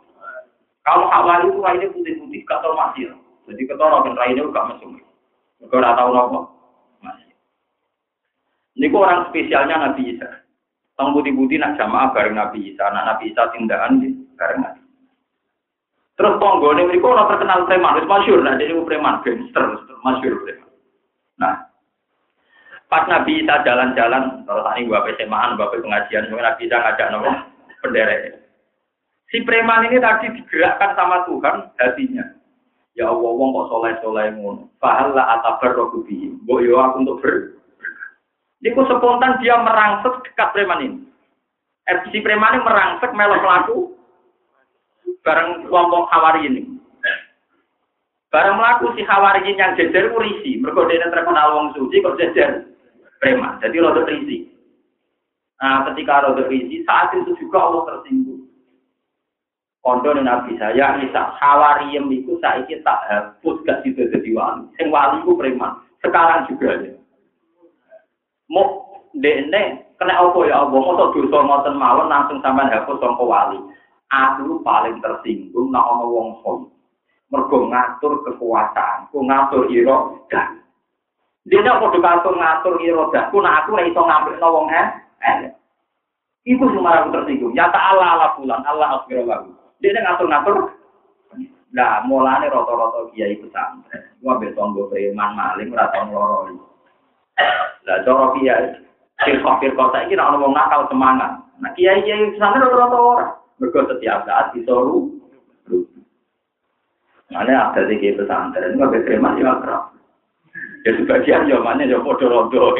Kaum 0.84 1.08
Hawari 1.08 1.48
itu 1.48 1.58
lainnya 1.58 1.90
putih-putih, 1.90 2.44
tau 2.46 2.76
masih. 2.76 3.10
Jadi 3.46 3.62
ketara 3.64 4.04
kan 4.04 4.14
lainnya 4.14 4.46
gak 4.52 4.66
mesum. 4.74 5.00
Mereka 5.62 5.76
gak 5.80 5.96
tahu 5.96 6.10
apa. 6.12 6.40
Masih. 7.02 7.30
Ini 8.76 8.86
orang 8.92 9.32
spesialnya 9.32 9.76
Nabi 9.80 10.14
Isa. 10.14 10.28
Tang 10.96 11.12
putih-putih 11.12 11.58
nak 11.58 11.76
jamaah 11.80 12.12
bareng 12.12 12.36
Nabi 12.36 12.72
Isa. 12.72 12.84
Nak 12.92 13.04
Nabi 13.16 13.32
Isa 13.32 13.48
tindakan 13.56 14.00
bareng 14.36 14.60
Nabi 14.60 14.86
Terus 16.16 16.40
ini 16.40 16.82
mereka 16.88 17.12
orang 17.12 17.28
terkenal 17.28 17.68
preman, 17.68 18.00
itu 18.00 18.08
masyur, 18.08 18.40
nah 18.40 18.56
jadi 18.56 18.72
preman, 18.72 19.20
gangster, 19.20 19.84
masyur 20.00 20.40
preman. 20.40 20.65
Pas 22.86 23.02
Nabi 23.10 23.42
Isa 23.42 23.66
jalan-jalan, 23.66 24.46
kalau 24.46 24.62
tadi 24.62 24.86
bapak 24.86 25.18
semaan, 25.18 25.58
bapak 25.58 25.82
pengajian, 25.82 26.30
semua 26.30 26.46
Nabi 26.46 26.70
Isa 26.70 26.78
ngajak 26.78 27.08
nopo 27.10 27.30
penderek. 27.82 28.38
Si 29.26 29.42
preman 29.42 29.90
ini 29.90 29.98
tadi 29.98 30.30
digerakkan 30.38 30.94
sama 30.94 31.26
Tuhan 31.26 31.74
hatinya. 31.82 32.22
Ya 32.94 33.10
Allah, 33.10 33.26
wong 33.26 33.50
kok 33.52 33.68
soleh 33.74 33.92
soleh 33.98 34.30
ngono. 34.38 34.70
Fahala 34.78 35.18
atabar 35.34 35.74
rohubi. 35.74 36.30
Mbok 36.46 36.62
yo 36.62 36.78
aku 36.78 36.96
untuk 37.02 37.18
ber. 37.20 37.34
Niku 38.62 38.86
spontan 38.86 39.42
dia 39.42 39.58
merangsek 39.58 40.22
dekat 40.22 40.48
preman 40.54 40.86
ini. 40.86 40.98
Eh, 41.90 41.98
si 42.14 42.22
preman 42.22 42.54
ini 42.54 42.64
merangsek 42.64 43.10
melok 43.12 43.42
pelaku 43.42 43.76
bareng 45.26 45.66
kelompok 45.66 46.06
Hawari 46.14 46.46
ini. 46.46 46.62
Bareng 48.30 48.62
melaku 48.62 48.94
si 48.94 49.02
Hawari 49.02 49.42
yang 49.58 49.74
jejer 49.74 50.14
urisi, 50.14 50.62
mereka 50.62 50.86
dia 50.86 51.10
terkenal 51.10 51.52
wong 51.58 51.66
suci 51.74 51.98
kok 51.98 52.16
jejer 52.16 52.75
preman. 53.20 53.58
Jadi 53.62 53.76
rodo 53.80 54.02
risi. 54.04 54.48
Nah, 55.60 55.88
ketika 55.90 56.28
rodo 56.28 56.44
risi, 56.48 56.84
saat 56.84 57.12
itu 57.16 57.32
juga 57.40 57.58
Allah 57.64 57.82
tersinggung. 57.88 58.46
Kondo 59.86 60.10
Nabi 60.18 60.58
saya 60.58 60.98
Isa 60.98 61.30
Hawariem 61.38 62.10
itu 62.10 62.34
saiki 62.42 62.82
tak 62.82 63.06
hapus 63.06 63.62
gak 63.62 63.86
situ 63.86 64.02
jadi 64.10 64.30
wali. 64.34 64.66
Sing 64.74 64.90
wali 64.90 65.22
itu 65.22 65.30
preman. 65.38 65.78
Sekarang 66.02 66.42
juga 66.50 66.74
ya. 66.82 66.98
Mau 68.50 68.98
dene 69.14 69.86
kena 69.94 70.26
apa 70.26 70.42
ya 70.42 70.66
Allah? 70.66 70.74
Mau 70.74 70.98
dosa 71.14 71.38
ngoten 71.38 71.78
mawon 71.78 72.10
langsung 72.10 72.42
sampean 72.42 72.66
hapus 72.74 72.98
sangka 72.98 73.22
wali. 73.22 73.62
Aku 74.10 74.58
paling 74.66 74.98
tersinggung 74.98 75.70
nak 75.70 75.86
ana 75.86 76.02
wong 76.02 76.34
son. 76.42 76.66
Mergo 77.30 77.70
ngatur 77.70 78.26
kekuasaan, 78.26 79.10
ku 79.14 79.22
ngatur 79.22 79.70
ira 79.70 80.14
dan. 80.30 80.65
Dene 81.46 81.70
padha 81.78 81.98
ngatur 82.02 82.34
ngatur 82.34 82.74
ira 82.82 83.04
dan. 83.14 83.30
Ku 83.30 83.38
nak 83.38 83.62
aku 83.62 83.78
ora 83.78 83.86
iso 83.86 84.02
ngambilno 84.02 84.46
wong 84.50 84.66
eh. 84.74 84.86
Iku 86.46 86.66
semua 86.74 87.02
aku 87.02 87.14
tersinggung. 87.14 87.54
Ya 87.54 87.70
ta'ala 87.70 88.18
ala 88.18 88.34
bulan, 88.38 88.62
Allah 88.66 89.02
asbirullah. 89.02 89.46
Dia 89.82 89.94
ngatur-ngatur. 89.94 90.74
Nah, 91.74 92.06
mulane 92.06 92.46
rata-rata 92.46 93.10
kiai 93.10 93.38
pesantren. 93.42 94.02
Gua 94.22 94.38
ambil 94.38 94.54
tonggo 94.54 94.86
preman 94.86 95.34
maling 95.34 95.74
ora 95.74 95.90
tau 95.90 96.06
ngloroi. 96.06 96.54
Lah 97.86 97.98
cara 98.06 98.26
kiai 98.38 98.66
firqah-firqah 99.26 99.86
saiki 99.90 100.14
nek 100.14 100.26
ana 100.30 100.38
wong 100.38 100.54
nakal 100.54 100.86
semangat. 100.86 101.42
Nah, 101.58 101.70
kiai-kiai 101.74 102.34
pesantren 102.38 102.62
rata-rata 102.62 102.98
ora. 102.98 103.26
Mergo 103.58 103.80
setiap 103.90 104.26
saat 104.26 104.52
disuruh 104.54 105.10
Mana 107.26 107.74
ada 107.74 107.82
di 107.90 107.98
kiai 107.98 108.14
pesantren, 108.14 108.78
nggak 108.78 109.02
preman 109.02 109.42
ya 109.42 109.58
akrab. 109.58 109.95
Ya 110.86 110.94
sebagian 110.94 111.50
ya 111.50 111.58
mana 111.58 111.82
ya 111.82 111.98
bodoh 111.98 112.30
rodo. 112.30 112.78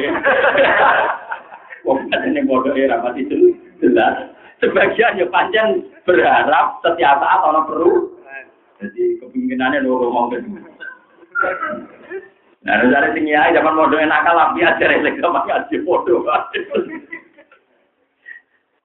Wong 1.82 2.06
ini 2.06 2.46
bodoh 2.46 2.70
ya 2.78 3.02
itu 3.18 3.50
jelas. 3.82 4.30
Sebagian 4.62 5.18
ya 5.18 5.26
panjang 5.26 5.82
berharap 6.06 6.78
setiap 6.86 7.18
saat 7.18 7.42
orang 7.42 7.66
perlu. 7.66 8.14
Jadi 8.78 9.18
kepinginannya 9.18 9.82
loro 9.82 10.14
mau 10.14 10.30
ke 10.30 10.38
Nah, 12.66 12.82
dari 12.82 13.14
sini 13.14 13.30
ya, 13.30 13.54
zaman 13.54 13.78
modal 13.78 14.02
nakal 14.10 14.34
api 14.34 14.58
aja 14.66 14.90
relek 14.90 15.22
sama 15.22 15.46
ngaji 15.46 15.86
bodoh. 15.86 16.26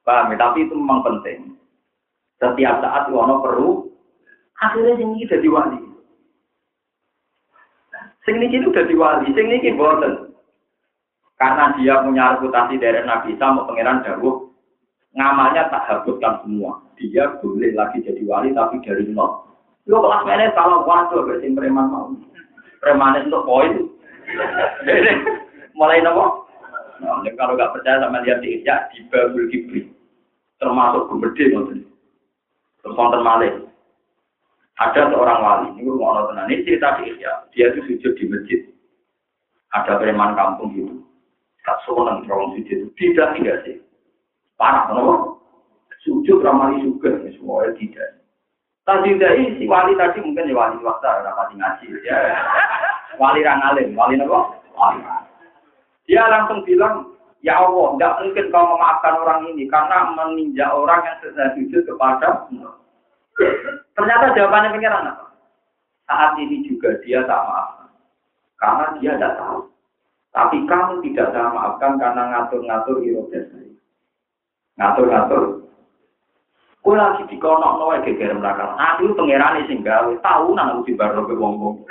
Paham 0.06 0.30
ya? 0.30 0.38
Tapi 0.38 0.70
itu 0.70 0.74
memang 0.78 1.02
penting. 1.02 1.58
Setiap 2.38 2.78
saat 2.82 3.10
orang 3.10 3.42
perlu, 3.42 3.90
akhirnya 4.62 5.02
sing 5.02 5.18
iki 5.18 5.30
dadi 5.30 5.50
wali. 5.50 5.91
Sing 8.22 8.38
niki 8.38 8.62
dadi 8.62 8.94
wali, 8.94 9.34
sing 9.34 9.50
niki 9.50 9.74
boten. 9.74 10.32
Karena 11.42 11.74
dia 11.74 12.06
punya 12.06 12.38
reputasi 12.38 12.78
dari 12.78 13.02
Nabi 13.02 13.34
Isa, 13.34 13.50
mau 13.50 13.66
pangeran 13.66 14.06
Dawuh, 14.06 14.46
ngamalnya 15.18 15.74
tak 15.74 15.90
habiskan 15.90 16.46
semua. 16.46 16.78
Dia 17.02 17.34
boleh 17.42 17.74
lagi 17.74 18.06
jadi 18.06 18.22
wali 18.30 18.54
tapi 18.54 18.78
dari 18.86 19.10
nol. 19.10 19.50
Lo 19.90 19.98
kelas 20.06 20.22
mana 20.22 20.54
kalau 20.54 20.86
waktu 20.86 21.18
berarti 21.18 21.50
preman 21.58 21.90
mau. 21.90 22.14
Preman 22.78 23.26
itu 23.26 23.40
poin. 23.42 23.90
Mulai 25.74 26.06
nopo. 26.06 26.46
Nah, 27.02 27.26
kalau 27.34 27.58
nggak 27.58 27.74
percaya 27.74 27.98
sama 28.06 28.22
lihat 28.22 28.46
di 28.46 28.62
ya 28.62 28.86
di 28.94 29.02
Babul 29.10 29.50
Kibri. 29.50 29.90
Termasuk 30.62 31.10
gede 31.10 31.58
maksudnya. 31.58 31.90
Terus 32.86 32.94
nonton 32.94 33.26
malih. 33.26 33.54
Ada 34.82 35.14
seorang 35.14 35.40
wali, 35.46 35.68
ini 35.78 35.86
gue 35.86 35.94
mau 35.94 36.18
nonton 36.18 36.42
ini 36.50 36.66
cerita 36.66 36.98
di 36.98 37.14
ya. 37.22 37.46
Dia 37.54 37.70
itu 37.70 37.86
sujud 37.86 38.18
di 38.18 38.26
masjid. 38.26 38.62
Ada 39.78 40.02
preman 40.02 40.34
kampung 40.34 40.74
gitu. 40.74 41.06
Seneng 41.86 42.26
terong 42.26 42.58
sujud. 42.58 42.90
Tidak 42.98 43.28
tidak 43.38 43.58
sih 43.62 43.78
Parah, 44.58 44.90
kenapa? 44.90 45.38
Sujud 46.02 46.42
ramai 46.42 46.82
juga, 46.82 47.18
semuanya 47.30 47.74
tidak. 47.78 48.10
Tadi 48.86 49.18
dari 49.22 49.58
si 49.62 49.70
wali 49.70 49.94
tadi 49.94 50.22
mungkin 50.22 50.50
ya 50.50 50.58
wali 50.58 50.78
waktu 50.82 51.06
rapat 51.06 51.54
ngaji 51.54 51.86
ya. 52.02 52.18
Wali 53.22 53.46
rangalim, 53.46 53.94
wali 53.94 54.18
apa? 54.18 54.40
Wali. 54.74 55.02
Dia 56.10 56.26
langsung 56.26 56.66
bilang, 56.66 57.14
ya 57.46 57.62
Allah, 57.62 57.98
tidak 57.98 58.18
mungkin 58.22 58.46
kau 58.50 58.66
memaafkan 58.70 59.16
orang 59.22 59.42
ini 59.54 59.70
karena 59.70 60.10
meninjak 60.18 60.74
orang 60.74 61.06
yang 61.06 61.18
sedang 61.22 61.54
sujud 61.58 61.82
kepada 61.86 62.50
Ternyata 63.96 64.36
jawabannya 64.36 64.76
pengiran 64.76 65.12
apa? 65.12 65.26
Saat 66.08 66.36
ini 66.40 66.64
juga 66.68 66.96
dia 67.04 67.24
tak 67.28 67.44
maafkan. 67.44 67.90
Karena 68.60 68.86
dia 69.00 69.12
tidak 69.16 69.36
tahu. 69.40 69.60
Tapi 70.32 70.58
kamu 70.64 71.04
tidak 71.04 71.28
saya 71.36 71.52
maafkan 71.52 72.00
karena 72.00 72.24
ngatur-ngatur 72.32 73.04
iroda 73.04 73.40
saya 73.52 73.72
ngatur-ngatur. 74.82 75.62
Kue 76.82 76.98
lagi 76.98 77.22
di 77.30 77.38
kono 77.38 77.78
no 77.78 77.94
wae 77.94 78.02
geger 78.02 78.34
belakang. 78.34 78.74
Aku 78.74 79.14
pangeran 79.14 79.62
sing 79.70 79.86
gawe 79.86 80.10
tahu 80.26 80.58
nang 80.58 80.82
aku 80.82 80.90
dibarno 80.90 81.30
ke 81.30 81.38
wong-wong. 81.38 81.86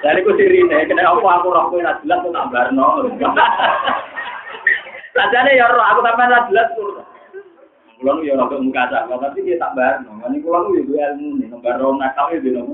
Dari 0.00 0.24
ku 0.24 0.32
sirine 0.36 0.84
kena 0.84 1.08
apa 1.08 1.28
aku 1.40 1.48
roh 1.48 1.72
kowe 1.72 1.80
jelas 1.80 2.20
tuh 2.20 2.32
tak 2.36 2.48
barno. 2.52 3.08
Sajane 5.16 5.56
ya 5.56 5.72
roh 5.72 5.80
aku 5.80 6.04
sampean 6.04 6.32
ra 6.36 6.44
jelas 6.52 6.68
tur. 6.76 7.00
Kulo 8.00 8.24
ya 8.24 8.32
ora 8.32 8.56
muka 8.56 8.88
sak, 8.88 9.12
tapi 9.12 9.44
dia 9.44 9.60
tak 9.60 9.76
barno. 9.76 10.24
Ini 10.24 10.40
kulo 10.40 10.72
yo 10.72 10.88
ilmu 10.88 11.36
nih, 11.36 11.52
nomor 11.52 11.76
roh 11.76 11.92
nakal 12.00 12.32
yo 12.32 12.64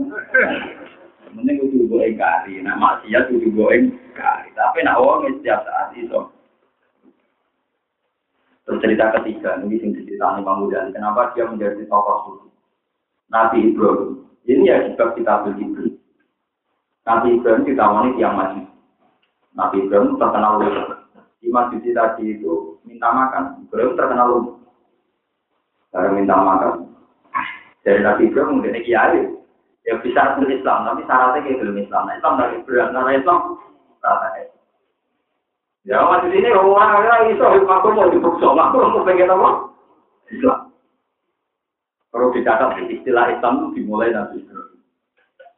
Mending 1.34 1.58
kudu 1.60 1.90
gue 1.90 2.14
engkari, 2.14 2.64
nah 2.64 2.78
maksiat 2.80 3.28
kudu 3.28 3.50
gue 3.52 3.68
engkari. 3.76 4.48
Tapi 4.56 4.78
nak 4.80 5.02
wong 5.02 5.28
setiap 5.36 5.68
saat 5.68 5.92
itu. 5.92 6.16
Terus 8.64 8.80
cerita 8.80 9.12
ketiga, 9.20 9.60
ini 9.60 9.76
sing 9.78 9.92
diceritakan 9.92 10.42
Imam 10.42 10.66
Ghazali. 10.66 10.96
Kenapa 10.96 11.36
dia 11.36 11.44
menjadi 11.44 11.82
tokoh 11.86 12.16
suci? 12.24 12.48
Nabi 13.28 13.68
Ibrahim. 13.68 14.26
Ini 14.46 14.62
ya 14.64 14.76
sebab 14.94 15.18
kita 15.18 15.44
beli 15.44 15.66
Nabi 17.06 17.28
Ibrahim 17.38 17.62
kita 17.68 17.84
wanita 17.84 18.18
yang 18.18 18.34
maju. 18.34 18.62
Nabi 19.54 19.76
Ibrahim 19.86 20.18
terkenal. 20.18 20.52
Di 21.36 21.48
masjid 21.52 21.94
tadi 21.94 22.24
itu 22.38 22.80
minta 22.82 23.12
makan. 23.12 23.66
Ibrahim 23.68 23.94
terkenal 23.94 24.26
lumpuh. 24.34 24.55
Karena 25.97 26.12
minta 26.12 26.36
makan. 26.36 26.92
Dari 27.80 28.05
Nabi 28.05 28.28
Ibrahim 28.28 28.61
mungkin 28.61 28.76
kiai. 28.84 29.32
Ya 29.88 29.97
bisa 30.05 30.36
belum 30.36 30.51
Islam, 30.51 30.84
tapi 30.84 31.09
syaratnya 31.09 31.40
kayak 31.47 31.59
belum 31.62 31.76
Islam. 31.80 32.03
Nah, 32.05 32.14
Islam 32.18 32.34
dari 32.36 32.59
berat, 32.68 32.90
karena 32.92 33.12
Islam 33.16 33.38
syaratnya. 34.03 34.44
Ya, 35.86 36.03
masih 36.03 36.28
sini 36.34 36.51
orang 36.51 37.07
orang 37.07 37.30
iso, 37.30 37.47
aku 37.47 37.88
mau 37.94 38.11
dibukso, 38.11 38.51
aku 38.51 38.76
mau 38.82 39.07
pengen 39.07 39.30
apa? 39.30 39.70
Islam. 40.34 40.74
Kalau 42.11 42.34
dicatat 42.34 42.82
istilah 42.90 43.30
Islam 43.30 43.53
itu 43.62 43.66
dimulai 43.80 44.11
Ibrahim. 44.11 44.82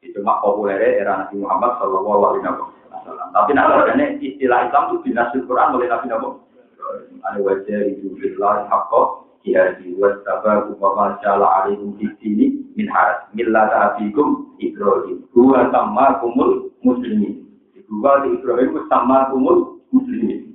Itu 0.04 0.20
mak 0.22 0.44
populer 0.44 1.00
era 1.00 1.24
Nabi 1.24 1.40
Muhammad 1.40 1.80
Shallallahu 1.80 2.20
Alaihi 2.28 2.42
Wasallam. 2.44 3.28
Tapi 3.32 3.50
nah, 3.56 3.66
istilah 4.20 4.68
Islam 4.68 4.82
itu 4.92 4.96
dinasih 5.08 5.40
Quran 5.48 5.72
oleh 5.74 5.88
Nabi 5.88 6.06
Muhammad. 6.12 6.36
Ada 7.24 7.38
wajah 7.40 7.80
itu 7.96 8.12
bilang 8.20 8.68
hakko 8.68 9.27
jihadi 9.44 9.94
wasaba 9.98 10.68
wa 10.80 11.18
jala 11.22 11.46
alaikum 11.62 11.94
di 11.98 12.08
sini 12.20 12.46
min 12.76 12.86
haras 12.90 13.26
millata 13.34 13.94
abikum 13.94 14.54
Ibrahim. 14.58 15.26
Huwa 15.34 15.70
sama 15.70 16.18
kumul 16.22 16.70
muslimin. 16.82 17.46
Huwa 17.90 18.22
di 18.26 18.38
Ibrahim 18.38 18.78
sama 18.90 19.30
kumul 19.30 19.82
muslimin. 19.94 20.54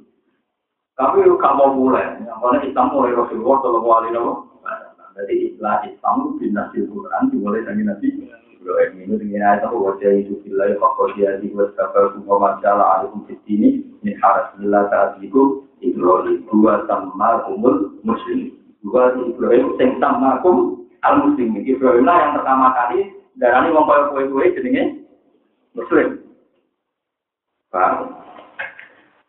Tapi 0.94 1.26
kamu 1.26 1.58
mau 1.58 1.74
mulai. 1.74 2.22
Mana 2.22 2.62
Islam 2.62 2.94
mulai 2.94 3.18
Rasulullah 3.18 3.58
Shallallahu 3.66 3.98
Alaihi 3.98 4.14
Wasallam? 4.14 4.40
Jadi 5.14 5.36
istilah 5.46 5.78
Islam 5.86 6.18
di 6.42 6.48
nasi 6.50 6.80
Quran 6.90 7.30
dimulai 7.30 7.66
dari 7.66 7.82
Nabi 7.86 8.08
Ibrahim. 8.58 8.92
Ini 9.04 9.14
dengan 9.20 9.42
ayat 9.58 9.70
wajah 9.70 10.14
itu 10.22 10.42
bila 10.46 10.70
fakir 10.80 11.10
dia 11.18 11.32
di 11.42 11.50
wasaba 11.54 12.14
wa 12.24 12.58
jala 12.62 12.84
alaikum 12.98 13.26
di 13.30 13.36
sini 13.46 13.70
min 14.06 14.14
haras 14.22 14.54
millata 14.58 15.18
abikum 15.18 15.66
Ibrahim. 15.82 16.46
Huwa 16.50 16.86
sama 16.86 17.46
kumul 17.46 17.98
muslimin 18.06 18.63
Dua 18.84 19.16
Ibrahim 19.16 19.80
sing 19.80 19.96
sama 20.04 20.44
kum 20.44 20.84
al 21.08 21.24
muslim. 21.24 21.56
Ibrahim 21.64 22.04
lah 22.04 22.18
yang 22.20 22.34
pertama 22.36 22.68
kali 22.76 23.00
darani 23.40 23.72
wong 23.72 23.88
kaya 23.88 24.12
kue-kue 24.12 24.54
jenenge 24.60 24.84
muslim. 25.72 26.20
Paham? 27.72 28.20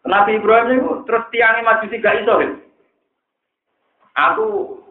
Nabi 0.04 0.36
Ibrahim 0.36 0.82
itu 0.82 0.90
terus 1.06 1.24
tiangnya 1.30 1.64
maju 1.64 1.86
tiga 1.88 2.10
iso. 2.18 2.34
Aku 4.14 4.46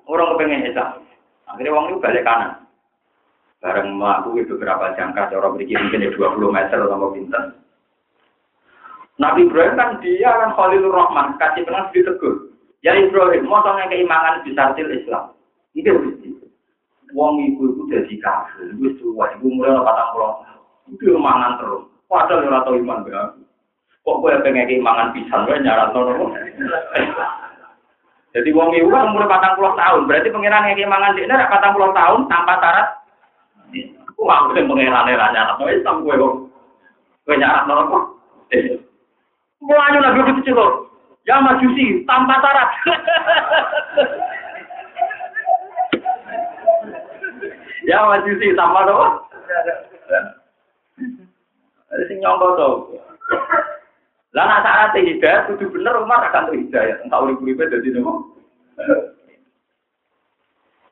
orang 0.07 0.31
kepengen 0.35 0.67
Islam. 0.71 1.03
Akhirnya 1.51 1.75
wong 1.75 1.85
itu 1.91 2.01
balik 2.01 2.25
kanan. 2.25 2.63
Bareng 3.63 3.95
aku 3.95 4.43
beberapa 4.43 4.91
jangka 4.99 5.31
cara 5.31 5.47
berikir 5.55 5.79
mungkin 5.79 6.11
20 6.11 6.19
meter 6.51 6.79
atau 6.83 7.13
pinter. 7.15 7.43
Nabi 9.21 9.45
Ibrahim 9.47 9.77
kan 9.77 9.89
dia 10.01 10.31
kan 10.33 10.51
Khalilur 10.57 10.91
Rahman, 10.91 11.37
kasih 11.37 11.63
pernah 11.63 11.87
ditegur. 11.93 12.52
Ya 12.83 12.91
Ibrahim, 12.99 13.47
mau 13.47 13.63
tanya 13.63 13.87
keimanan 13.87 14.43
bisa 14.43 14.75
til 14.75 14.91
Islam. 14.91 15.31
Ini 15.71 15.87
mesti. 15.87 16.29
Wong 17.15 17.39
ibu 17.39 17.71
itu 17.71 17.81
jadi 17.87 18.15
kafir, 18.19 18.75
itu 18.75 18.99
tua, 18.99 19.31
ibu 19.37 19.47
mulai 19.47 19.79
patang 19.85 20.11
pulau. 20.11 20.43
Dia 20.99 21.15
mangan 21.15 21.61
terus. 21.63 21.87
Padahal 22.11 22.45
ora 22.45 22.59
tau 22.67 22.75
iman 22.75 23.05
be 23.07 23.15
aku. 23.15 23.39
Kok 24.03 24.19
kowe 24.19 24.35
pengen 24.43 24.67
iki 24.67 24.83
mangan 24.83 25.15
pisan 25.15 25.47
wae 25.47 25.63
nyarat 25.63 25.95
nopo. 25.95 26.35
Jadi 28.35 28.49
wong 28.51 28.75
iku 28.75 28.89
kan 28.91 29.13
umur 29.13 29.29
40 29.29 29.79
tahun, 29.79 30.01
berarti 30.09 30.33
pangeran 30.33 30.65
ngeki 30.67 30.85
mangan 30.89 31.15
dikne 31.15 31.33
rak 31.39 31.53
40 31.53 31.93
tahun 31.95 32.19
tanpa 32.27 32.53
syarat. 32.59 32.87
Ku 34.17 34.27
aku 34.27 34.57
sing 34.57 34.67
pangeran 34.67 35.07
ra 35.07 35.31
nyarat 35.31 35.55
wae 35.63 35.79
sam 35.87 36.03
kowe 36.03 36.13
kok. 36.19 36.33
Kowe 37.23 37.35
nyarat 37.39 37.63
nopo? 37.63 37.97
Mulanya 39.63 39.99
nabi 40.03 40.21
kecil. 40.43 40.91
Ya 41.23 41.39
majusi 41.39 42.03
tanpa 42.03 42.35
syarat. 42.43 42.69
ya 47.87 48.03
majusi 48.03 48.51
tanpa 48.59 48.83
nopo? 48.83 49.23
Sing 52.11 52.19
nyongko 52.19 52.47
to. 52.59 52.99
Lah 54.35 54.51
nak 54.51 54.67
syarat 54.67 54.99
hidayah 54.99 55.47
kudu 55.47 55.71
bener 55.71 56.03
Umar 56.03 56.27
akan 56.27 56.59
hidayah. 56.59 56.99
Entah 57.07 57.23
urip-uripe 57.23 57.71
dadi 57.71 57.95
nopo. 57.95 58.35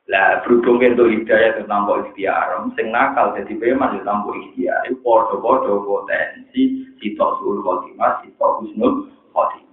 Lah 0.08 0.40
berhubung 0.48 0.80
itu 0.80 1.12
hidayah 1.12 1.60
itu 1.60 1.68
tanpa 1.68 2.08
ikhtiar, 2.08 2.56
sing 2.72 2.88
nakal 2.88 3.36
jadi 3.36 3.52
preman 3.60 4.00
itu 4.00 4.08
tanpa 4.08 4.32
ikhtiar. 4.32 4.80
Itu 4.88 4.96
podo-podo 5.04 5.84
potensi 5.84 6.88
sitok 7.04 7.36
suul 7.36 7.60
khotimah, 7.60 8.24
sitok 8.24 8.64
husnul 8.64 9.12
khotimah. 9.36 9.71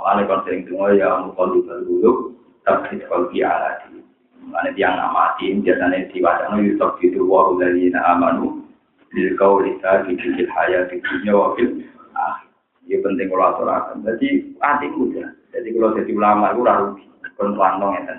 Mulane 0.00 0.24
kon 0.24 0.40
sering 0.48 0.64
dengar 0.64 0.96
ya 0.96 1.20
mukon 1.20 1.60
dulu 1.60 2.32
tapi 2.64 2.96
kalau 3.04 3.28
dia 3.28 3.52
lagi. 3.52 4.00
Mulane 4.40 4.72
tiang 4.72 4.96
amati 4.96 5.52
biasanya 5.60 6.08
diwacana 6.08 6.56
yusuf 6.64 6.96
gitu 7.04 7.28
wa 7.28 7.52
dari 7.60 7.92
amanu 7.92 8.64
bil 9.12 9.36
qauli 9.36 9.76
di 10.08 10.16
fil 10.16 10.48
hayati 10.48 11.04
dunya 11.04 11.36
wa 11.36 11.52
fil 11.52 11.84
akhir. 12.16 12.48
Ya 12.88 12.96
penting 13.04 13.28
kalau 13.28 13.52
aturakan. 13.52 14.00
Jadi 14.08 14.56
hatiku 14.64 15.12
ya. 15.12 15.28
Jadi 15.52 15.68
kalau 15.76 15.92
jadi 15.92 16.10
ulama 16.16 16.56
itu 16.56 16.64
rugi. 16.64 17.04
Kon 17.36 17.52
plantong 17.52 17.92
ya 18.00 18.14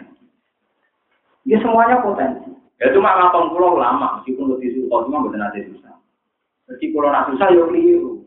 Ya 1.49 1.57
semuanya 1.65 2.05
potensi. 2.05 2.53
Ya 2.77 2.93
cuma 2.93 3.17
ngapong 3.17 3.57
pulau 3.57 3.81
ulama. 3.81 4.21
Meskipun 4.21 4.53
lebih 4.53 4.77
susah, 4.77 5.09
cuma 5.09 5.25
nanti 5.33 5.65
susah. 5.73 5.97
Jadi 6.69 6.85
kalau 6.93 7.09
nak 7.09 7.33
susah 7.33 7.49
ya 7.49 7.65
keliru. 7.65 8.20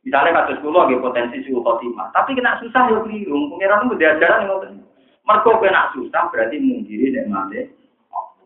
Misalnya 0.00 0.44
kasus 0.44 0.60
pulau 0.64 0.88
ada 0.88 0.96
potensi 0.96 1.44
suhu 1.44 1.60
khotimah. 1.60 2.08
Tapi 2.16 2.32
kena 2.32 2.56
susah 2.64 2.88
ya 2.88 2.98
keliru. 3.04 3.52
Pengiran 3.52 3.84
itu 3.84 4.00
diajaran 4.00 4.48
yang 4.48 4.80
Mereka 5.28 5.50
kena 5.60 5.92
susah 5.92 6.22
berarti 6.32 6.56
mungkiri 6.56 7.12
dan 7.12 7.28
mati. 7.28 7.68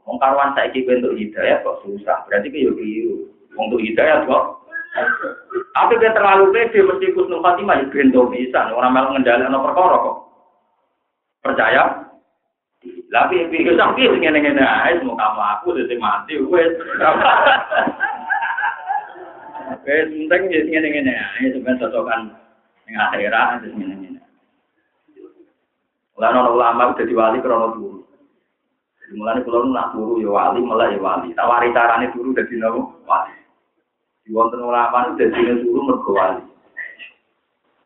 Wong 0.04 0.20
karuan 0.20 0.52
saiki 0.52 0.84
bentuk 0.84 1.16
hidayah 1.16 1.64
kok 1.64 1.80
susah, 1.80 2.28
berarti 2.28 2.52
ke 2.52 2.58
yo 2.60 2.76
keliru. 2.76 3.30
Untuk 3.54 3.80
hidayah 3.80 4.26
kok 4.26 4.64
tapi 5.74 5.98
dia 5.98 6.14
terlalu 6.14 6.54
pede 6.54 6.86
mesti 6.86 7.10
kusnul 7.18 7.42
khatimah 7.42 7.82
ya 7.82 7.90
bento 7.90 8.30
bisa 8.30 8.70
orang 8.70 8.94
malah 8.94 9.10
ngendalekno 9.10 9.58
perkara 9.58 9.96
kok. 9.98 10.16
Percaya? 11.42 11.82
Tapi 13.10 13.50
pikir 13.50 13.74
sampai 13.74 14.06
ngene 14.06 14.38
ngene 14.38 14.62
ae 14.62 15.02
mau 15.02 15.18
kamu 15.18 15.42
aku 15.42 15.74
dadi 15.74 15.96
mati. 15.98 16.38
Penting 19.84 20.42
ya 20.48 20.60
ngene 20.64 20.88
ngene 20.88 21.12
ae 21.12 21.52
sampeyan 21.52 21.76
cocokan 21.76 22.32
ning 22.88 22.96
akhirat 22.96 23.60
terus 23.60 23.76
ngene 23.76 23.94
ngene. 24.00 24.20
Lah 26.16 26.32
ulama 26.48 26.96
udah 26.96 27.04
diwali 27.04 27.44
krono 27.44 27.68
turu. 27.76 28.00
Jadi 29.04 29.12
mulane 29.20 29.44
kula 29.44 29.68
nak 29.68 29.92
turu 29.92 30.24
ya 30.24 30.32
wali, 30.32 30.64
malah 30.64 30.88
ya 30.88 30.96
wali. 30.96 31.36
Tawari 31.36 31.68
carane 31.76 32.08
turu 32.16 32.32
dadi 32.32 32.56
nopo? 32.56 32.96
Wali. 33.04 33.36
Di 34.24 34.32
wonten 34.32 34.64
ulama 34.64 35.12
itu 35.12 35.28
jadi 35.28 35.60
suruh 35.60 35.84
mergo 35.84 36.10
wali. 36.16 36.42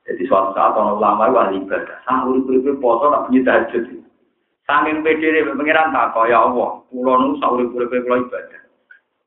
Jadi 0.07 0.23
suatu 0.31 0.55
saat 0.55 0.79
orang 0.79 1.03
ulama 1.03 1.35
wali 1.35 1.59
ibadah. 1.67 1.99
Sahur 2.07 2.39
itu 2.39 2.79
poso 2.79 3.11
tak 3.11 3.27
punya 3.27 3.43
tahajud. 3.43 4.07
Saking 4.71 5.03
pede 5.03 5.27
ini 5.35 5.51
pengiran 5.51 5.91
tak 5.91 6.15
kau 6.15 6.31
ya 6.31 6.47
Allah. 6.47 6.79
Pulau 6.95 7.19
nu 7.19 7.43
sahur 7.43 7.67
itu 7.67 7.75
pulau 7.75 8.23
ibadah. 8.23 8.61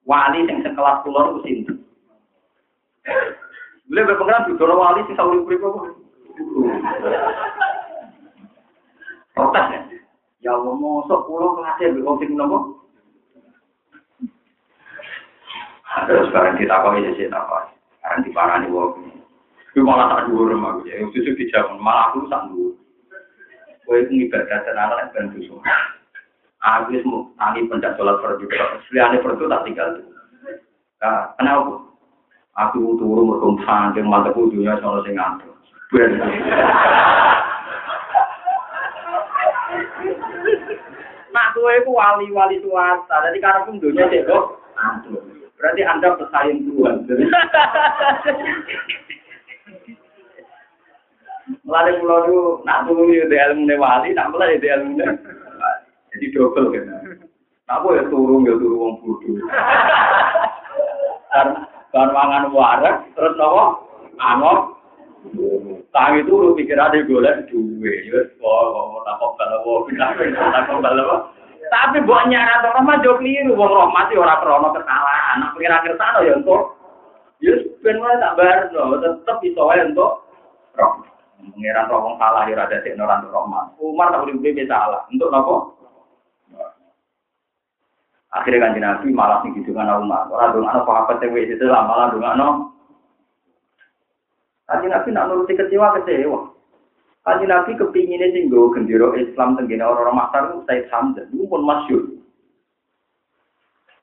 Wali 0.07 0.47
yang 0.47 0.63
sekelas 0.63 1.03
pulau 1.03 1.35
itu 1.35 1.39
sinten. 1.43 1.90
Boleh 3.91 4.03
berpengiran 4.07 4.47
juga 4.47 4.71
wali 4.71 5.03
sing 5.03 5.15
itu 5.19 5.57
pulau. 5.59 5.91
Protes 9.35 9.65
ya. 9.67 9.79
Ya 10.41 10.51
Allah, 10.57 10.73
mosok 10.73 11.27
pulau 11.27 11.59
kelasnya 11.59 11.93
berkonflik 11.97 12.31
nopo. 12.31 12.81
Terus 16.07 16.31
kita 16.31 16.81
kok 16.81 16.95
ini 16.97 17.11
sih 17.19 17.27
apa? 17.27 17.67
Sekarang 17.99 18.23
diparani 18.23 18.67
wong. 18.71 19.11
Itu 19.71 19.83
malah 19.83 20.07
tak 20.11 20.31
rumah 20.31 20.79
gue. 20.79 20.91
Yang 20.91 21.15
itu 21.19 21.31
dijawab 21.35 21.79
malah 21.79 22.11
aku 22.11 22.27
tak 22.31 22.47
dulu. 22.51 22.75
Gue 23.87 24.07
itu 24.07 24.27
ibadah 24.27 24.63
tenaga 24.63 25.11
dan 25.11 25.35
dosa. 25.35 25.55
Aku 26.61 26.93
mau 27.07 27.27
tangi 27.35 27.67
pendak 27.67 27.95
sholat 27.99 28.19
fardu. 28.23 28.45
Seliane 28.87 29.19
fardu 29.19 29.51
tak 29.51 29.63
tinggal. 29.67 29.99
Nah, 31.01 31.33
kenapa? 31.35 31.90
Aku 32.59 32.99
turun 32.99 33.31
merkum 33.31 33.55
saking 33.63 34.11
mantep 34.11 34.35
dunia 34.35 34.75
soal 34.83 34.99
sing 35.07 35.15
ngantuk. 35.15 35.55
Nak 41.31 41.47
gue 41.55 41.71
itu 41.79 41.91
wali-wali 41.95 42.59
swasta. 42.59 43.15
Jadi 43.23 43.39
karena 43.39 43.63
pun 43.63 43.79
dunia 43.79 44.03
sih 44.11 44.27
kok. 44.27 44.59
Berarti 45.55 45.81
Anda 45.87 46.19
pesaing 46.19 46.67
Tuhan. 46.67 47.07
Melalui 51.67 51.99
pulau 51.99 52.19
itu, 52.23 52.39
nak 52.63 52.87
tunggu 52.87 53.11
di 53.11 53.35
ilmu 53.35 53.75
wali, 53.75 54.15
nak 54.15 54.31
mulai 54.31 54.59
di 54.59 54.71
ilmu 54.71 55.03
Jadi 56.11 56.25
double 56.35 56.71
kan. 56.71 56.87
Aku 57.79 57.95
ya 57.95 58.03
turun, 58.11 58.43
ya 58.43 58.55
turun 58.59 58.79
wong 58.79 58.93
bodoh. 58.99 59.39
Kan 61.91 62.15
mangan 62.15 62.55
warak, 62.55 63.03
terus 63.19 63.35
nopo? 63.35 63.83
Angok. 64.15 64.79
Lu 65.35 66.57
pikir 66.57 66.79
ada 66.79 66.97
golek 67.05 67.45
duwe, 67.51 67.93
ya 68.09 68.25
tak 68.41 69.15
kok 69.21 69.31
kalau 69.37 69.61
tak 69.61 70.65
kok 70.65 70.79
kalau 70.81 71.17
Tapi 71.71 72.03
buat 72.03 72.27
nyarat 72.27 72.67
orang 72.67 72.83
mah 72.83 72.97
jauh 72.99 73.15
keliru, 73.15 73.55
wong 73.55 73.71
rahmat 73.71 74.11
ora 74.11 74.43
krono 74.43 74.75
kesalahan. 74.75 75.39
Nak 75.39 75.51
pengira 75.55 75.79
kersane 75.85 76.27
ya 76.27 76.35
untuk 76.35 76.75
ya 77.39 77.55
ben 77.79 78.01
wae 78.03 78.19
tak 78.19 78.35
barno, 78.35 78.99
tetep 78.99 79.37
iso 79.45 79.63
untuk 79.71 80.11
rahmat. 80.75 81.11
Pengiran 81.41 81.89
roh 81.89 82.17
salah 82.19 82.43
ya 82.49 82.59
ada 82.59 82.77
sing 82.83 82.99
ora 82.99 83.23
rahmat. 83.23 83.65
Umar 83.79 84.11
tak 84.11 84.27
urip 84.27 84.41
dhewe 84.43 84.63
salah. 84.67 85.07
Untuk 85.07 85.31
napa? 85.31 85.80
Akhirnya 88.31 88.71
kan 88.71 88.79
Nabi 88.79 89.11
malah 89.11 89.43
sing 89.43 89.59
dengan 89.59 89.99
Umar. 89.99 90.31
Ana 90.31 90.87
sahabat 90.87 91.19
sing 91.19 91.35
wis 91.35 91.51
itu 91.51 91.67
malah 91.67 92.15
dongakno. 92.15 92.71
Kanjeng 94.71 94.87
Nabi 94.87 95.09
nak 95.11 95.27
nuruti 95.27 95.59
kecewa 95.59 95.99
kecewa. 95.99 96.51
Kaji 97.21 97.45
Nabi 97.45 97.77
kepinginnya 97.77 98.33
sih 98.33 98.49
gue 98.49 98.73
gendero 98.73 99.13
Islam 99.13 99.53
tenggine 99.53 99.85
orang-orang 99.85 100.17
makar 100.17 100.41
itu 100.49 100.65
Said 100.65 100.89
Hamzah, 100.89 101.29
itu 101.29 101.45
pun 101.45 101.61
masyur. 101.61 102.01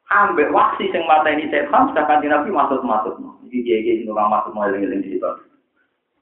Ambek 0.06 0.54
waksi 0.54 0.86
sing 0.94 1.02
mata 1.02 1.26
ini 1.34 1.50
Said 1.50 1.66
Hamzah 1.66 2.06
kaji 2.06 2.30
Nabi 2.30 2.54
masuk-masuk. 2.54 3.18
Jadi 3.48 3.58
dia 3.66 3.82
gini 3.82 4.06
orang 4.06 4.38
masuk 4.38 4.54
mau 4.54 4.70
eling-eling 4.70 5.02
di 5.02 5.18
situ. 5.18 5.26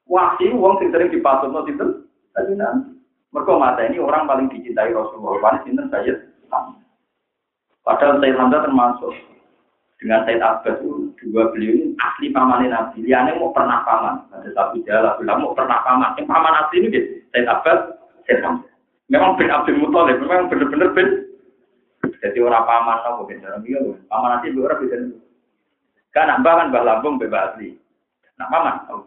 Waksi 0.09 0.57
uang 0.57 0.81
sering 0.81 1.13
dipasut 1.13 1.53
no 1.53 1.69
situ 1.69 2.09
kaji 2.33 2.55
Nabi. 2.57 2.97
Mata 3.35 3.85
ini 3.85 4.01
orang 4.01 4.25
paling 4.25 4.49
dicintai 4.49 4.97
Rasulullah. 4.97 5.37
Paling 5.45 5.63
sinten 5.69 5.93
Said 5.93 6.17
Hamzah. 6.49 6.86
Padahal 7.87 8.19
Said 8.19 8.35
Hamzah 8.35 8.67
termasuk 8.67 9.15
dengan 10.03 10.27
Said 10.27 10.43
Abbas 10.43 10.83
itu 10.83 11.15
dua 11.23 11.55
beliau 11.55 11.71
ini 11.71 11.95
asli 12.03 12.35
paman 12.35 12.67
Nabi. 12.67 13.07
Liane 13.07 13.39
mau 13.39 13.55
pernah 13.55 13.87
paman. 13.87 14.27
Ada 14.35 14.51
satu 14.59 14.83
jalan 14.83 15.15
bilang 15.23 15.39
mau 15.47 15.55
pernah 15.55 15.79
paman. 15.87 16.19
Yang 16.19 16.27
paman 16.27 16.59
asli 16.67 16.77
ini 16.83 16.89
gitu. 16.91 17.09
Said 17.31 17.47
Abbas, 17.47 17.95
Said 18.27 18.43
Hamzah. 18.43 18.75
Memang 19.07 19.39
bin 19.39 19.55
Abdul 19.55 19.79
Muthalib, 19.79 20.19
memang 20.19 20.51
benar-benar 20.51 20.91
bin. 20.99 21.31
Jadi 22.19 22.39
orang 22.43 22.67
paman 22.67 22.99
nopo 23.07 23.23
beda. 23.31 23.63
Iya 23.63 23.79
paman 24.11 24.35
asli 24.35 24.51
dua 24.51 24.67
orang 24.67 24.81
beda. 24.83 24.97
Kan 26.11 26.27
nambah 26.27 26.53
kan 26.59 26.73
bah 26.75 26.83
lambung 26.83 27.23
bebas 27.23 27.55
asli. 27.55 27.79
Nah 28.35 28.51
paman. 28.51 28.75
Oh. 28.91 29.07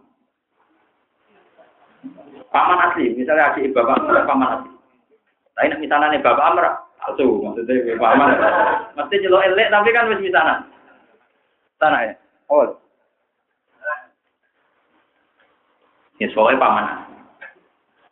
Paman 2.47 2.79
asli, 2.79 3.11
misalnya 3.11 3.51
adik 3.51 3.75
bapak 3.75 4.07
paman 4.23 4.63
asli. 4.63 4.71
Tapi 5.51 5.75
misalnya 5.83 6.23
bapak 6.23 6.47
Amr, 6.47 6.65
Alsu, 7.07 7.39
maksudnya 7.39 7.95
paman. 7.95 8.35
Mesti 8.99 9.23
jelok 9.23 9.45
elek 9.47 9.71
tapi 9.71 9.89
kan 9.95 10.11
wis 10.11 10.19
misalnya. 10.19 10.67
Tanah 11.79 12.01
ya. 12.11 12.13
Oh. 12.51 12.75
Ya 16.19 16.27
soalnya 16.35 16.59
paman. 16.59 16.85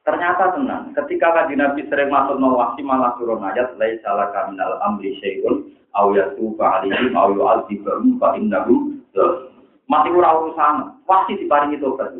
Ternyata 0.08 0.56
tenang, 0.56 0.96
ketika 0.96 1.36
kaji 1.36 1.60
Nabi 1.60 1.84
sering 1.92 2.08
masuk 2.08 2.40
nawasi 2.40 2.80
malah 2.80 3.12
turun 3.20 3.44
ayat 3.44 3.76
lai 3.76 4.00
salah 4.00 4.32
kaminal 4.32 4.80
amri 4.80 5.20
syai'un 5.20 5.68
aw 5.92 6.16
yatufa 6.16 6.80
alaihim 6.80 7.12
aw 7.12 7.28
yu'adzibahum 7.36 8.16
fa 8.16 8.40
innahu 8.40 8.96
Terus 9.12 9.52
mati 9.92 10.08
ora 10.16 10.32
urusan, 10.40 11.04
wasi 11.04 11.36
diparingi 11.36 11.84
tobat. 11.84 12.16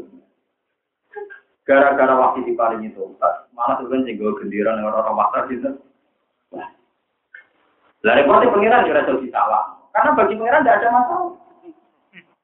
Gara-gara 1.64 2.12
wasi 2.20 2.44
diparingi 2.44 2.92
tobat, 2.92 3.48
malah 3.56 3.80
sing 3.88 4.20
gendiran 4.20 4.84
orang-orang 4.84 5.16
wakar 5.16 5.48
gitu. 5.48 5.80
Lah 6.54 8.14
repotnya 8.14 8.54
pengiran 8.54 8.86
juga 8.88 9.04
bisa 9.04 9.20
ditawar. 9.20 9.64
Karena 9.92 10.16
bagi 10.16 10.38
pengiran 10.38 10.62
tidak 10.64 10.78
ada 10.80 10.90
masalah. 10.94 11.34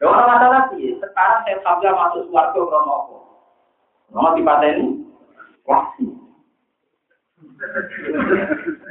Ya 0.02 0.06
orang 0.10 0.28
masalah 0.36 0.62
sih, 0.74 0.98
sekarang 1.00 1.40
saya 1.48 1.58
sabda 1.64 1.90
masuk 1.96 2.28
suarga 2.28 2.60
krono 2.60 2.92
apa? 2.92 3.18
Nama 4.12 4.60
ini, 4.76 4.86
wasi. 5.64 6.06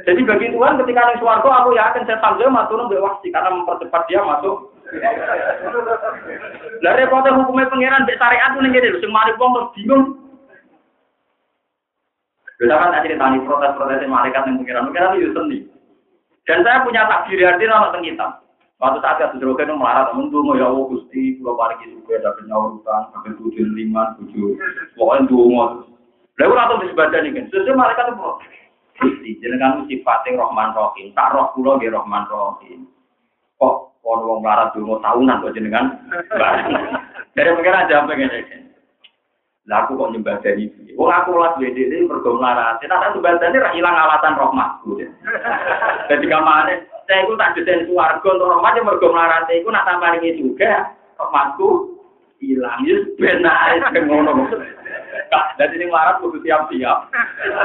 Jadi 0.09 0.21
bagi 0.25 0.49
Tuhan 0.49 0.79
ketika 0.81 1.01
nih 1.05 1.19
suarga 1.21 1.49
aku 1.61 1.77
yakin 1.77 2.07
saya 2.09 2.17
sabda 2.17 2.49
masuk 2.49 2.75
nunggu 2.79 2.97
wasi 2.97 3.29
karena 3.29 3.53
mempercepat 3.53 4.01
dia 4.09 4.25
masuk. 4.25 4.73
Lah 6.81 6.93
repotnya 6.97 7.37
hukumnya 7.37 7.69
pengiran 7.69 8.09
di 8.09 8.17
syariat 8.17 8.57
itu 8.57 8.59
nih 8.65 8.71
gini, 8.73 8.87
wong 9.37 9.51
terus 9.53 9.71
bingung. 9.77 10.03
Kita 12.63 12.79
kan 12.79 12.95
akhirnya 12.95 13.19
tani 13.19 13.43
protes-protes 13.43 14.07
malaikat 14.07 14.47
yang 14.47 14.55
pengiran, 14.63 14.87
pengiran 14.87 15.19
itu 15.19 15.35
sendiri. 15.35 15.67
Dan 16.47 16.63
saya 16.63 16.79
punya 16.87 17.03
takdir 17.11 17.43
arti 17.43 17.67
nama 17.67 17.91
tentang. 17.91 18.39
Waktu 18.79 19.03
saat 19.03 19.19
itu 19.19 19.43
Drogen 19.43 19.67
itu 19.67 19.75
melarat, 19.75 20.15
tuh 20.15 20.55
ya 20.55 20.71
Allah 20.71 20.87
Gusti, 20.87 21.39
pulau 21.39 21.59
pariki 21.59 21.91
juga 21.91 22.23
ada 22.23 22.35
penyaurutan, 22.39 23.11
sampai 23.11 23.35
tujuh 23.35 23.67
lima, 23.75 24.15
tujuh, 24.19 24.55
pokoknya 24.95 25.27
mau. 25.27 25.87
Lalu 26.39 26.53
atau 26.55 26.79
di 26.79 26.87
sebadan 26.91 27.27
ini 27.27 27.35
kan, 27.35 27.45
sesuai 27.51 27.79
malaikat 27.79 28.11
itu 28.11 28.31
Gusti, 28.99 29.29
jenengan 29.43 29.83
sifatnya 29.87 30.39
Rohman 30.39 30.71
Rohim, 30.71 31.11
tak 31.15 31.35
roh 31.35 31.51
pulau 31.51 31.79
di 31.79 31.91
Rohman 31.91 32.27
Rohim. 32.31 32.87
Kok 33.59 34.03
orang 34.07 34.23
wong 34.23 34.39
melarat 34.39 34.75
mau 34.79 35.03
tahunan 35.03 35.43
kok 35.43 35.55
jenengan? 35.55 35.99
Dari 37.35 37.51
pengiran 37.55 37.91
jawab 37.91 38.07
begini. 38.07 38.71
Lah 39.63 39.87
aku 39.87 39.95
kok 39.95 40.11
nyembah 40.11 40.43
dari 40.43 40.67
ini. 40.67 40.91
Wong 40.99 41.07
aku 41.07 41.39
lah 41.39 41.55
dhewe 41.55 41.71
ini 41.71 42.03
mergo 42.03 42.35
mlarat. 42.35 42.83
Nek 42.83 42.91
tak 42.91 43.47
ini 43.47 43.63
ra 43.63 43.71
ilang 43.71 43.95
alasan 43.95 44.35
rahmatku. 44.35 44.99
Jadi 46.11 46.25
kamane 46.27 46.83
saya 47.07 47.23
iku 47.23 47.39
tak 47.39 47.55
desain 47.55 47.87
swarga 47.87 48.27
untuk 48.27 48.51
rahmat 48.51 48.75
ya 48.75 48.83
mergo 48.83 49.07
mlarat 49.15 49.47
iku 49.55 49.71
nak 49.71 49.87
ini 50.19 50.35
juga 50.35 50.91
rahmatku 51.15 51.95
hilang 52.43 52.83
ya 52.83 52.97
ben 53.15 53.47
ae 53.47 53.79
ngono. 54.03 54.51
Jadi 55.31 55.73
ini 55.79 55.87
melarat 55.87 56.19
kudu 56.19 56.43
siap-siap. 56.43 57.07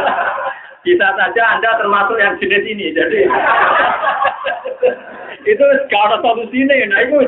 Bisa 0.87 1.07
saja 1.19 1.43
Anda 1.59 1.83
termasuk 1.83 2.17
yang 2.23 2.39
jenis 2.39 2.63
ini. 2.63 2.95
Jadi 2.95 3.27
itu 5.51 5.65
gak 5.91 6.05
ada 6.07 6.17
solusinya. 6.23 6.75
Nah 6.95 7.01
itu 7.03 7.19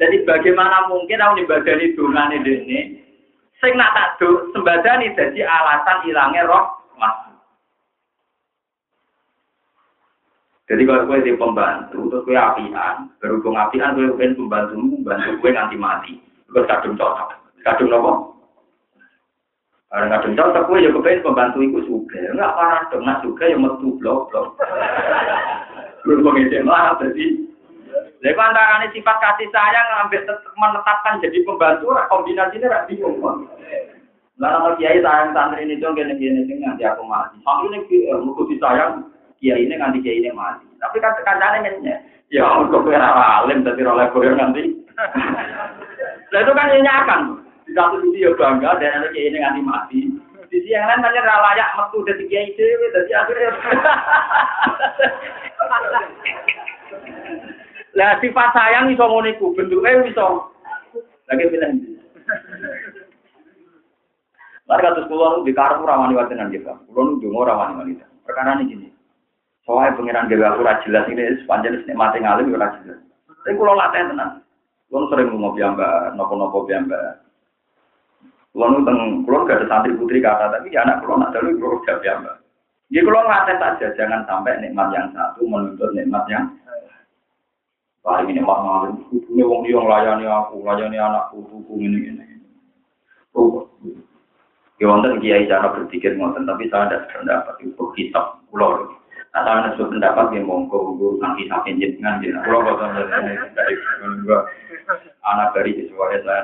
jadi 0.00 0.24
bagaimana 0.24 0.88
mungkin 0.88 1.20
aku 1.20 1.32
nyembadani 1.36 1.92
dungan 1.92 2.32
ini, 2.32 3.04
sing 3.60 3.76
nak 3.76 3.92
tak 3.92 4.16
do 4.16 4.48
sembadani 4.56 5.12
jadi 5.12 5.44
alasan 5.44 6.00
hilangnya 6.08 6.48
roh 6.48 6.72
mas. 6.96 7.12
Jadi 10.72 10.88
kalau 10.88 11.04
gue 11.04 11.20
di 11.20 11.36
pembantu, 11.36 12.08
terus 12.08 12.24
gue 12.24 12.38
apian, 12.38 13.12
berhubung 13.20 13.60
apian 13.60 13.92
gue 13.92 14.08
pengen 14.16 14.40
pembantu, 14.40 14.78
membantu 14.80 15.30
gue 15.36 15.50
nanti 15.52 15.76
mati. 15.76 16.14
Gue 16.48 16.64
kadung 16.64 16.96
cocok, 16.96 17.36
kadung 17.60 17.92
nopo. 17.92 18.12
Karena 19.92 20.16
kadung 20.16 20.38
cocok 20.38 20.64
gue 20.64 20.86
ya 20.86 20.90
pengen 20.96 21.26
pembantu 21.26 21.58
itu 21.60 21.78
juga, 21.84 22.22
enggak 22.32 22.54
parah 22.56 22.82
dong, 22.88 23.04
nak 23.04 23.20
juga 23.20 23.44
yang 23.50 23.66
metu 23.66 24.00
blok 24.00 24.32
blok. 24.32 24.56
Berhubung 26.08 26.40
itu 26.40 26.62
malah 26.64 26.96
jadi 27.02 27.49
Lha 28.20 28.36
antara 28.36 28.84
sifat 28.92 29.16
kasih 29.16 29.48
sayang 29.48 29.86
ngambil 29.96 30.28
menetapkan 30.60 31.24
jadi 31.24 31.40
pembantu 31.40 31.88
kombinasinya 32.12 32.68
rak 32.68 32.84
bingung. 32.92 33.16
Lah 34.36 34.48
nama 34.56 34.76
kiai 34.76 35.00
sayang 35.00 35.32
santri 35.32 35.64
ini 35.64 35.80
dong 35.80 35.96
gini 35.96 36.12
gini 36.20 36.44
sing 36.44 36.60
nanti 36.60 36.84
aku 36.84 37.00
mati. 37.08 37.40
Santri 37.40 37.72
ini 37.72 37.80
eh, 38.12 38.20
muka 38.20 38.44
disayang 38.44 39.08
kiai 39.40 39.64
ini 39.64 39.72
nganti 39.72 40.04
kiai 40.04 40.20
ini 40.20 40.36
mati. 40.36 40.68
Tapi 40.84 41.00
kan 41.00 41.16
kancane 41.24 41.64
nyenye. 41.64 41.96
Ya 42.28 42.44
untuk 42.60 42.84
kira 42.84 43.08
alim 43.08 43.64
tapi 43.64 43.88
oleh 43.88 44.12
koyo 44.12 44.36
nanti. 44.36 44.68
Lah 46.28 46.40
itu 46.44 46.52
kan 46.52 46.68
nyenyakan. 46.76 47.40
Di 47.64 47.72
satu 47.72 48.04
sisi 48.04 48.28
ya 48.28 48.36
bangga 48.36 48.76
dan 48.84 49.00
anak 49.00 49.16
kiai 49.16 49.32
ini 49.32 49.40
nganti 49.40 49.60
mati. 49.64 49.98
Di 50.52 50.60
sisi 50.60 50.76
yang 50.76 50.84
lain 50.92 51.08
hanya 51.08 51.24
layak 51.24 51.72
metu 51.72 52.04
dari 52.04 52.28
kiai 52.28 52.52
itu, 52.52 52.68
jadi 52.68 53.12
akhirnya. 53.16 53.48
Lah 58.00 58.16
sifat 58.16 58.56
sayang 58.56 58.88
iso 58.96 59.04
ngene 59.04 59.36
iku, 59.36 59.52
bentuke 59.52 60.08
iso. 60.08 60.48
Lagi 61.28 61.52
pilih. 61.52 62.00
Mari 64.64 64.80
kados 64.80 65.04
kula 65.10 65.44
di 65.44 65.52
karep 65.52 65.84
ora 65.84 66.00
wani 66.00 66.16
watenan 66.16 66.48
kita. 66.48 66.80
Kula 66.88 67.00
nu 67.04 67.20
donga 67.20 67.44
ora 67.44 67.60
wani 67.60 67.74
wanita. 67.76 68.06
Perkara 68.24 68.56
ini 68.56 68.72
gini. 68.72 68.88
Soalnya 69.68 70.00
pengiran 70.00 70.32
dewa 70.32 70.48
aku 70.48 70.64
ora 70.64 70.80
jelas 70.80 71.10
ini 71.12 71.42
sepanjang 71.44 71.76
ini 71.84 71.92
mati 71.92 72.24
ngalim 72.24 72.56
ora 72.56 72.72
jelas. 72.80 73.04
Tapi 73.44 73.58
kula 73.60 73.76
latih 73.76 74.08
tenan. 74.08 74.40
Kula 74.88 75.04
sering 75.12 75.36
ngopi 75.36 75.60
mbak, 75.60 76.16
nopo-nopo 76.16 76.64
mbak. 76.64 77.20
Kula 78.56 78.66
nu 78.72 78.86
teng 78.86 78.98
kula 79.28 79.44
gak 79.44 79.60
ada 79.60 79.66
santri 79.68 79.92
putri 79.92 80.24
kata 80.24 80.56
tapi 80.56 80.72
ya 80.72 80.88
anak 80.88 81.04
kula 81.04 81.20
nak 81.20 81.36
dalu 81.36 81.60
kula 81.60 81.84
jawab 81.84 82.16
mbak. 82.24 82.36
Jadi 82.90 83.06
kalau 83.06 83.22
ngelatih 83.22 83.56
saja, 83.62 83.86
jangan 83.94 84.20
sampai 84.26 84.58
nikmat 84.58 84.90
yang 84.90 85.14
satu 85.14 85.46
menuntut 85.46 85.94
nikmat 85.94 86.26
yang 86.26 86.50
Wah 88.00 88.24
ini 88.24 88.40
mak 88.40 88.64
ngalim, 88.64 88.94
ini 89.12 89.44
wong 89.44 89.60
dia 89.68 89.76
layani 89.76 90.24
aku, 90.24 90.64
layani 90.64 90.96
anakku, 90.96 91.44
hukum 91.44 91.76
ini 91.76 92.08
ini. 92.08 92.24
Oh, 93.36 93.68
ya 94.80 94.88
wonten 94.88 95.20
kiai 95.20 95.44
cara 95.44 95.68
berpikir 95.68 96.16
ngoten, 96.16 96.48
tapi 96.48 96.72
saya 96.72 96.88
ada 96.88 97.04
pendapat 97.12 97.60
itu 97.60 97.84
kitab 97.92 98.40
pulau. 98.48 98.88
Nah, 99.36 99.44
saya 99.44 99.68
ada 99.68 99.76
pendapat 99.76 100.32
yang 100.32 100.48
monggo 100.48 100.96
urusan 100.96 101.36
kisah 101.36 101.60
jenengan 101.68 102.24
jenengan. 102.24 102.48
Pulau 102.48 102.64
kota 102.72 102.88
dari 102.88 103.76
anak 105.20 105.52
dari 105.52 105.70
sesuai 105.76 106.24
saya. 106.24 106.42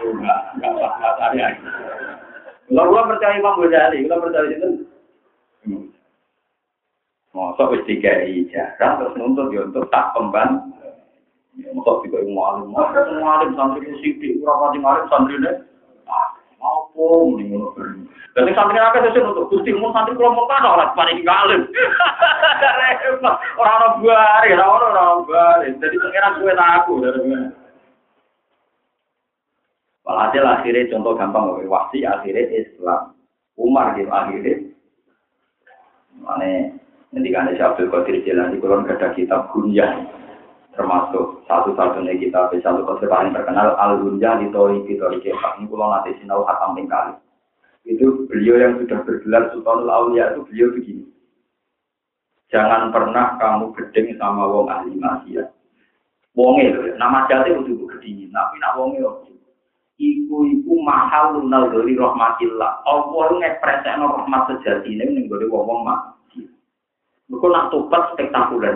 Enggak, 0.00 0.38
enggak 0.56 0.72
pas 0.80 1.12
saya. 1.20 1.46
Kalau 2.72 3.04
percaya 3.04 3.36
Imam 3.36 3.60
Ghazali, 3.60 4.08
kalau 4.08 4.24
percaya 4.28 4.48
itu 4.48 4.87
Masa 7.36 7.68
wis 7.68 7.84
dikai 7.84 8.48
jarang 8.48 8.98
terus 8.98 9.16
nuntut 9.20 9.52
ya 9.52 9.68
untuk 9.68 9.84
tak 9.92 10.16
pemban. 10.16 10.72
Ya 11.60 11.68
masa 11.76 12.00
dikai 12.06 12.24
ngalim, 12.24 12.72
ngalim 12.72 13.50
santri 13.58 13.84
ku 13.84 13.92
sithik 14.00 14.40
ora 14.40 14.68
pati 14.68 14.78
ngalim 14.80 15.04
santrine. 15.12 15.52
Ah, 16.08 16.28
apa 16.56 17.04
muni 17.28 17.52
ngono. 17.52 17.76
Jadi 18.32 18.50
santri 18.56 18.78
akeh 18.80 19.02
sesuk 19.10 19.28
untuk 19.28 19.48
Gusti 19.52 19.76
mun 19.76 19.92
santri 19.92 20.16
kula 20.16 20.32
mung 20.32 20.48
kan 20.48 20.64
ora 20.64 20.94
paling 20.96 21.20
ngalim. 21.20 21.68
Ora 23.58 23.72
ono 23.78 23.88
buare, 24.02 24.50
ora 24.54 24.66
ono 24.66 24.86
ora 24.90 25.04
buare. 25.26 25.66
Jadi 25.78 25.96
pengiran 25.98 26.38
kuwe 26.38 26.54
tak 26.54 26.74
aku 26.82 26.92
Walhasil 30.08 30.40
akhirnya 30.40 30.88
contoh 30.88 31.12
gampang, 31.20 31.52
wasi 31.68 32.06
akhirnya 32.08 32.48
Islam. 32.48 33.12
Umar 33.60 33.92
gitu 33.98 34.08
akhirnya. 34.08 34.72
Mana 36.16 36.72
Nanti 37.08 37.28
kan 37.32 37.48
ada 37.48 37.72
Abdul 37.72 37.88
Qadir 37.88 38.20
Jilani, 38.20 38.60
kalau 38.60 38.84
ada 38.84 39.08
kitab 39.16 39.48
Gunyah, 39.56 40.04
termasuk 40.76 41.40
satu-satunya 41.48 42.20
kitab 42.20 42.52
satu 42.52 42.84
Qadir 42.84 43.08
paling 43.08 43.32
terkenal 43.32 43.72
Al 43.80 44.04
Gunyah 44.04 44.44
di 44.44 44.52
Tori 44.52 44.84
di 44.84 45.00
Tori 45.00 45.18
Kefak. 45.24 45.56
Ini 45.56 45.72
kalau 45.72 45.88
nanti 45.88 46.12
sinau 46.20 46.44
hatam 46.44 46.76
kali. 46.84 47.16
Itu 47.88 48.28
beliau 48.28 48.60
yang 48.60 48.76
sudah 48.84 49.00
bergelar 49.08 49.48
Sultanul 49.56 49.88
Aulia 49.88 50.36
itu 50.36 50.44
beliau 50.44 50.68
begini. 50.76 51.08
Jangan 52.52 52.92
pernah 52.92 53.40
kamu 53.40 53.72
gedeng 53.76 54.12
sama 54.20 54.44
wong 54.44 54.68
ahli 54.68 54.92
maksiat. 54.96 55.48
Wonge 56.36 56.70
lho, 56.70 56.92
nama 57.00 57.24
jati 57.26 57.56
kudu 57.56 57.88
gedhi, 57.96 58.28
tapi 58.28 58.56
nak 58.60 58.76
wonge. 58.76 59.00
Iku 59.98 60.46
iku 60.46 60.72
mahal 60.84 61.34
lunal 61.40 61.74
dari 61.74 61.98
rahmatillah. 61.98 62.86
Allah 62.86 63.26
ngepresekno 63.34 64.06
rahmat 64.06 64.42
sejatine 64.46 65.10
ning 65.10 65.26
gone 65.26 65.48
wong-wong 65.50 65.82
mak. 65.82 66.17
Mereka 67.28 67.46
nak 67.52 67.68
tobat 67.68 68.02
spektakuler. 68.16 68.74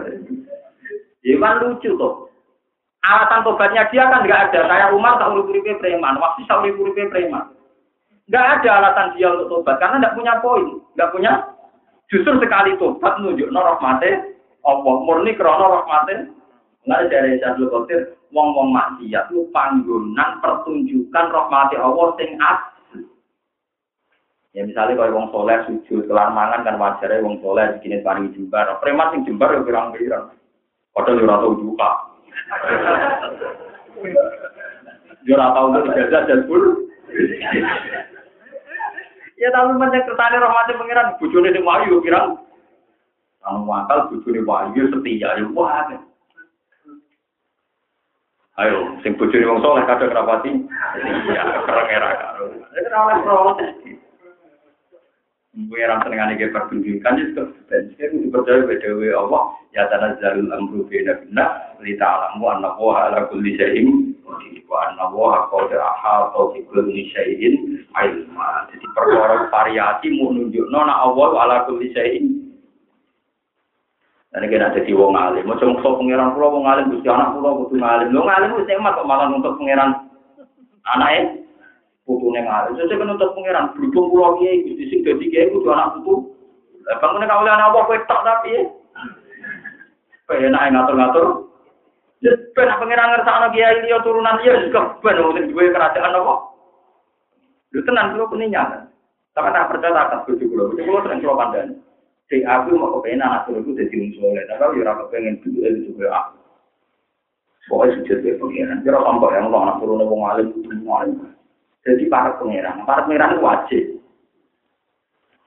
Ya 1.24 1.34
kan 1.40 1.62
lucu 1.64 1.90
tuh. 1.96 2.28
Alasan 3.02 3.42
tobatnya 3.42 3.88
dia 3.90 4.06
kan 4.06 4.22
nggak 4.22 4.52
ada. 4.52 4.60
Kayak 4.68 4.92
Umar 4.94 5.18
tak 5.18 5.34
urip 5.34 5.50
uripe 5.50 5.74
preman, 5.82 6.20
waktu 6.22 6.46
tak 6.46 6.62
urip 6.62 6.78
uripe 6.78 7.10
preman. 7.10 7.50
Nggak 8.30 8.62
ada 8.62 8.70
alasan 8.78 9.18
dia 9.18 9.32
untuk 9.32 9.50
tobat 9.50 9.82
karena 9.82 9.98
nggak 9.98 10.14
punya 10.14 10.32
poin, 10.38 10.78
nggak 10.94 11.10
punya. 11.10 11.32
Justru 12.12 12.38
sekali 12.38 12.78
tobat 12.78 13.18
nunjuk 13.18 13.50
no 13.50 13.60
rahmate, 13.64 14.38
Allah 14.62 14.94
murni 15.02 15.34
krono 15.34 15.82
rahmate. 15.82 16.30
Nggak 16.86 17.14
dari 17.14 17.38
Syaikhul 17.38 17.70
Qadir, 17.70 18.00
wong-wong 18.34 18.74
maksiat 18.74 19.30
lu 19.30 19.46
panggonan 19.54 20.42
pertunjukan 20.42 21.26
rahmati 21.30 21.78
Allah 21.78 22.10
sing 22.18 22.34
Ya 24.52 24.68
misalnya 24.68 25.00
kalau 25.00 25.16
wong 25.16 25.32
soleh 25.32 25.64
sujud 25.64 26.04
kelar 26.04 26.28
mangan 26.28 26.68
kan 26.68 26.76
wajar 26.76 27.24
wong 27.24 27.40
soleh 27.40 27.72
bikin 27.80 28.04
paling 28.04 28.36
jembar. 28.36 28.68
Preman 28.84 29.08
sing 29.16 29.24
jembar 29.24 29.56
ya 29.56 29.64
pirang-pirang. 29.64 30.28
Padahal 30.92 31.16
yo 31.16 31.24
ora 31.24 31.40
tau 31.40 31.56
duka. 31.56 31.90
Yo 35.24 35.38
ora 35.38 35.54
tau 35.56 35.72
untuk 35.72 35.88
ijazah 35.88 36.28
dan 36.28 36.44
pun. 36.44 36.84
Ya 39.40 39.48
tapi 39.56 39.72
banyak 39.80 40.04
kertane 40.04 40.36
rahmati 40.36 40.76
pangeran 40.76 41.16
bojone 41.16 41.48
sing 41.48 41.64
wayu 41.64 42.04
pirang. 42.04 42.36
Anu 43.48 43.64
wakal 43.64 44.12
bojone 44.12 44.44
wayu 44.44 44.92
setia 44.92 45.32
ya 45.32 45.48
wah. 45.56 45.88
Ayo, 48.60 49.00
sing 49.00 49.16
bojone 49.16 49.48
wong 49.48 49.64
saleh 49.64 49.88
kadang 49.88 50.12
rapati. 50.12 50.52
Iya, 51.00 51.64
kereng 51.64 51.88
era 51.88 52.08
karo. 52.20 52.52
Protes. 53.24 54.02
Senengane 55.52 56.40
ge 56.40 56.48
pertunjukan 56.48 57.20
ya 57.20 57.24
sudah 57.36 57.46
ben 57.68 57.92
itu 58.00 58.32
percaya 58.32 58.64
BDW 58.64 59.12
Allah 59.12 59.52
ya 59.76 59.84
tanazzalul 59.92 60.48
amru 60.48 60.88
bina 60.88 61.12
bina 61.20 61.76
li 61.84 61.92
ta'lamu 62.00 62.48
anna 62.48 62.72
Allah 62.72 63.12
ala 63.12 63.18
kulli 63.28 63.60
syai'in 63.60 64.16
wa 64.64 64.80
anna 64.88 65.12
Allah 65.12 65.52
qad 65.52 65.76
ahata 65.76 66.56
bi 66.56 66.64
kulli 66.72 67.12
syai'in 67.12 67.84
ilma. 67.84 68.64
Jadi 68.72 68.86
perkara 68.96 69.52
variasi 69.52 70.08
mau 70.16 70.32
nunjukno 70.32 70.78
nek 70.88 70.98
Allah 71.04 71.28
ala 71.36 71.56
kulli 71.68 71.92
syai'in 71.92 72.26
Dan 74.32 74.48
kena 74.48 74.72
jadi 74.72 74.96
wong 74.96 75.12
alim, 75.12 75.44
mau 75.44 75.60
cuma 75.60 75.76
pengiran 75.76 76.32
pulau 76.32 76.56
wong 76.56 76.64
alim, 76.64 76.88
gusti 76.88 77.04
anak 77.04 77.36
pulau 77.36 77.68
butuh 77.68 77.76
ngalim. 77.76 78.16
Lo 78.16 78.24
ngalim 78.24 78.56
itu 78.56 78.72
emak 78.72 78.96
kok 78.96 79.04
malah 79.04 79.28
untuk 79.28 79.60
pengiran 79.60 80.08
anaknya 80.88 81.41
putune 82.32 82.48
ngalim. 82.48 82.72
Saya 82.80 82.96
kan 82.96 83.12
untuk 83.12 83.32
pengiran 83.36 83.64
berhubung 83.76 84.06
pulau 84.08 84.40
kiai, 84.40 84.64
gusti 84.64 84.84
sing 84.88 85.00
jadi 85.04 85.24
kiai 85.28 85.52
itu 85.52 85.68
anak 85.68 86.00
putu. 86.00 86.32
Bangunnya 86.98 87.28
kau 87.28 87.44
lihat 87.44 87.60
apa 87.60 87.78
kau 87.84 87.94
tak 88.08 88.20
tapi 88.24 88.48
ya. 88.56 88.62
Pengen 90.26 90.56
ngatur-ngatur. 90.56 91.52
Ya, 92.24 92.32
pengen 92.56 92.80
pengiran 92.80 93.08
ngerasa 93.12 93.32
anak 93.36 93.52
kiai 93.52 93.84
dia 93.84 94.00
turunan 94.00 94.40
dia 94.40 94.64
juga 94.64 94.96
pengen 95.04 95.28
untuk 95.28 95.44
dua 95.52 95.68
kerajaan 95.68 96.16
apa. 96.16 96.34
Lu 97.76 97.80
tenang 97.84 98.16
pulau 98.16 98.32
peningnya. 98.32 98.88
Tapi 99.32 99.48
tak 99.48 99.68
percaya 99.72 99.96
atas 99.96 100.28
bujuk 100.28 100.48
pulau, 100.48 100.72
bujuk 100.72 100.84
pulau 100.88 101.04
sering 101.04 101.20
pulau 101.20 101.36
pandang. 101.40 101.70
Si 102.28 102.40
aku 102.48 102.80
mau 102.80 102.96
kepengen 103.00 103.24
anak 103.24 103.48
itu 103.48 103.76
jadi 103.76 103.92
wong 103.92 104.12
soleh, 104.16 104.44
tapi 104.48 104.80
ya 104.80 104.88
ora 104.88 104.92
kepengen 105.04 105.40
dulu 105.44 105.58
itu 105.68 105.80
juga 105.92 106.06
aku. 106.16 106.36
Pokoknya 107.68 107.92
sujud 108.02 108.18
ke 108.24 108.40
pengiran. 108.40 108.82
Kira 108.84 109.00
sampai 109.00 109.36
yang 109.36 109.48
lo 109.52 109.58
anak 109.62 109.76
turun 109.80 110.04
wong 110.04 110.22
alim, 110.28 110.48
wong 110.84 110.96
alim. 110.96 111.16
Jadi 111.82 112.06
para 112.06 112.38
pengiran, 112.38 112.86
para 112.86 113.02
pengiran 113.02 113.34
itu 113.34 113.42
wajib. 113.42 113.84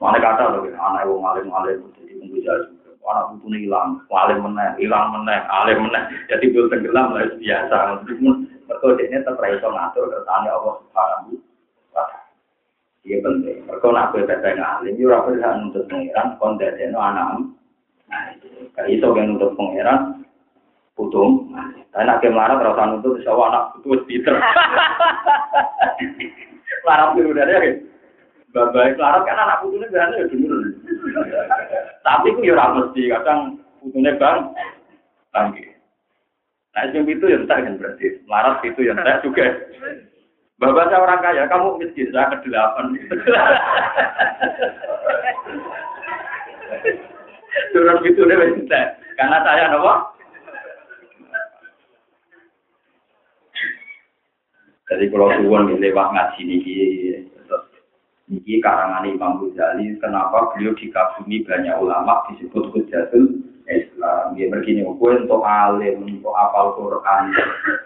Mana 0.04 0.20
kata 0.20 0.52
loh, 0.52 0.68
anak 0.68 1.08
wong 1.08 1.24
alim 1.24 1.48
alim 1.56 1.88
jadi 1.96 2.20
pembuja 2.20 2.54
juga. 2.68 2.92
Anak 3.06 3.38
butuh 3.38 3.56
hilang, 3.56 4.04
alim 4.12 4.40
meneh, 4.44 4.70
hilang 4.76 5.16
meneh, 5.16 5.40
alim 5.48 5.88
meneh. 5.88 6.04
Jadi 6.28 6.52
bil 6.52 6.68
tenggelam 6.68 7.16
lah 7.16 7.24
biasa. 7.40 8.04
Mereka 8.66 8.88
ini 8.98 9.16
tetap 9.22 9.40
raiso 9.40 9.70
ngatur 9.70 10.10
kertasnya 10.10 10.52
Allah 10.52 10.74
Subhanahu 10.84 11.38
Iya 13.06 13.22
penting. 13.22 13.70
Mereka 13.70 13.88
nak 13.94 14.10
kowe 14.18 14.26
kata 14.26 14.58
ngalim, 14.58 14.98
yo 14.98 15.14
ora 15.14 15.30
bisa 15.30 15.54
nuntut 15.62 15.86
pangeran 15.86 16.42
kon 16.42 16.58
dadekno 16.58 16.98
anak. 16.98 17.38
Nah, 18.10 18.34
kayak 18.74 18.90
iso 18.90 19.14
kan 19.14 19.30
nuntut 19.30 19.54
pangeran 19.54 20.25
putung. 20.96 21.52
Tapi 21.92 22.04
nak 22.08 22.20
ke 22.24 22.32
melarat 22.32 22.60
terus 22.60 22.80
nuntut 22.80 23.20
iso 23.20 23.32
anak 23.36 23.76
putu 23.78 23.96
wis 23.96 24.04
pinter. 24.08 24.36
Melarat 26.84 27.16
dulu 27.16 27.32
dari 27.36 27.54
ya. 27.56 27.72
Bapak 28.56 28.96
melarat 28.96 29.28
kan 29.28 29.36
anak 29.36 29.60
putune 29.64 29.86
biasanya 29.92 30.24
ya 30.24 30.26
dulu. 30.32 30.56
Tapi 32.04 32.28
ku 32.36 32.42
ora 32.48 32.66
mesti 32.72 33.12
kadang 33.12 33.40
putune 33.84 34.12
bang. 34.16 34.40
Bangke. 35.36 35.76
Nah, 36.76 36.92
yang 36.92 37.08
itu 37.08 37.28
ya 37.28 37.40
entar 37.40 37.60
kan 37.64 37.80
berarti. 37.80 38.24
Melarat 38.28 38.64
itu 38.64 38.80
ya 38.84 38.96
entar 38.96 39.20
juga. 39.24 39.48
Bapak 40.56 40.88
saya 40.88 41.04
orang 41.04 41.20
kaya, 41.20 41.52
kamu 41.52 41.84
miskin, 41.84 42.16
saya 42.16 42.32
ke 42.32 42.48
delapan. 42.48 42.96
Turun 47.76 48.00
gitu 48.08 48.24
deh. 48.24 48.40
Karena 49.20 49.44
saya 49.44 49.68
apa? 49.76 50.15
Jadi 54.86 55.10
kalau 55.10 55.34
tuan 55.42 55.74
lewat 55.82 56.08
ngaji 56.14 56.42
niki, 56.46 56.76
niki 58.30 58.62
karangan 58.62 59.10
Imam 59.10 59.42
Ghazali, 59.42 59.98
kenapa 59.98 60.54
beliau 60.54 60.78
dikagumi 60.78 61.42
banyak 61.42 61.74
ulama 61.82 62.22
disebut 62.30 62.70
Hujatul 62.70 63.42
Islam. 63.66 64.38
Dia 64.38 64.46
begini, 64.54 64.86
gue 64.86 65.12
untuk 65.26 65.42
alim, 65.42 66.06
untuk 66.06 66.34
hafal 66.38 66.78
Quran, 66.78 67.34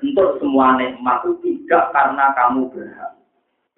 untuk 0.04 0.43
semua 0.43 0.76
nikmat 0.76 1.24
itu 1.24 1.39
tidak 1.39 1.95
karena 1.95 2.36
kamu 2.36 2.68
berhak. 2.68 3.16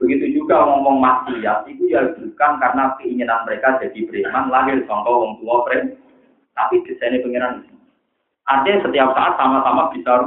Begitu 0.01 0.41
juga 0.41 0.65
ngomong 0.65 0.97
maksiat, 0.97 1.69
itu 1.69 1.93
ya 1.93 2.01
bukan 2.17 2.51
karena 2.57 2.97
keinginan 2.97 3.45
mereka 3.45 3.77
jadi 3.77 4.01
preman, 4.09 4.49
lahir 4.49 4.81
contoh 4.89 5.13
wong 5.21 5.33
tua 5.45 5.61
preman. 5.69 5.93
Tapi 6.57 6.81
desainnya 6.89 7.21
pengiran. 7.21 7.69
Artinya 8.49 8.81
setiap 8.81 9.13
saat 9.13 9.37
sama-sama 9.37 9.93
bisa 9.93 10.25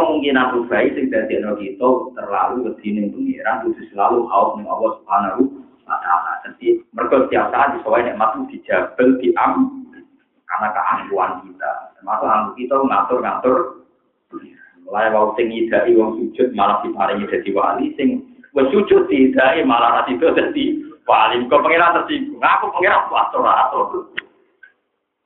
kemungkinan 0.00 0.56
rubah 0.56 0.80
sing 0.96 1.12
dadi 1.12 1.36
kita 1.40 1.88
terlalu 2.16 2.72
wedine 2.72 3.12
pengiran 3.12 3.62
khusus 3.68 3.86
selalu 3.92 4.24
haus 4.32 4.56
ning 4.56 4.66
Allah 4.66 4.90
Subhanahu 5.00 5.42
wa 5.84 5.96
taala. 6.00 6.32
Jadi 6.48 6.80
mereka 6.96 7.26
setiap 7.26 7.46
saat 7.52 7.68
disesuaikan 7.76 8.16
nikmat 8.16 8.30
itu 8.34 8.42
dijabel, 8.56 9.08
diam, 9.20 9.52
karena 10.48 10.68
keangkuhan 10.72 11.32
kita. 11.44 11.72
Termasuk 12.00 12.28
angkuh 12.28 12.54
kita 12.56 12.74
ngatur-ngatur. 12.80 13.56
Mulai 14.88 15.12
mau 15.14 15.36
sing 15.38 15.52
idai 15.52 15.94
wong 15.94 16.18
sujud 16.18 16.50
malah 16.56 16.82
diparingi 16.82 17.28
dadi 17.30 17.50
wali, 17.54 17.94
sing 17.94 18.24
sujud 18.50 19.06
idai 19.12 19.62
malah 19.62 20.00
ra 20.00 20.02
itu 20.08 20.24
dadi 20.32 20.64
wali. 21.04 21.44
Kok 21.46 21.62
pengiran 21.62 21.94
tersinggung, 22.00 22.40
aku 22.40 22.66
pengiran 22.78 23.06
atur 23.10 23.44
atur. 23.44 23.84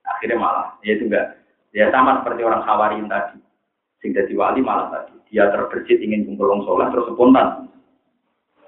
Akhirnya 0.05 0.37
malah, 0.37 0.67
ya 0.85 1.01
juga. 1.01 1.41
Ya 1.73 1.89
sama 1.91 2.21
seperti 2.21 2.45
orang 2.45 2.63
khawarin 2.63 3.09
tadi. 3.09 3.44
Sing 4.05 4.13
dadi 4.13 4.37
wali 4.37 4.61
malah 4.61 4.93
tadi. 4.93 5.17
Dia 5.33 5.49
terbersit 5.49 5.97
ingin 6.05 6.29
kumpul 6.29 6.61
soleh 6.69 6.93
terus 6.93 7.09
spontan. 7.09 7.73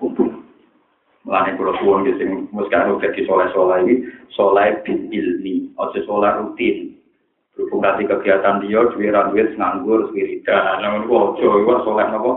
Kumpul. 0.00 0.32
Mulane 1.28 1.60
kula 1.60 1.76
suwun 1.76 2.08
nggih 2.08 2.16
sing 2.16 2.28
wis 2.56 2.72
karo 2.72 2.96
dadi 2.96 3.20
soleh-soleh 3.28 3.84
iki, 3.84 3.94
soleh 4.32 4.80
bil 4.80 5.12
ilmi, 5.12 5.68
aja 5.76 6.00
soleh 6.08 6.32
rutin. 6.40 6.96
Berhubung 7.52 7.84
kasih 7.84 8.08
kegiatan 8.08 8.64
dia, 8.64 8.80
duwe 8.88 9.12
ra 9.12 9.28
duwe 9.28 9.44
nganggur, 9.60 10.08
wiridan, 10.16 10.80
nang 10.80 11.04
ngono 11.04 11.36
aja 11.36 11.44
iku 11.44 11.72
soleh 11.84 12.06
napa? 12.08 12.32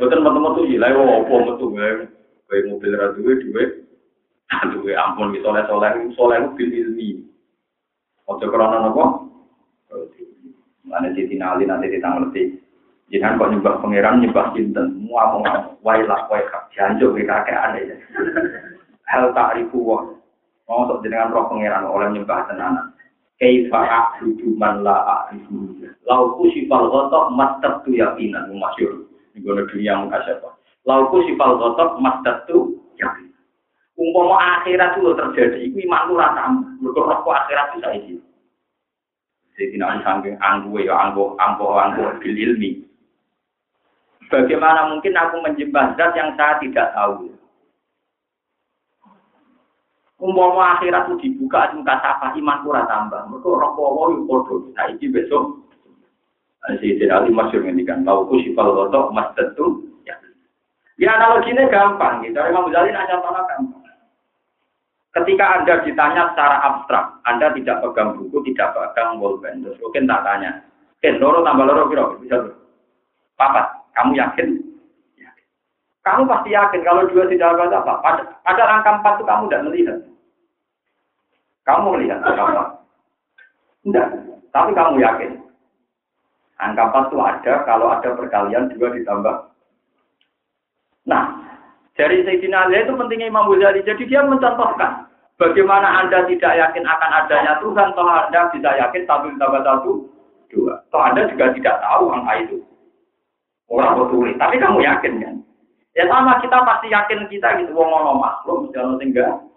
Boten 0.00 0.20
metu-metu 0.24 0.60
iki, 0.64 0.80
lha 0.80 0.96
opo 0.96 1.34
metu 1.44 1.66
wae. 1.76 2.08
Kowe 2.48 2.58
mobil 2.72 2.92
ra 2.96 3.12
duwe 3.12 3.32
duwe. 3.36 3.62
Duwe 4.72 4.92
ampun 4.96 5.36
iki 5.36 5.44
soleh-soleh, 5.44 6.08
soleh 6.16 6.40
bil 6.56 6.72
ilmi. 6.72 7.20
Aja 8.32 8.46
krana 8.48 8.88
napa? 8.88 9.28
Mana 10.90 11.14
Siti 11.14 11.38
Nali 11.38 11.62
nanti 11.70 11.86
kita 11.86 12.18
ngerti. 12.18 12.58
Jangan 13.14 13.38
kok 13.38 13.50
nyembah 13.54 13.74
pangeran 13.78 14.18
nyembah. 14.26 14.50
Mu 14.98 15.14
apa 15.14 15.34
nggak? 15.38 15.56
Wailah 15.86 16.26
wae 16.26 16.42
janjo 16.74 17.14
ke 17.14 17.22
kakek 17.22 17.54
aneh. 17.54 17.94
Hal 19.10 19.30
ta'rifu 19.30 19.78
wa. 19.78 19.98
Mau 20.66 20.86
sok 20.86 21.06
jenengan 21.06 21.30
roh 21.30 21.46
pangeran 21.46 21.86
oleh 21.86 22.10
nyembah 22.10 22.50
tenanan. 22.50 22.90
Kaifa 23.38 23.80
a'budu 23.80 24.54
man 24.58 24.82
la 24.82 24.98
a'rifu. 25.02 25.78
Lauku 26.06 26.50
sifal 26.54 26.90
ghatab 26.90 27.34
mastatu 27.34 27.94
yakinan 27.94 28.50
masyhur. 28.54 29.06
Ini 29.34 29.46
gue 29.46 29.62
dunia 29.70 29.94
muka 30.02 30.26
siapa. 30.26 30.58
Lauku 30.86 31.22
sifal 31.26 31.58
ghatab 31.58 31.98
mastatu 32.02 32.78
yakinan. 32.98 33.30
Umpama 34.00 34.62
akhirat 34.62 34.96
itu 34.96 35.12
terjadi, 35.12 35.58
itu 35.60 35.76
iman 35.84 36.08
lu 36.08 36.16
rasa 36.16 36.48
Mereka 36.80 37.00
roh 37.04 37.20
akhirat 37.20 37.76
bisa 37.76 37.88
ini. 37.92 38.16
Jadi 39.58 39.76
tidak 39.76 40.00
saking 40.06 40.36
anggu 40.40 40.72
ya 40.80 40.94
anggu 40.96 41.34
anggu 41.36 41.66
anggu 41.68 42.04
bil 42.22 42.36
ilmi. 42.36 42.86
Bagaimana 44.30 44.86
mungkin 44.94 45.18
aku 45.18 45.42
menjembah 45.42 45.98
zat 45.98 46.14
yang 46.14 46.38
saya 46.38 46.62
tidak 46.62 46.94
tahu? 46.94 47.34
Umpama 50.20 50.76
akhirat 50.76 51.08
itu 51.08 51.14
dibuka 51.24 51.72
muka 51.72 51.96
sapa 51.98 52.36
iman 52.36 52.60
kurang 52.62 52.86
tambah. 52.86 53.24
Mereka 53.26 53.48
roh 53.56 53.72
bawa 53.72 54.12
itu 54.12 54.22
bodoh. 54.28 54.60
Nah 54.76 54.86
ini 54.92 55.08
besok. 55.08 55.64
Sayyidina 56.60 57.24
Ali 57.24 57.32
masyur 57.32 57.64
ngendikan 57.64 58.04
lauku 58.04 58.36
sifal 58.44 58.76
gotok 58.76 59.16
mas 59.16 59.32
tentu. 59.32 59.80
Ya. 60.04 60.12
ya 61.00 61.16
analoginya 61.16 61.64
gampang 61.72 62.20
gitu. 62.20 62.36
Imam 62.36 62.68
Ghazali 62.68 62.92
nanya 62.92 63.16
tanah 63.16 63.44
gampang. 63.48 63.79
Ketika 65.20 65.60
Anda 65.60 65.84
ditanya 65.84 66.32
secara 66.32 66.56
abstrak, 66.64 67.20
Anda 67.28 67.52
tidak 67.52 67.84
pegang 67.84 68.16
buku, 68.16 68.40
tidak 68.48 68.72
pegang 68.72 69.20
bolpen, 69.20 69.60
terus 69.60 69.76
mungkin 69.84 70.08
tak 70.08 70.24
tanya, 70.24 70.64
Ken, 71.04 71.20
loro 71.20 71.44
tambah 71.44 71.68
loro 71.68 71.92
kira 71.92 72.16
bisa 72.16 72.40
tuh. 72.40 72.56
Papat, 73.36 73.68
kamu 73.92 74.16
yakin? 74.16 74.48
Kamu 76.00 76.24
pasti 76.24 76.56
yakin 76.56 76.80
kalau 76.80 77.04
dua 77.12 77.28
tidak 77.28 77.60
ada 77.60 77.84
apa. 77.84 77.92
Pada, 78.00 78.22
pada 78.40 78.64
angka 78.64 78.90
empat 79.00 79.14
itu 79.20 79.24
kamu 79.28 79.44
tidak 79.44 79.64
melihat. 79.68 79.98
Kamu 81.68 81.86
melihat 81.92 82.18
angka 82.24 82.42
empat. 82.48 82.68
Enggak. 83.84 84.08
Tapi 84.48 84.70
kamu 84.72 84.96
yakin. 85.04 85.30
Angka 86.60 86.92
4 86.92 87.08
itu 87.08 87.18
ada 87.24 87.54
kalau 87.64 87.88
ada 87.88 88.08
perkalian 88.12 88.68
dua 88.76 88.92
ditambah. 88.92 89.36
Nah, 91.08 91.24
dari 91.96 92.20
Sayyidina 92.20 92.68
Ali 92.68 92.84
itu 92.84 92.92
pentingnya 92.92 93.32
Imam 93.32 93.48
Ghazali. 93.48 93.80
Jadi 93.80 94.04
dia 94.04 94.20
mencontohkan 94.20 95.09
bagaimana 95.40 96.04
Anda 96.04 96.28
tidak 96.28 96.52
yakin 96.52 96.84
akan 96.84 97.10
adanya 97.24 97.56
Tuhan, 97.64 97.96
toh 97.96 98.04
Anda 98.04 98.52
bisa 98.52 98.70
yakin 98.76 99.02
satu 99.08 99.32
ditambah 99.32 99.62
satu, 99.64 99.92
dua. 100.52 100.84
Toh 100.92 101.00
Anda 101.00 101.24
juga 101.32 101.56
tidak 101.56 101.80
tahu 101.80 102.12
angka 102.12 102.32
itu. 102.44 102.56
Orang 103.72 103.96
betul, 104.04 104.28
tapi 104.36 104.60
kamu 104.60 104.84
yakin 104.84 105.12
kan? 105.24 105.34
Ya 105.96 106.04
sama 106.06 106.38
kita 106.44 106.60
pasti 106.62 106.92
yakin 106.92 107.26
kita 107.32 107.48
gitu, 107.64 107.72
wong 107.72 107.88
ono 107.88 108.20
makhluk, 108.20 108.68
jangan 108.70 109.00
tinggal 109.00 109.50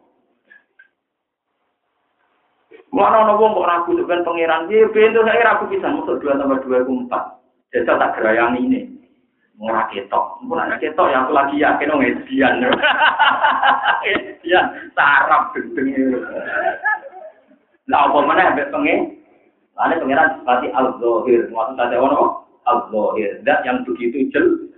Mana 2.94 3.26
ono 3.26 3.42
wong 3.42 3.58
kok 3.58 3.66
ragu 3.66 3.92
dengan 3.98 4.22
pangeran? 4.22 4.70
Iya, 4.70 4.86
bento 4.94 5.26
saya 5.26 5.42
ragu 5.42 5.66
bisa 5.66 5.90
masuk 5.90 6.22
dua 6.22 6.38
tambah 6.38 6.62
dua 6.62 6.86
itu 6.86 6.94
empat. 6.94 7.42
Jadi 7.74 7.90
tak 7.90 8.14
gerayang 8.22 8.54
ini. 8.54 9.03
Murah 9.54 9.86
ketok, 9.94 10.42
murah 10.42 10.66
ketok 10.82 11.14
ya 11.14 11.22
aku 11.22 11.32
lagi 11.32 11.62
yakin 11.62 11.90
dong 11.94 12.02
edian. 12.02 12.66
Edian, 14.10 14.66
sarap 14.98 15.54
gendeng 15.54 15.94
Lah 17.86 18.10
apa 18.10 18.18
mana 18.26 18.50
ambek 18.50 18.74
pengen? 18.74 19.22
Lalu 19.78 20.06
pangeran 20.06 20.30
seperti 20.38 20.68
al-zohir, 20.74 21.42
maksud 21.50 21.78
saya 21.78 21.98
ono 21.98 22.46
al-zohir, 22.66 23.42
dat 23.42 23.66
yang 23.66 23.82
begitu 23.86 24.30
jel. 24.30 24.70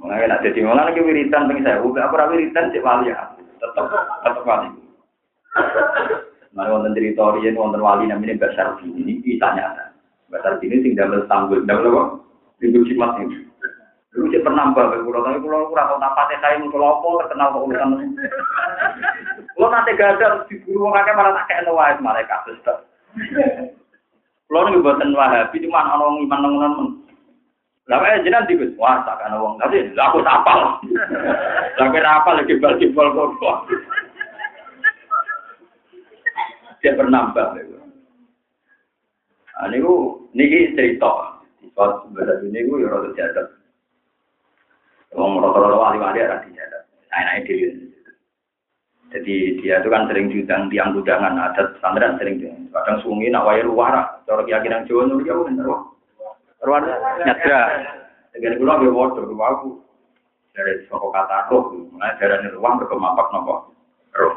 Mulai 0.00 0.28
nak 0.28 0.40
jadi 0.44 0.64
malah 0.64 0.88
lagi 0.88 1.04
wiritan 1.04 1.48
pengen 1.48 1.64
saya, 1.68 1.84
bukan 1.84 2.04
apa 2.04 2.32
wiritan 2.32 2.72
cek 2.72 2.84
wali 2.84 3.12
ya, 3.12 3.36
tetap 3.60 3.88
tetap 4.24 4.44
wali. 4.48 4.68
Mari 6.50 6.68
wonten 6.72 6.96
cerita 6.96 7.36
riyen 7.36 7.58
wonten 7.58 7.84
wali 7.84 8.08
namanya 8.08 8.40
Basar 8.40 8.80
Ini 8.80 9.22
bisa 9.22 9.54
nyata. 9.54 9.89
Basar 10.30 10.62
ini 10.62 10.78
sing 10.86 10.94
damel 10.94 11.26
tanggul, 11.26 11.66
damel 11.66 11.90
apa? 11.90 12.02
Minggu 12.62 12.86
Jumat 12.86 13.18
ini. 13.18 13.50
Dulu 14.10 14.26
saya 14.30 14.42
pernah 14.42 14.74
mbak, 14.74 15.06
kalau 15.06 15.22
tapi 15.22 15.38
kalau 15.38 15.70
kurang 15.70 15.86
tahu 15.86 15.98
napasnya 16.02 16.42
saya 16.42 16.58
mau 16.58 16.82
apa 16.82 17.08
terkenal 17.22 17.54
kok 17.54 17.62
urusan 17.66 17.94
ini. 17.94 18.06
Kalau 19.54 19.68
nanti 19.70 19.92
gagal 19.94 20.32
di 20.50 20.54
guru 20.66 20.90
orang 20.90 21.06
kakek 21.06 21.14
malah 21.14 21.32
tak 21.38 21.46
kayak 21.46 22.02
malah 22.02 22.24
kasus 22.26 22.58
tak. 22.66 22.78
Kalau 24.50 24.66
nih 24.66 24.82
buatan 24.82 25.14
wahabi 25.14 25.62
cuma 25.62 25.94
orang 25.94 26.26
iman 26.26 26.40
nongonan 26.42 26.72
men. 26.74 26.88
Lah 27.86 28.02
eh 28.06 28.22
jenengan 28.22 28.50
dikus 28.50 28.74
wah 28.78 29.02
tak 29.06 29.18
kan 29.22 29.38
wong 29.38 29.62
tapi 29.62 29.94
aku 29.94 30.18
tapal. 30.26 30.78
Lah 31.78 31.86
kira 31.90 32.10
apa 32.22 32.38
lagi 32.38 32.58
bal-bal 32.58 33.30
kok. 33.38 33.58
dia 36.82 36.96
bernambah. 36.96 37.79
Nah, 39.60 39.68
ini 39.68 39.84
niki 40.32 40.72
cerita. 40.72 41.36
Soal 41.76 42.00
sebenarnya 42.08 42.48
ini 42.48 42.64
gue 42.64 42.80
ya 42.80 42.88
rada 42.88 43.10
jadat. 43.12 43.46
Wong 45.12 45.36
rata-rata 45.36 45.76
wali-wali 45.76 46.24
ada 46.24 46.40
di 46.48 46.56
jadat. 46.56 46.88
Saya 47.12 47.44
diri. 47.44 47.68
Jadi 49.10 49.58
dia 49.60 49.82
itu 49.82 49.90
kan 49.90 50.06
sering 50.06 50.30
diundang 50.32 50.70
tiang 50.70 50.94
undangan 50.94 51.34
adat 51.50 51.76
pesantren 51.76 52.14
sering 52.16 52.40
kadang 52.72 52.98
sungi 53.04 53.28
nak 53.28 53.44
wayar 53.44 53.66
ruara. 53.66 54.22
Cara 54.24 54.46
keyakinan 54.46 54.86
Jawa 54.86 55.10
nuri 55.10 55.28
ya 55.28 55.34
bener 55.34 55.66
wah. 55.66 55.82
Ruara 56.62 56.94
nyadra. 57.26 57.60
Dengan 58.30 58.56
kula 58.62 58.74
nggih 58.78 58.94
waduh 58.94 59.26
aku 59.26 59.70
dari 60.54 60.86
saka 60.86 61.08
kata 61.10 61.50
roh, 61.50 61.74
mulai 61.90 62.14
darane 62.22 62.48
ruang 62.54 62.78
berkemapak 62.78 63.26
nopo 63.34 63.74
roh. 64.14 64.34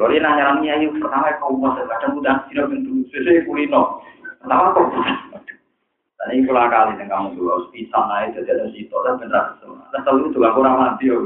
Kalau 0.00 0.16
dia 0.16 0.24
nanya 0.24 0.56
nanya 0.56 0.80
ayu 0.80 0.96
pertama 0.96 1.28
kau 1.36 1.52
mau 1.60 1.76
kadang 1.76 2.16
udah 2.16 2.48
tidak 2.48 2.72
bentuk 2.72 3.04
sesuai 3.12 3.44
kulino. 3.44 4.00
Pertama 4.40 4.72
kau 4.72 4.88
dan 6.20 6.32
ini 6.32 6.48
pula 6.48 6.72
kali 6.72 6.96
yang 6.96 7.12
kamu 7.12 7.36
dulu 7.36 7.68
bisa 7.68 8.00
naik 8.08 8.32
jadi 8.32 8.56
ada 8.56 8.72
situ 8.72 8.96
dan 9.04 9.20
benar 9.20 9.60
semua. 9.60 9.84
Dan 9.92 10.00
selalu 10.04 10.32
juga 10.32 10.56
kurang 10.56 10.80
mati 10.80 11.12
ya. 11.12 11.20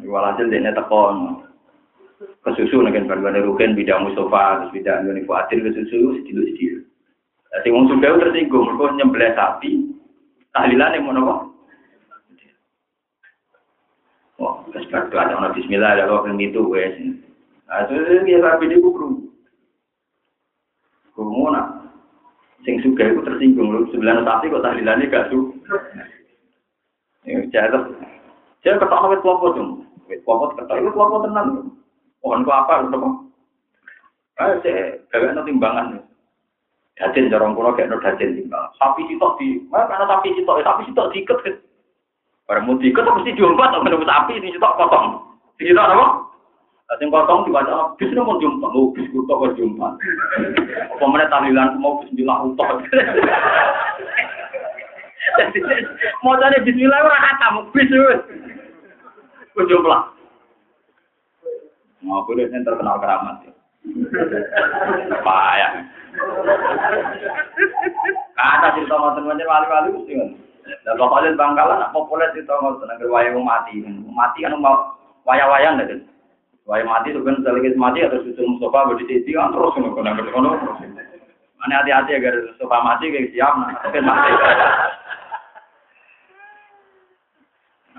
Ini 0.00 0.04
walhasil 0.08 0.48
dia 0.48 0.72
tekon 0.72 1.44
kesusu 2.44 2.80
dengan 2.80 3.04
berbagai 3.12 3.44
rugen 3.44 3.76
bidang 3.76 4.08
musofa 4.08 4.64
terus 4.64 4.72
bidang 4.80 5.12
ini 5.12 5.28
kuatir 5.28 5.60
kesusu 5.60 6.24
sedih 6.24 6.40
sedih. 6.56 6.84
Jadi 7.52 7.68
wong 7.68 7.92
sudah 7.92 8.16
tersinggung, 8.16 8.64
mereka 8.64 8.96
nyembelih 8.96 9.32
sapi, 9.36 9.72
tahlilan 10.56 10.96
yang 10.96 11.04
mau 11.04 11.52
Wah, 14.36 14.60
terus 14.68 14.84
berdoa 14.92 15.32
ada 15.32 15.48
Bismillah, 15.56 15.96
ada 15.96 16.12
kok 16.12 16.28
itu 16.36 16.60
wes. 16.68 16.92
Nah, 17.66 17.88
itu 17.88 18.20
dia 18.28 18.38
sapi 18.44 18.68
di 18.68 18.76
kubur. 18.78 19.16
Kumuna, 21.16 21.88
sing 22.60 22.76
suka 22.84 23.08
itu 23.08 23.24
tersinggung 23.24 23.72
lu 23.72 23.88
sebelah 23.88 24.20
sapi 24.20 24.52
kok 24.52 24.60
tahlilannya 24.60 25.08
gak 25.08 25.32
su. 25.32 25.56
Ya, 27.24 27.40
jatuh. 27.48 27.96
Saya 28.60 28.76
ketawa 28.76 29.10
wet 29.10 29.24
kelompok 29.24 29.56
dong. 29.56 29.88
Wet 30.06 30.20
kelompok 30.22 30.60
ketawa 30.60 30.84
itu 30.84 30.90
kelompok 30.92 31.20
tenang. 31.24 31.48
Pohon 32.20 32.44
ku 32.44 32.52
apa, 32.52 32.86
udah 32.86 32.98
kok. 33.00 33.14
Ah, 34.36 34.52
saya 34.60 35.00
ada 35.16 35.40
timbangan. 35.48 36.04
Dajin 36.96 37.28
jarang 37.28 37.52
kuno 37.52 37.76
kayak 37.76 37.92
no 37.92 38.00
dajin 38.00 38.36
timbang. 38.36 38.72
Sapi 38.80 39.04
sitok 39.08 39.36
di, 39.36 39.60
mana 39.68 40.04
sapi 40.08 40.32
sitok, 40.32 40.64
sapi 40.64 40.88
sitok 40.88 41.12
diikat 41.12 41.40
Barang 42.46 42.62
mau 42.62 42.78
diikat 42.78 43.02
mesti 43.02 43.34
diumpat 43.34 43.74
atau 43.74 43.82
menunggu 43.82 44.06
sapi 44.06 44.38
ini 44.38 44.54
sitok 44.54 44.78
potong. 44.78 45.18
Sitok 45.58 45.82
apa? 45.82 46.06
Sing 47.02 47.10
potong 47.10 47.42
dibaca 47.42 47.98
bis 47.98 48.14
mau 48.14 48.38
jumpa, 48.38 48.70
mau 48.74 48.94
bis 48.94 49.10
kutok 49.10 49.50
kok 49.50 49.54
jumpa. 49.58 49.98
Apa 50.94 51.04
mana 51.10 51.26
tahlilan 51.26 51.82
mau 51.82 51.98
bismillah 51.98 52.46
utok. 52.46 52.86
Mau 56.22 56.38
jadi 56.38 56.62
bismillah 56.62 57.02
ora 57.02 57.18
kata 57.18 57.46
mau 57.50 57.66
bis 57.74 57.90
wis. 57.90 58.22
Kok 59.58 59.66
jumpa. 59.66 60.14
Mau 62.06 62.22
boleh 62.30 62.46
terkenal 62.46 63.02
keramat. 63.02 63.42
Payah. 65.26 65.72
Kata 68.38 68.66
cerita 68.78 68.94
ngoten 68.94 69.26
wali-wali 69.26 69.88
mesti 69.98 70.45
dan 70.66 70.94
pokoknya 70.98 71.38
bangkalan 71.38 71.82
apa 71.82 71.94
populer 71.94 72.30
nggak 72.34 72.46
usah 72.50 72.86
negeri 72.90 73.08
wayang 73.10 73.38
mati, 73.42 73.78
mati 74.10 74.42
kan 74.42 74.58
mau 74.58 74.98
wayang-wayang 75.22 75.78
deh. 75.78 76.02
Wayang 76.66 76.90
mati 76.90 77.14
itu 77.14 77.22
kan 77.22 77.38
selagi 77.46 77.78
mati 77.78 78.02
atau 78.02 78.22
susu 78.26 78.42
Mustafa 78.42 78.90
berdiri 78.90 79.22
kan 79.30 79.54
terus 79.54 79.74
kena 79.78 80.18
kono 80.34 80.50
terus. 80.58 80.78
Mana 81.62 81.82
hati-hati 81.82 82.18
agar 82.18 82.34
Mustafa 82.50 82.76
mati 82.82 83.04
kayak 83.14 83.30
siap, 83.30 83.54
tapi 83.86 83.98
mati. 84.02 84.30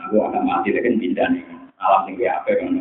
Aku 0.08 0.16
akan 0.24 0.44
mati 0.44 0.76
kan 0.76 1.00
pindah 1.00 1.28
nih, 1.32 1.44
alam 1.80 2.02
tinggi 2.08 2.26
apa 2.28 2.52
kan. 2.52 2.72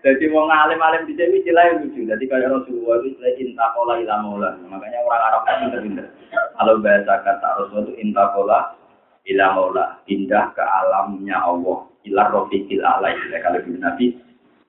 Jadi 0.00 0.32
mau 0.32 0.48
ngalim-alim 0.48 1.04
di 1.04 1.12
sini 1.12 1.44
istilah 1.44 1.76
lucu. 1.76 2.08
Jadi 2.08 2.24
kayak 2.24 2.48
Rasulullah 2.48 3.04
itu 3.04 3.12
istilah 3.12 3.32
intakola 3.36 3.92
ilamola. 4.00 4.50
Makanya 4.64 4.98
orang 5.04 5.22
Arab 5.28 5.42
kan 5.44 5.56
pinter-pinter. 5.60 6.06
Kalau 6.32 6.80
bahasa 6.80 7.14
kata 7.20 7.48
Rasulullah 7.60 7.84
itu 7.84 7.94
intakola 8.00 8.58
ilamola. 9.28 9.84
Pindah 10.08 10.56
ke 10.56 10.64
alamnya 10.64 11.36
Allah. 11.44 11.84
Ilar 12.08 12.32
rofiqil 12.32 12.80
alai. 12.80 13.12
Kalau 13.44 13.60
di 13.60 13.76
Nabi 13.76 14.06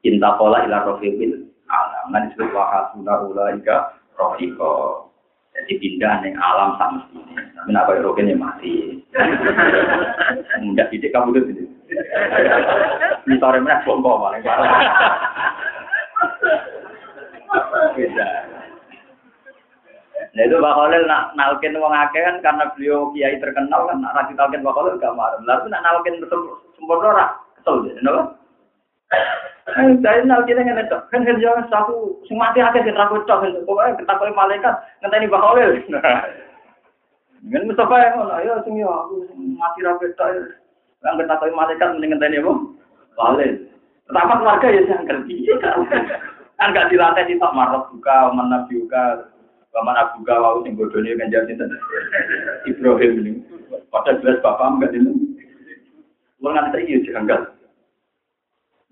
intakola 0.03 0.67
ilar 0.67 0.83
rofiqil 0.83 1.47
alam. 1.71 2.05
Nah 2.11 2.27
disebut 2.27 2.51
wahasuna 2.51 3.13
ulaika 3.23 3.95
rofiqo. 4.19 5.07
Jadi 5.51 5.73
pindah 5.83 6.23
nih 6.23 6.33
alam 6.39 6.79
sama. 6.79 7.03
Tapi 7.61 7.71
apa 7.75 7.91
yang 7.93 8.03
rofiqnya 8.07 8.35
mati. 8.39 9.03
Mudah 10.63 10.87
didik 10.89 11.11
kamu 11.11 11.35
itu. 11.37 11.67
Misore 13.27 13.59
meneh 13.59 13.79
bombo 13.83 14.17
paling 14.23 14.41
Beda. 17.91 18.27
Nah 20.31 20.43
itu 20.47 20.55
Mbak 20.55 20.75
Khalil 20.79 21.03
nak 21.11 21.35
nalkin 21.35 21.75
wong 21.75 21.91
akeh 21.91 22.23
kan 22.23 22.39
karena 22.39 22.71
beliau 22.71 23.11
kiai 23.11 23.35
terkenal 23.43 23.83
kan 23.83 23.99
nak 23.99 24.15
rasi 24.15 24.31
nalkin 24.31 24.63
Mbak 24.63 24.75
Khalil 24.79 24.95
gak 25.03 25.15
marah. 25.19 25.39
Lalu 25.43 25.67
nak 25.67 25.83
nalkin 25.83 26.15
sempurna 26.79 27.07
ora 27.11 27.27
kesel 27.59 27.83
deh, 27.83 27.93
kenapa? 27.99 28.40
Eh, 29.71 29.93
saya 30.03 30.25
nalkin 30.25 30.57
dengan 30.57 30.83
itu 30.83 30.97
kan 31.13 31.21
kan 31.21 31.37
jangan 31.37 31.63
satu 31.69 32.17
sing 32.25 32.35
mati 32.35 32.59
akeh 32.59 32.81
sing 32.83 32.97
ra 32.97 33.07
kocok 33.07 33.45
pokoknya 33.63 33.99
ketakoi 34.03 34.33
malaikat 34.33 34.73
ngenteni 34.99 35.29
Mbak 35.29 35.43
Khalil. 35.43 35.71
Kan 37.41 37.65
Mustafa 37.65 37.97
yang 37.97 38.21
ngono, 38.21 38.33
ayo 38.37 38.53
sing 38.61 38.77
yo 38.77 38.89
aku 38.89 39.31
mati 39.37 39.85
ra 39.85 39.95
kocok. 39.95 40.27
Yang 41.05 41.13
kita 41.23 41.33
tahu 41.37 41.53
malaikat 41.53 41.87
mending 41.93 42.09
ngenteni 42.17 42.41
apa? 42.41 42.53
Balik. 43.15 43.51
Pertama 44.09 44.33
keluarga 44.41 44.67
ya 44.75 44.81
jangan 44.89 45.07
kerja. 45.07 45.69
Kan 46.57 46.73
gak 46.75 46.89
dilatih 46.89 47.25
di 47.25 47.41
tak 47.41 47.55
marah 47.57 47.85
buka, 47.89 48.17
mana 48.37 48.69
buka, 48.69 49.05
mana 49.73 50.03
buka, 50.13 50.33
wau 50.41 50.61
sing 50.61 50.73
bodone 50.73 51.15
kan 51.15 51.31
jadi 51.31 51.53
Ibrahim 52.69 53.11
ini. 53.23 53.31
Pada 53.87 54.19
jelas 54.19 54.41
bapak 54.41 54.77
enggak 54.77 54.93
ini. 54.97 55.11
Lu 56.41 56.49
nganti 56.49 56.85
ya 56.89 56.97
jangan 57.05 57.45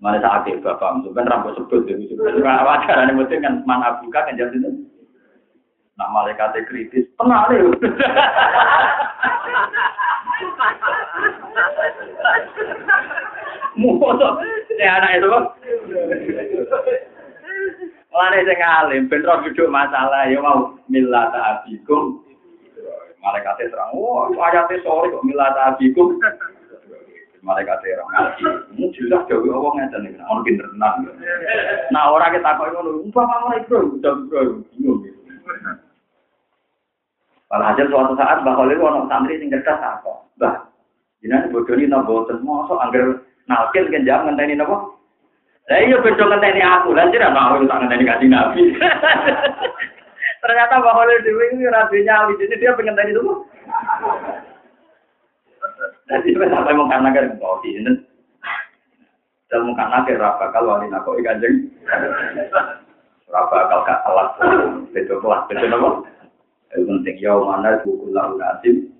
Mana 0.00 0.16
saat 0.24 0.48
itu 0.48 0.64
bapak, 0.64 1.04
kan 1.12 1.28
rambut 1.28 1.52
sebut 1.60 1.84
jadi 1.84 2.08
suka 2.08 2.64
wajar 2.64 3.04
nih 3.04 3.12
mesti 3.12 3.36
kan 3.44 3.60
mana 3.68 4.00
buka 4.00 4.24
kan 4.24 4.32
jadi 4.32 4.56
itu. 4.56 4.88
Nah 6.00 6.08
malaikat 6.08 6.56
kritis, 6.64 7.04
tenang 7.20 7.52
nih. 7.52 7.60
Musuh, 13.80 14.40
ya 14.80 15.00
anak 15.00 15.20
itu. 15.20 15.28
Mulane 18.10 18.42
sing 18.42 18.58
alim 18.58 19.06
ben 19.06 19.22
ro 19.22 19.44
duduk 19.44 19.68
masalah 19.68 20.26
ya 20.32 20.40
mau 20.40 20.74
millata 20.88 21.60
abikum. 21.60 22.24
Malaikat 23.20 23.68
terang, 23.68 23.92
wah 23.92 24.32
ayate 24.32 24.80
sore 24.80 25.12
kok 25.12 25.24
millata 25.28 25.76
abikum. 25.76 26.16
Malaikat 27.40 27.80
ora 27.84 28.04
ngaji. 28.04 28.44
Dewe 29.28 29.48
Allah 29.48 29.72
ngeten 29.76 30.08
iki, 30.08 30.20
ono 30.20 30.40
pinter 30.44 30.66
tenan. 30.72 31.08
Nah, 31.90 32.12
iku, 33.60 33.78
udah 34.00 34.14
bro, 34.28 34.60
bingung. 34.76 35.00
Walhasil 37.50 37.90
suatu 37.90 38.14
saat 38.14 38.46
Mbah 38.46 38.54
Khalil 38.54 38.78
ono 38.78 39.10
santri 39.10 39.42
sing 39.42 39.50
cerdas 39.50 39.82
apa? 39.82 40.22
Mbah, 40.38 40.54
jenengan 41.18 41.50
nalkin? 44.46 44.94
Lah 45.66 45.78
iya 45.82 45.98
aku, 46.62 46.94
jera 47.14 47.30
mau 47.30 47.58
ngenteni 47.58 48.06
kanjeng 48.06 48.30
Nabi. 48.30 48.74
Ternyata 50.42 50.80
ora 51.68 51.86
nyali, 52.06 52.40
jadi 52.40 52.54
dia 52.58 52.72
pengen 52.78 52.96
tadi 52.96 53.12
itu. 53.12 53.22
Jadi 56.10 56.34
sampai 56.34 56.74
mau 56.74 56.90
karena 56.90 57.14
kan 57.14 57.38
mau 57.38 57.62
di 57.62 57.70
ini. 57.70 57.92
Dan 59.46 59.62
mau 59.62 59.78
karena 59.78 60.02
kan 60.02 60.18
raba 60.18 60.46
kalau 60.50 60.74
wali 60.74 60.90
nako 60.90 61.14
ikan 61.22 61.38
jeng. 61.38 61.70
Raba 63.30 63.70
kalau 63.70 63.86
gak 63.86 64.02
kelas, 64.02 64.30
betul 64.90 65.22
kelas, 65.22 65.46
betul 65.46 65.70
apa? 65.70 65.90
Penting 66.70 67.16
ya 67.18 67.34
mana 67.38 67.78
buku 67.82 68.10
lalu 68.10 68.42
nasim 68.42 68.90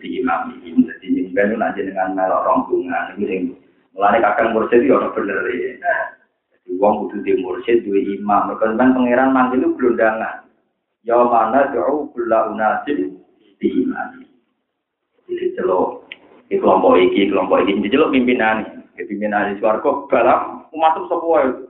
di 0.00 0.20
imam 0.20 0.60
ini. 0.60 0.84
Jadi 0.84 1.06
nyimpen 1.08 1.56
nanti 1.56 1.84
dengan 1.84 2.12
melok 2.12 2.44
rombongan 2.44 3.16
ini 3.16 3.24
sing 3.24 3.40
mulane 3.92 4.20
kakang 4.20 4.52
mursyid 4.56 4.84
ya 4.84 4.96
ora 4.96 5.12
bener 5.12 5.36
ya. 5.48 5.76
Jadi 6.52 6.68
wong 6.76 7.08
kudu 7.08 7.24
di 7.24 7.32
mursyid 7.40 7.84
duwe 7.84 8.00
imam. 8.16 8.52
Mergo 8.52 8.64
kan 8.64 8.76
pangeran 8.76 9.32
manggil 9.32 9.60
itu 9.60 9.76
gelondangan. 9.76 10.44
Ya 11.04 11.16
mana 11.16 11.68
doa 11.72 12.08
kula 12.12 12.52
unasim 12.52 13.20
di 13.60 13.68
imam. 13.84 14.24
Jadi 15.28 15.52
celok 15.56 16.07
di 16.48 16.56
kelompok 16.56 16.96
iki, 16.96 17.28
kelompok 17.28 17.64
iki, 17.64 17.76
jadi 17.84 17.96
lo 18.00 18.08
pimpinan, 18.08 18.64
ya, 18.96 19.04
pimpinan 19.04 19.52
di 19.52 19.60
suarco 19.60 20.08
balap 20.08 20.68
itu 20.72 21.02
semua 21.08 21.38
itu. 21.44 21.68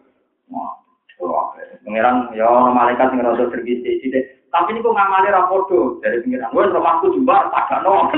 Pengiran 1.82 2.30
ya 2.36 2.46
malaikat 2.70 3.16
yang 3.16 3.26
rasa 3.26 3.50
tergisi 3.50 3.98
sih 4.04 4.12
Tapi 4.48 4.72
ini 4.72 4.80
kok 4.80 4.94
ngamali 4.94 5.28
rapodo 5.32 5.98
dari 6.00 6.20
pengiran. 6.24 6.52
Gue 6.52 6.68
rumahku 6.68 7.12
jumbar 7.12 7.50
tak 7.52 7.80
no. 7.84 8.08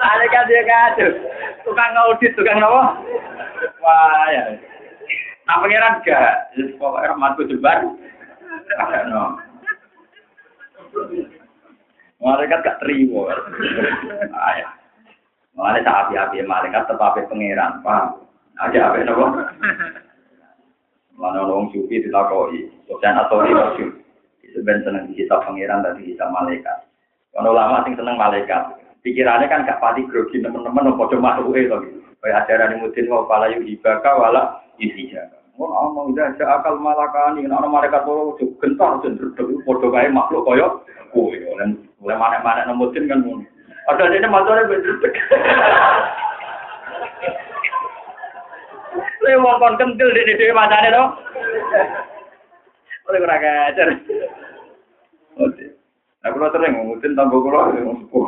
Malaikat 0.00 0.42
dia 0.48 0.62
kacau. 0.64 1.10
Tukang 1.66 1.92
ngaudit, 1.92 2.32
tukang 2.36 2.62
apa? 2.62 2.82
Wah 3.84 4.26
ya. 4.32 4.44
Nah 5.44 5.56
pengiran 5.60 6.00
gak. 6.04 6.52
Jadi 6.56 6.72
pokoknya 6.80 7.12
rumahku 7.12 7.42
jumbar 7.48 7.84
tak 8.70 9.02
no. 9.10 9.36
Malaikat 12.26 12.66
gak 12.66 12.82
terima. 12.82 13.30
Ayah. 14.34 14.74
Mulane 15.54 15.86
tak 15.86 16.10
api-api 16.10 16.42
malaikat 16.42 16.90
tetap 16.90 17.14
pangeran, 17.14 17.80
paham? 17.86 18.26
Aja 18.58 18.90
apa 18.90 18.98
nopo? 19.06 19.26
Mana 21.16 21.46
orang 21.46 21.72
sufi 21.72 22.02
ditakoi, 22.02 22.66
Sofyan 22.84 23.16
atau 23.16 23.46
masyur. 23.46 23.94
Sebenarnya 24.52 24.84
seneng 24.84 25.04
kita 25.14 25.38
pangeran 25.46 25.86
tadi 25.86 26.12
kita 26.12 26.26
malaikat. 26.28 26.90
Kalau 27.30 27.56
lama 27.56 27.86
sing 27.86 27.94
seneng 27.94 28.18
malaikat, 28.18 28.74
pikirannya 29.06 29.46
kan 29.46 29.64
gak 29.64 29.78
pati 29.78 30.02
grogi 30.10 30.42
teman-teman 30.42 30.92
nopo 30.92 31.06
cuma 31.08 31.38
makhluk 31.38 31.56
itu. 31.56 31.78
Kayak 32.20 32.50
ajaran 32.50 32.82
mutin 32.82 33.06
mau 33.06 33.24
pala 33.30 33.48
ibaka 33.54 34.10
wala 34.18 34.66
isija. 34.82 35.30
Oh, 35.56 35.88
mau 35.88 36.12
udah 36.12 36.36
akal 36.36 36.76
malakani, 36.76 37.48
nah 37.48 37.64
malaikat 37.64 38.04
itu 38.04 38.44
gentar 38.60 39.00
cenderung 39.00 39.64
podo 39.64 39.88
kayak 39.88 40.12
makhluk 40.12 40.44
koyo 40.44 40.84
kue. 41.16 41.40
Mulai 42.00 42.16
mana-mana 42.20 42.68
nemutin 42.68 43.08
kan 43.08 43.24
ngono. 43.24 43.44
Ada 43.86 44.10
ini 44.10 44.28
motornya 44.28 44.68
bener. 44.68 44.94
Lha 49.22 49.42
wong 49.42 49.56
kon 49.58 49.78
kentil 49.78 50.10
di 50.10 50.36
dhewe 50.38 50.54
macane 50.54 50.90
to. 50.92 51.04
Oleh 53.06 53.22
ora 53.22 53.36
kacer. 53.38 53.88
Nah, 55.36 56.30
kalau 56.34 56.50
sering 56.50 56.74
ngumutin 56.74 57.14
tanggo 57.14 57.38
kulo 57.38 57.70
yang 57.74 58.02
sepuh. 58.02 58.26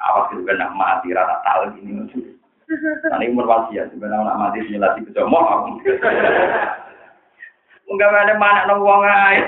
Awas 0.00 0.32
itu 0.32 0.44
kan 0.48 0.64
mati 0.76 1.12
rata 1.12 1.40
tahu 1.44 1.76
gini 1.76 1.96
maksud. 1.96 2.24
Tadi 3.08 3.28
umur 3.28 3.44
wasiat 3.48 3.92
sebenarnya 3.92 4.24
nak 4.24 4.40
mati 4.40 4.64
nyelati 4.68 5.04
kecomok. 5.04 5.80
Enggak 7.84 8.16
ada 8.16 8.34
mana 8.40 8.64
nong 8.68 8.80
uang 8.80 9.04
ayo. 9.04 9.44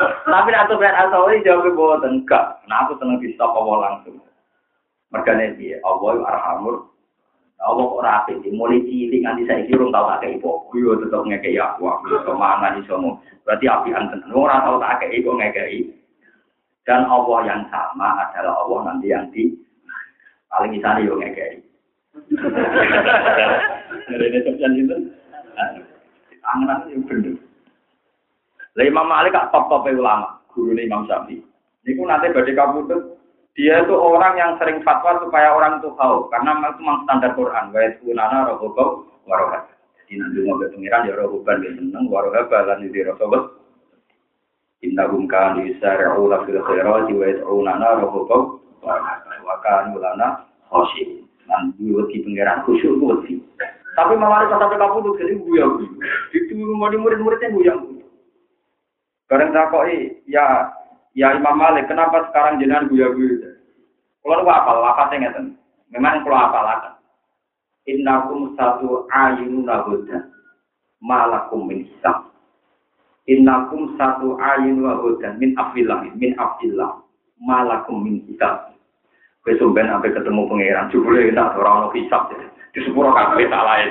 Tapi 0.00 0.50
atau 0.56 0.80
ben 0.80 0.96
asal 0.96 1.28
jawab 1.44 1.76
bahwa 1.76 2.08
enggak. 2.08 2.44
Nah 2.64 2.88
aku 2.88 2.96
seneng 2.96 3.20
di 3.20 3.36
stop 3.36 3.52
Allah 3.52 3.76
langsung. 3.84 4.16
Mergane 5.10 5.58
dia, 5.58 5.76
Allah 5.82 6.08
itu 6.16 6.22
arhamur. 6.24 6.76
Allah 7.60 7.84
ora 7.92 8.10
apik 8.24 8.40
mulai 8.56 8.80
cilik 8.88 9.20
nganti 9.20 9.44
saiki 9.44 9.76
urung 9.76 9.92
tau 9.92 10.08
akeh 10.08 10.40
ipo. 10.40 10.64
Yo 10.72 10.96
tetep 10.96 11.20
ngekeki 11.20 11.60
aku 11.60 11.92
aku 11.92 12.16
ke 12.24 12.32
mana 12.32 12.72
iso 12.80 12.96
Berarti 13.44 13.68
api 13.68 13.92
anten. 13.92 14.24
Ora 14.32 14.64
tau 14.64 14.80
tak 14.80 14.96
akeh 14.96 15.20
ipo 15.20 15.36
ngekeki. 15.36 15.92
Dan 16.88 17.04
Allah 17.04 17.38
yang 17.44 17.62
sama 17.68 18.16
adalah 18.24 18.64
Allah 18.64 18.78
nanti 18.88 19.12
yang 19.12 19.28
di 19.28 19.52
paling 20.48 20.72
isane 20.72 21.04
yo 21.04 21.20
ngekeki. 21.20 21.60
Ini 24.08 24.38
sekian 24.40 24.80
itu. 24.80 24.96
Angan 26.40 26.88
itu 26.88 27.04
bener. 27.04 27.49
Lah 28.78 28.84
Imam 28.86 29.10
Malik 29.10 29.34
kak 29.34 29.50
top-top 29.50 29.90
ulama, 29.90 30.38
guru 30.54 30.78
Imam 30.78 31.06
Syafi'i. 31.10 31.42
Niku 31.86 32.02
nanti 32.06 32.30
badhe 32.30 32.52
kabudut 32.54 33.20
dia 33.58 33.82
itu 33.82 33.92
orang 33.92 34.38
yang 34.38 34.54
sering 34.62 34.78
fatwa 34.86 35.18
supaya 35.20 35.50
orang 35.50 35.82
itu 35.82 35.90
tahu 35.98 36.30
karena 36.30 36.54
itu 36.70 36.80
memang 36.80 37.02
standar 37.04 37.34
Quran. 37.34 37.74
Wa 37.74 37.80
yakunana 37.82 38.38
rohobau 38.54 39.04
warohat 39.26 39.68
jadi 40.10 40.26
nanti 40.26 40.38
mau 40.42 40.58
pengiran 40.58 41.06
ya 41.06 41.14
rohoban 41.18 41.62
dia 41.62 41.70
seneng 41.78 42.10
warohat 42.10 42.50
balan 42.50 42.82
di 42.82 42.98
Inna 44.80 45.04
kan 45.28 45.60
yusari'u 45.60 46.24
la 46.24 46.40
fil 46.48 46.56
khairati 46.56 47.12
wa 47.12 47.24
yad'unana 47.28 48.00
rohobau 48.00 48.64
wa 48.80 49.54
kan 49.60 49.92
ulana 49.92 50.48
khosyib 50.72 51.20
dan 51.44 51.76
wedi 51.78 52.24
pengiran 52.24 52.64
khusyuk 52.64 52.96
wedi. 52.96 53.44
Tapi 53.92 54.14
malah 54.16 54.48
sampai 54.48 54.80
tuh 54.80 55.14
jadi 55.20 55.36
buya 55.36 55.66
itu 56.32 56.54
murid-muridnya 56.56 57.52
buya 57.52 57.74
Bareng 59.30 59.54
takoi 59.54 60.26
ya 60.26 60.74
Ya 61.10 61.34
Imam 61.34 61.58
Malik, 61.58 61.90
kenapa 61.90 62.30
sekarang 62.30 62.62
jenengan 62.62 62.86
guya-guya? 62.86 63.58
Kalau 64.22 64.46
lu 64.46 64.50
apa 64.52 64.70
lapatnya 64.78 65.26
ngeten. 65.26 65.58
Memang 65.90 66.22
kalau 66.22 66.38
apa 66.38 66.60
lagi? 66.62 66.90
Innakum 67.90 68.54
satu 68.54 69.10
ayun 69.10 69.66
nahuda, 69.66 70.30
malakum 71.02 71.66
min 71.66 71.82
hisab. 71.82 72.30
Innakum 73.26 73.98
satu 73.98 74.38
ayun 74.38 74.86
nahuda 74.86 75.34
min 75.40 75.58
afillah, 75.58 76.06
min 76.14 76.38
afillah, 76.38 77.02
malakum 77.42 78.06
min. 78.06 78.22
Kowe 79.40 79.52
sampean 79.56 79.90
sampai 79.90 80.14
ketemu 80.14 80.46
pangeran, 80.46 80.92
jebule 80.94 81.32
enak 81.32 81.58
ora 81.58 81.70
ono 81.82 81.88
hisab. 81.96 82.30
Di 82.70 82.78
sepuro 82.86 83.10
kabeh 83.10 83.50
tak 83.50 83.66
lain. 83.66 83.88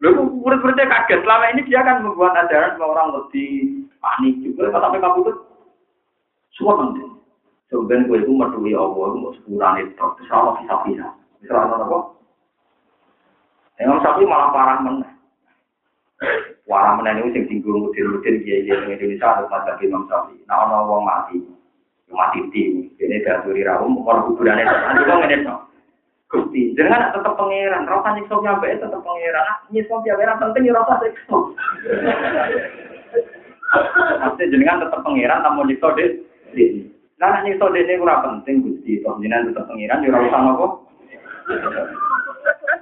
Lalu 0.00 0.40
murid-muridnya 0.40 0.88
kaget. 0.88 1.20
Selama 1.20 1.44
ini 1.52 1.60
dia 1.68 1.80
kan 1.84 2.00
membuat 2.00 2.32
ajaran 2.32 2.80
bahwa 2.80 2.92
orang 2.96 3.08
lebih 3.20 3.84
panik 4.00 4.34
juga. 4.40 4.72
Sampai 4.72 5.00
kabutut 5.00 5.36
semua 6.56 6.80
penting. 6.80 7.20
Sebenarnya 7.70 8.08
gue 8.10 8.18
itu 8.26 8.32
mertui 8.34 8.74
Allah, 8.74 9.14
mau 9.14 9.30
sepuluhan 9.30 9.78
itu, 9.78 9.94
insya 9.94 10.58
bisa-bisa. 10.58 11.06
Bisa 11.38 11.54
apa? 11.54 11.98
Yang 13.78 14.02
sapi 14.02 14.26
malah 14.26 14.50
parah 14.50 14.78
meneh. 14.82 15.12
Parah 16.66 16.98
meneh 16.98 17.22
ini 17.22 17.30
sing 17.30 17.44
tinggung 17.46 17.86
mudir-mudir 17.86 18.42
dia 18.42 18.66
dia 18.66 18.76
di 18.82 18.92
Indonesia 18.92 19.24
harus 19.24 19.48
masa 19.48 19.78
Imam 19.80 20.04
Sapi. 20.10 20.36
Nah, 20.50 20.66
orang 20.66 20.84
wong 20.90 21.02
mati, 21.06 21.38
mati 22.10 22.42
tim. 22.50 22.90
Ini 22.98 23.22
dari 23.24 23.62
rawum, 23.62 24.02
orang 24.02 24.26
kuburannya 24.28 24.66
nanti 24.66 25.02
ngene 25.06 25.36
no. 25.46 25.69
Gusti, 26.30 26.78
jangan 26.78 27.10
tetap 27.10 27.34
pangeran, 27.34 27.90
rasa 27.90 28.14
nyiksa 28.14 28.38
nyampe 28.38 28.70
tetap 28.78 29.02
pangeran. 29.02 29.46
Nyiksa 29.74 29.94
nyampe 29.98 30.24
penting 30.38 30.62
ya 30.70 30.78
rasa 30.78 30.94
nyiksa. 31.02 31.36
Maksudnya 34.22 34.50
jenengan 34.54 34.82
tetap 34.86 35.02
pangeran, 35.02 35.42
tamu 35.42 35.66
nyiksa 35.66 35.90
deh. 35.98 36.10
Nah, 37.20 37.28
nek 37.34 37.42
nyiksa 37.44 37.66
dene 37.74 38.00
ora 38.00 38.24
penting 38.24 38.62
Gusti, 38.62 39.02
toh 39.02 39.18
jenengan 39.18 39.50
tetep 39.52 39.66
pengiran 39.68 40.00
ya 40.00 40.08
ora 40.14 40.24
usah 40.24 40.40
napa 40.40 40.66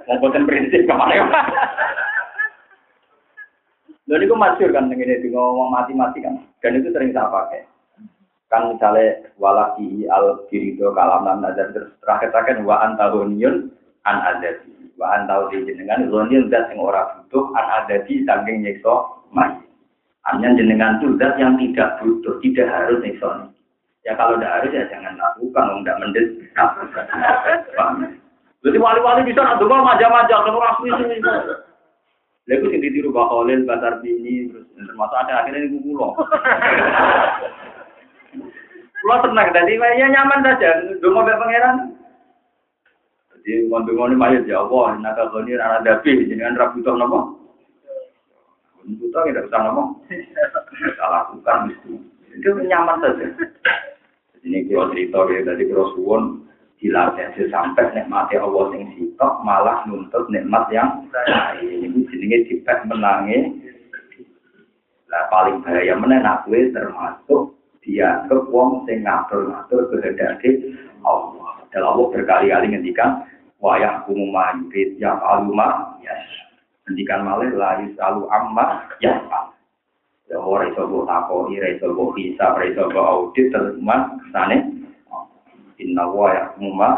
Mau 0.07 0.17
boten 0.21 0.45
prinsip 0.45 0.85
ke 0.85 0.93
mana 0.93 1.21
Lalu 4.09 4.25
itu 4.25 4.33
masyur 4.33 4.73
kan 4.73 4.89
ini 4.89 5.21
ngomong 5.29 5.69
mati-mati 5.69 6.25
kan. 6.25 6.41
Dan 6.65 6.81
itu 6.81 6.89
sering 6.89 7.13
saya 7.13 7.29
pakai. 7.29 7.68
Kan 8.49 8.73
misalnya 8.73 9.29
walaki 9.37 10.09
al 10.09 10.49
kirido 10.49 10.89
kalam 10.97 11.21
nam 11.25 11.45
nazar 11.45 11.69
terus 11.69 11.93
terakhir 12.01 12.33
terakhir 12.33 12.65
wa 12.65 12.81
antahuniun 12.81 13.69
an 14.09 14.17
adati. 14.25 14.73
Wa 14.97 15.21
antahu 15.21 15.53
jenengan 15.53 16.09
zoniun 16.09 16.49
zat 16.49 16.73
yang 16.73 16.81
ora 16.81 17.07
butuh 17.13 17.53
an 17.53 17.65
adati 17.85 18.25
saking 18.25 18.65
nyekso 18.65 19.21
mai. 19.29 19.53
Hanya 20.27 20.57
jenengan 20.57 20.97
itu 20.99 21.13
zat 21.21 21.37
yang 21.37 21.55
tidak 21.61 22.01
butuh, 22.01 22.41
tidak 22.41 22.67
harus 22.67 22.99
nyekso 23.05 23.53
Ya 24.07 24.15
kalau 24.15 24.39
tidak 24.39 24.53
harus 24.57 24.73
ya 24.73 24.83
jangan 24.89 25.13
lakukan, 25.19 25.85
tidak 25.85 25.99
mendes. 26.01 26.27
Jadi 28.59 28.77
wali-wali 28.79 29.23
bisa 29.23 29.39
nak 29.39 29.59
dengar 29.59 29.79
maja-maja, 29.83 30.35
kalau 30.43 30.59
asli 30.59 30.91
sini. 30.99 31.17
Lalu 32.49 32.65
sing 32.73 32.81
ditiru 32.81 33.13
Khalil, 33.13 33.63
Batar 33.63 34.01
Bini, 34.01 34.49
terus 34.49 34.65
termasuk 34.73 35.17
ada 35.21 35.45
akhirnya 35.45 35.69
ini 35.69 35.77
kulo. 35.85 36.17
Kulo 38.99 39.15
tenang 39.23 39.49
tadi, 39.55 39.79
ya 39.79 40.07
nyaman 40.11 40.43
saja, 40.43 40.69
dongo 40.99 41.23
be 41.23 41.33
pangeran. 41.33 41.95
Jadi 43.39 43.71
ngomong 43.71 44.11
ini 44.11 44.15
mayat 44.19 44.43
ya 44.43 44.59
Allah, 44.59 44.99
naga 44.99 45.31
koni 45.31 45.55
rana 45.55 45.79
dapi, 45.79 46.27
jangan 46.27 46.59
rabu 46.59 46.83
tuh 46.83 46.93
nopo. 46.99 47.19
Butuh 48.83 49.23
tidak 49.31 49.47
usah 49.47 49.59
nopo. 49.63 50.03
Salah 50.99 51.31
lakukan 51.31 51.71
itu. 51.71 51.91
Itu 52.35 52.59
nyaman 52.59 52.99
saja. 52.99 53.27
Ini 54.43 54.67
kalau 54.67 54.91
cerita 54.91 55.19
ya, 55.31 55.39
tadi 55.47 55.63
kalau 55.71 55.91
suwon, 55.95 56.23
dilatih 56.79 57.51
sampai 57.51 57.91
nikmati 57.91 58.39
Allah 58.39 58.71
sing 58.71 58.87
sitok 58.95 59.43
malah 59.43 59.83
nuntut 59.83 60.31
nikmat 60.31 60.63
yang 60.71 61.11
lain 61.11 61.91
ini 61.91 62.07
jenenge 62.07 62.47
dipek 62.47 62.87
menangi 62.87 63.59
lah 65.11 65.27
paling 65.27 65.59
bahaya 65.59 65.91
mana 65.99 66.23
nak 66.23 66.47
gue 66.47 66.71
termasuk 66.71 67.51
dia 67.83 68.23
wong 68.29 68.83
sing 68.85 69.07
ngatur 69.07 69.49
ngatur 69.49 69.87
kehendak 69.93 70.43
Allah. 71.05 71.63
Dan 71.69 71.85
Allah 71.85 72.05
berkali-kali 72.11 72.73
ngendikan 72.73 73.23
wayah 73.59 74.03
kumuma 74.07 74.55
yubit 74.55 74.95
ya 74.95 75.19
aluma 75.19 75.99
ya 75.99 76.15
ngendikan 76.87 77.27
malah 77.27 77.51
lah 77.53 77.75
selalu 77.93 78.23
amma 78.31 78.65
ya 79.03 79.19
ya 80.31 80.37
ora 80.39 80.71
iso 80.71 80.87
mbok 80.87 81.05
takoni 81.05 81.59
ora 81.59 81.69
iso 81.75 81.91
mbok 81.91 82.15
bisa 82.15 82.55
ora 82.55 82.65
iso 82.65 82.83
audit 82.87 83.51
terus 83.51 83.75
sana 84.31 84.55
inna 85.79 86.03
wa 86.07 86.31
yahmuma 86.31 86.89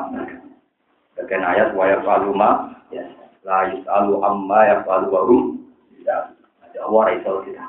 bagian 1.18 1.42
ayat 1.44 1.74
wa 1.74 1.86
yafaluma 1.90 2.50
ya 2.94 3.04
la 3.42 3.74
yusalu 3.74 4.22
amma 4.22 4.60
yafalu 4.70 5.08
wa 5.10 5.22
hum. 5.26 5.44
Ya. 6.02 6.34
Ada 6.66 6.90
wa 6.90 7.06
raiso 7.06 7.46
kita 7.46 7.62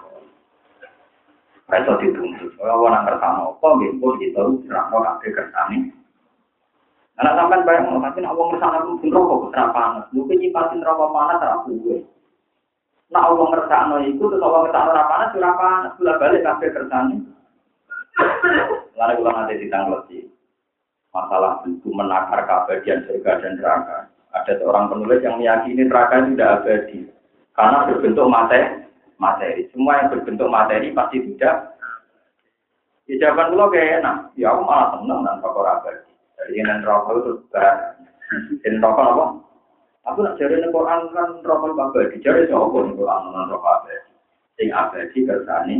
raiso 1.73 1.97
dituntut 1.97 2.53
ora 2.61 2.77
ora 2.77 2.99
ngertano 3.09 3.57
apa 3.57 3.69
pun 3.97 4.21
kita 4.21 4.45
serangno 4.69 4.99
kabeh 5.01 5.31
kersane 5.33 5.79
Anak 7.21 7.37
sampean 7.37 7.67
bayang 7.69 7.93
mungkin 7.93 8.25
Allah 8.25 8.45
ngersakno 8.51 8.99
pun 8.99 9.13
rokok 9.13 9.53
ora 9.53 9.69
panas. 9.71 10.09
Lu 10.17 10.25
nyipatin 10.25 10.81
rokok 10.81 11.13
panas 11.13 11.45
ora 11.45 11.57
kuwe. 11.69 11.97
Nah 13.13 13.29
Allah 13.29 13.47
ngersakno 13.53 13.97
iku 14.09 14.33
terus 14.33 14.41
Allah 14.41 14.61
ngersakno 14.65 14.91
ora 14.97 15.05
panas 15.07 15.37
ora 15.37 15.53
panas. 15.55 15.93
Bola 16.01 16.13
balik 16.17 16.43
kabeh 16.43 16.69
kersane. 16.73 17.17
Lalu 18.97 19.13
kula 19.21 19.31
nanti 19.33 19.61
ditanggleti 19.61 20.19
masalah 21.13 21.61
itu 21.69 21.89
menakar 21.93 22.43
keabadian 22.49 23.05
surga 23.05 23.33
dan 23.39 23.53
neraka. 23.61 23.99
Ada 24.33 24.53
seorang 24.59 24.89
penulis 24.89 25.21
yang 25.21 25.37
meyakini 25.37 25.85
neraka 25.85 26.25
itu 26.25 26.29
tidak 26.35 26.53
abadi 26.65 26.99
karena 27.55 27.79
berbentuk 27.87 28.27
materi. 28.33 28.82
Materi. 29.23 29.71
Semua 29.71 30.03
yang 30.03 30.11
berbentuk 30.11 30.51
materi 30.51 30.91
pasti 30.91 31.23
tidak. 31.23 31.79
Ya 33.07 33.15
jawaban 33.23 33.55
lo 33.55 33.71
kayak 33.71 34.03
enak. 34.03 34.17
Ya 34.35 34.51
aku 34.51 34.67
malah 34.67 34.99
seneng 34.99 35.39
fakor 35.39 35.67
abadi. 35.71 36.11
Jadi 36.43 36.59
ini 36.59 36.73
neraka 36.83 37.11
itu 37.15 37.33
berat. 37.55 37.77
Ini 38.67 38.83
neraka 38.83 39.03
apa? 39.15 39.25
Aku 40.11 40.19
nak 40.27 40.35
cari 40.35 40.59
Quran 40.59 41.01
kan 41.15 41.29
neraka 41.47 41.67
abadi. 41.71 42.17
Cari 42.19 42.51
siapa 42.51 42.79
nih 42.83 42.95
Quran 42.99 43.23
neraka 43.31 43.69
abadi? 43.79 43.97
Sing 44.59 44.69
abadi 44.75 45.19
kersane 45.23 45.77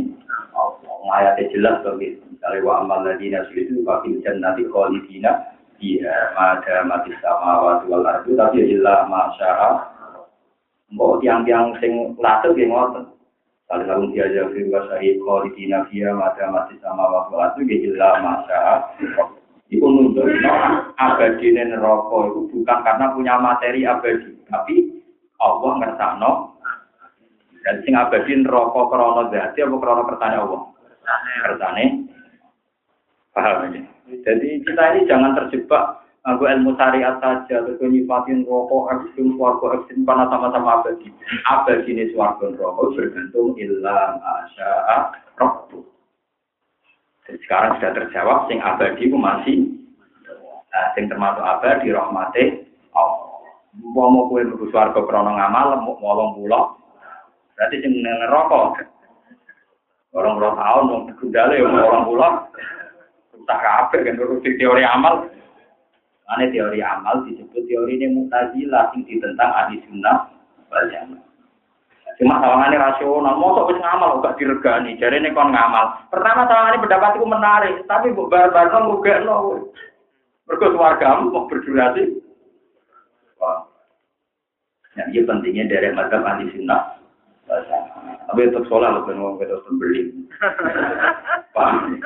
Allah. 0.55 1.35
Jelas 1.51 1.83
begitu. 1.83 2.23
Misalnya 2.31 2.63
wa 2.63 2.73
amal 2.79 3.03
ladina 3.03 3.43
sulitu 3.51 3.83
kafil 3.83 4.23
jannati 4.23 4.63
khalidina 4.71 5.53
Iya, 5.83 6.31
mada 6.31 6.87
mati 6.87 7.11
sama 7.19 7.59
waktu 7.59 7.91
wal 7.91 8.07
ardu 8.07 8.39
tapi 8.39 8.63
ilah 8.71 9.03
masyarakat. 9.03 9.91
Mbok 10.95 11.19
tiang-tiang 11.19 11.75
sing 11.83 12.15
latih 12.23 12.55
yang 12.55 12.71
ngoten. 12.71 13.03
Kalau 13.71 14.11
dia 14.11 14.27
jadi 14.27 14.69
wasahid 14.69 15.23
khalidina 15.23 15.87
fiha 15.87 16.11
mada 16.13 16.45
mati 16.51 16.75
sama 16.83 17.07
waktu 17.09 17.33
wal 17.33 17.43
ardu 17.47 17.61
ilah 17.63 18.15
masyarakat. 18.19 19.27
Iku 19.73 19.87
nunjuk 19.89 20.27
abadi 21.01 21.47
neraka 21.55 22.17
itu 22.29 22.39
bukan 22.53 22.77
karena 22.85 23.05
punya 23.15 23.33
materi 23.41 23.81
abadi, 23.87 24.37
tapi 24.45 25.01
Allah 25.41 25.71
ngersakno 25.81 26.31
dan 27.63 27.75
sing 27.81 27.95
abadi 27.97 28.37
neraka 28.37 28.81
krana 28.91 29.31
dadi 29.33 29.59
apa 29.63 29.75
krana 29.79 30.03
kertane 30.05 30.35
Allah? 30.37 30.61
Kertane. 31.47 31.85
Paham 33.33 33.73
ya? 33.73 33.81
Jadi 34.21 34.61
kita 34.61 34.83
ini 34.93 35.09
jangan 35.09 35.33
terjebak 35.33 36.02
aku 36.23 36.47
ilmu 36.47 36.79
syariat 36.79 37.19
saja, 37.19 37.67
terus 37.67 37.79
nyifatin 37.83 38.47
rokok, 38.47 38.95
ekstrim, 38.95 39.35
suarga, 39.35 39.79
ekstrim, 39.79 40.07
karena 40.07 40.25
sama-sama 40.31 40.79
abadi. 40.79 41.11
Abadi 41.51 41.89
ini 41.91 42.15
suarga 42.15 42.47
rokok 42.55 42.95
bergantung 42.95 43.59
ilam 43.59 44.23
asya'a 44.23 44.97
rokok. 45.35 45.83
Sekarang 47.27 47.79
sudah 47.79 47.91
terjawab, 47.91 48.47
sing 48.47 48.63
abadi 48.63 49.07
itu 49.07 49.17
masih, 49.19 49.57
nah, 50.71 50.87
sing 50.95 51.11
termasuk 51.11 51.43
abadi, 51.43 51.91
rahmati 51.91 52.43
Allah. 52.95 53.31
Mau 53.73 54.07
mau 54.07 54.29
kue 54.29 54.45
nunggu 54.45 54.69
suarga 54.69 55.01
krono 55.03 55.33
ngamal, 55.33 55.81
mau 55.81 55.97
ngolong 55.99 56.39
pulau, 56.39 56.77
berarti 57.59 57.83
sing 57.83 57.99
ngerokok. 57.99 58.79
Orang 60.13 60.37
orang 60.37 60.61
tahun, 60.61 60.83
orang 60.93 61.17
gundale, 61.17 61.57
orang 61.57 62.05
pulau, 62.05 62.31
tak 63.49 63.59
kabeh 63.65 63.99
kan 64.05 64.19
teori 64.45 64.83
amal. 64.85 65.25
Ane 66.33 66.49
teori 66.49 66.81
amal 66.81 67.21
disebut 67.29 67.61
teori 67.69 68.01
ini 68.01 68.09
mutazilah 68.09 68.89
sing 68.89 69.05
ditentang 69.05 69.53
ahli 69.53 69.77
sunnah 69.85 70.33
wal. 70.73 70.89
Cuma 72.21 72.37
sawangannya 72.37 72.77
rasional, 72.77 73.41
mau 73.41 73.57
wis 73.65 73.81
ngamal 73.81 74.21
gak 74.21 74.37
diregani, 74.37 75.01
jadi 75.01 75.17
ini 75.17 75.33
kon 75.33 75.49
ngamal. 75.49 75.97
Pertama 76.13 76.45
sawangannya 76.45 76.83
pendapat 76.85 77.11
itu 77.17 77.25
menarik, 77.25 77.75
tapi 77.89 78.13
bu 78.13 78.29
bar-bar 78.29 78.69
kan 78.69 78.85
juga 78.85 79.17
no. 79.25 79.69
Mereka 80.45 80.75
keluargamu 80.75 81.33
mau 81.33 81.49
berdurasi. 81.49 82.21
Wah. 83.41 83.65
Ya, 84.93 85.09
ini 85.09 85.25
pentingnya 85.25 85.71
dari 85.73 85.89
mazhab 85.89 86.21
ahli 86.21 86.53
sunnah. 86.53 87.01
Tapi 88.29 88.49
untuk 88.49 88.65
sholat 88.69 88.93
lebih 88.93 89.17
ngomong 89.17 89.41
kita 89.41 89.57
beli. 89.77 90.13
Paham? 91.55 91.97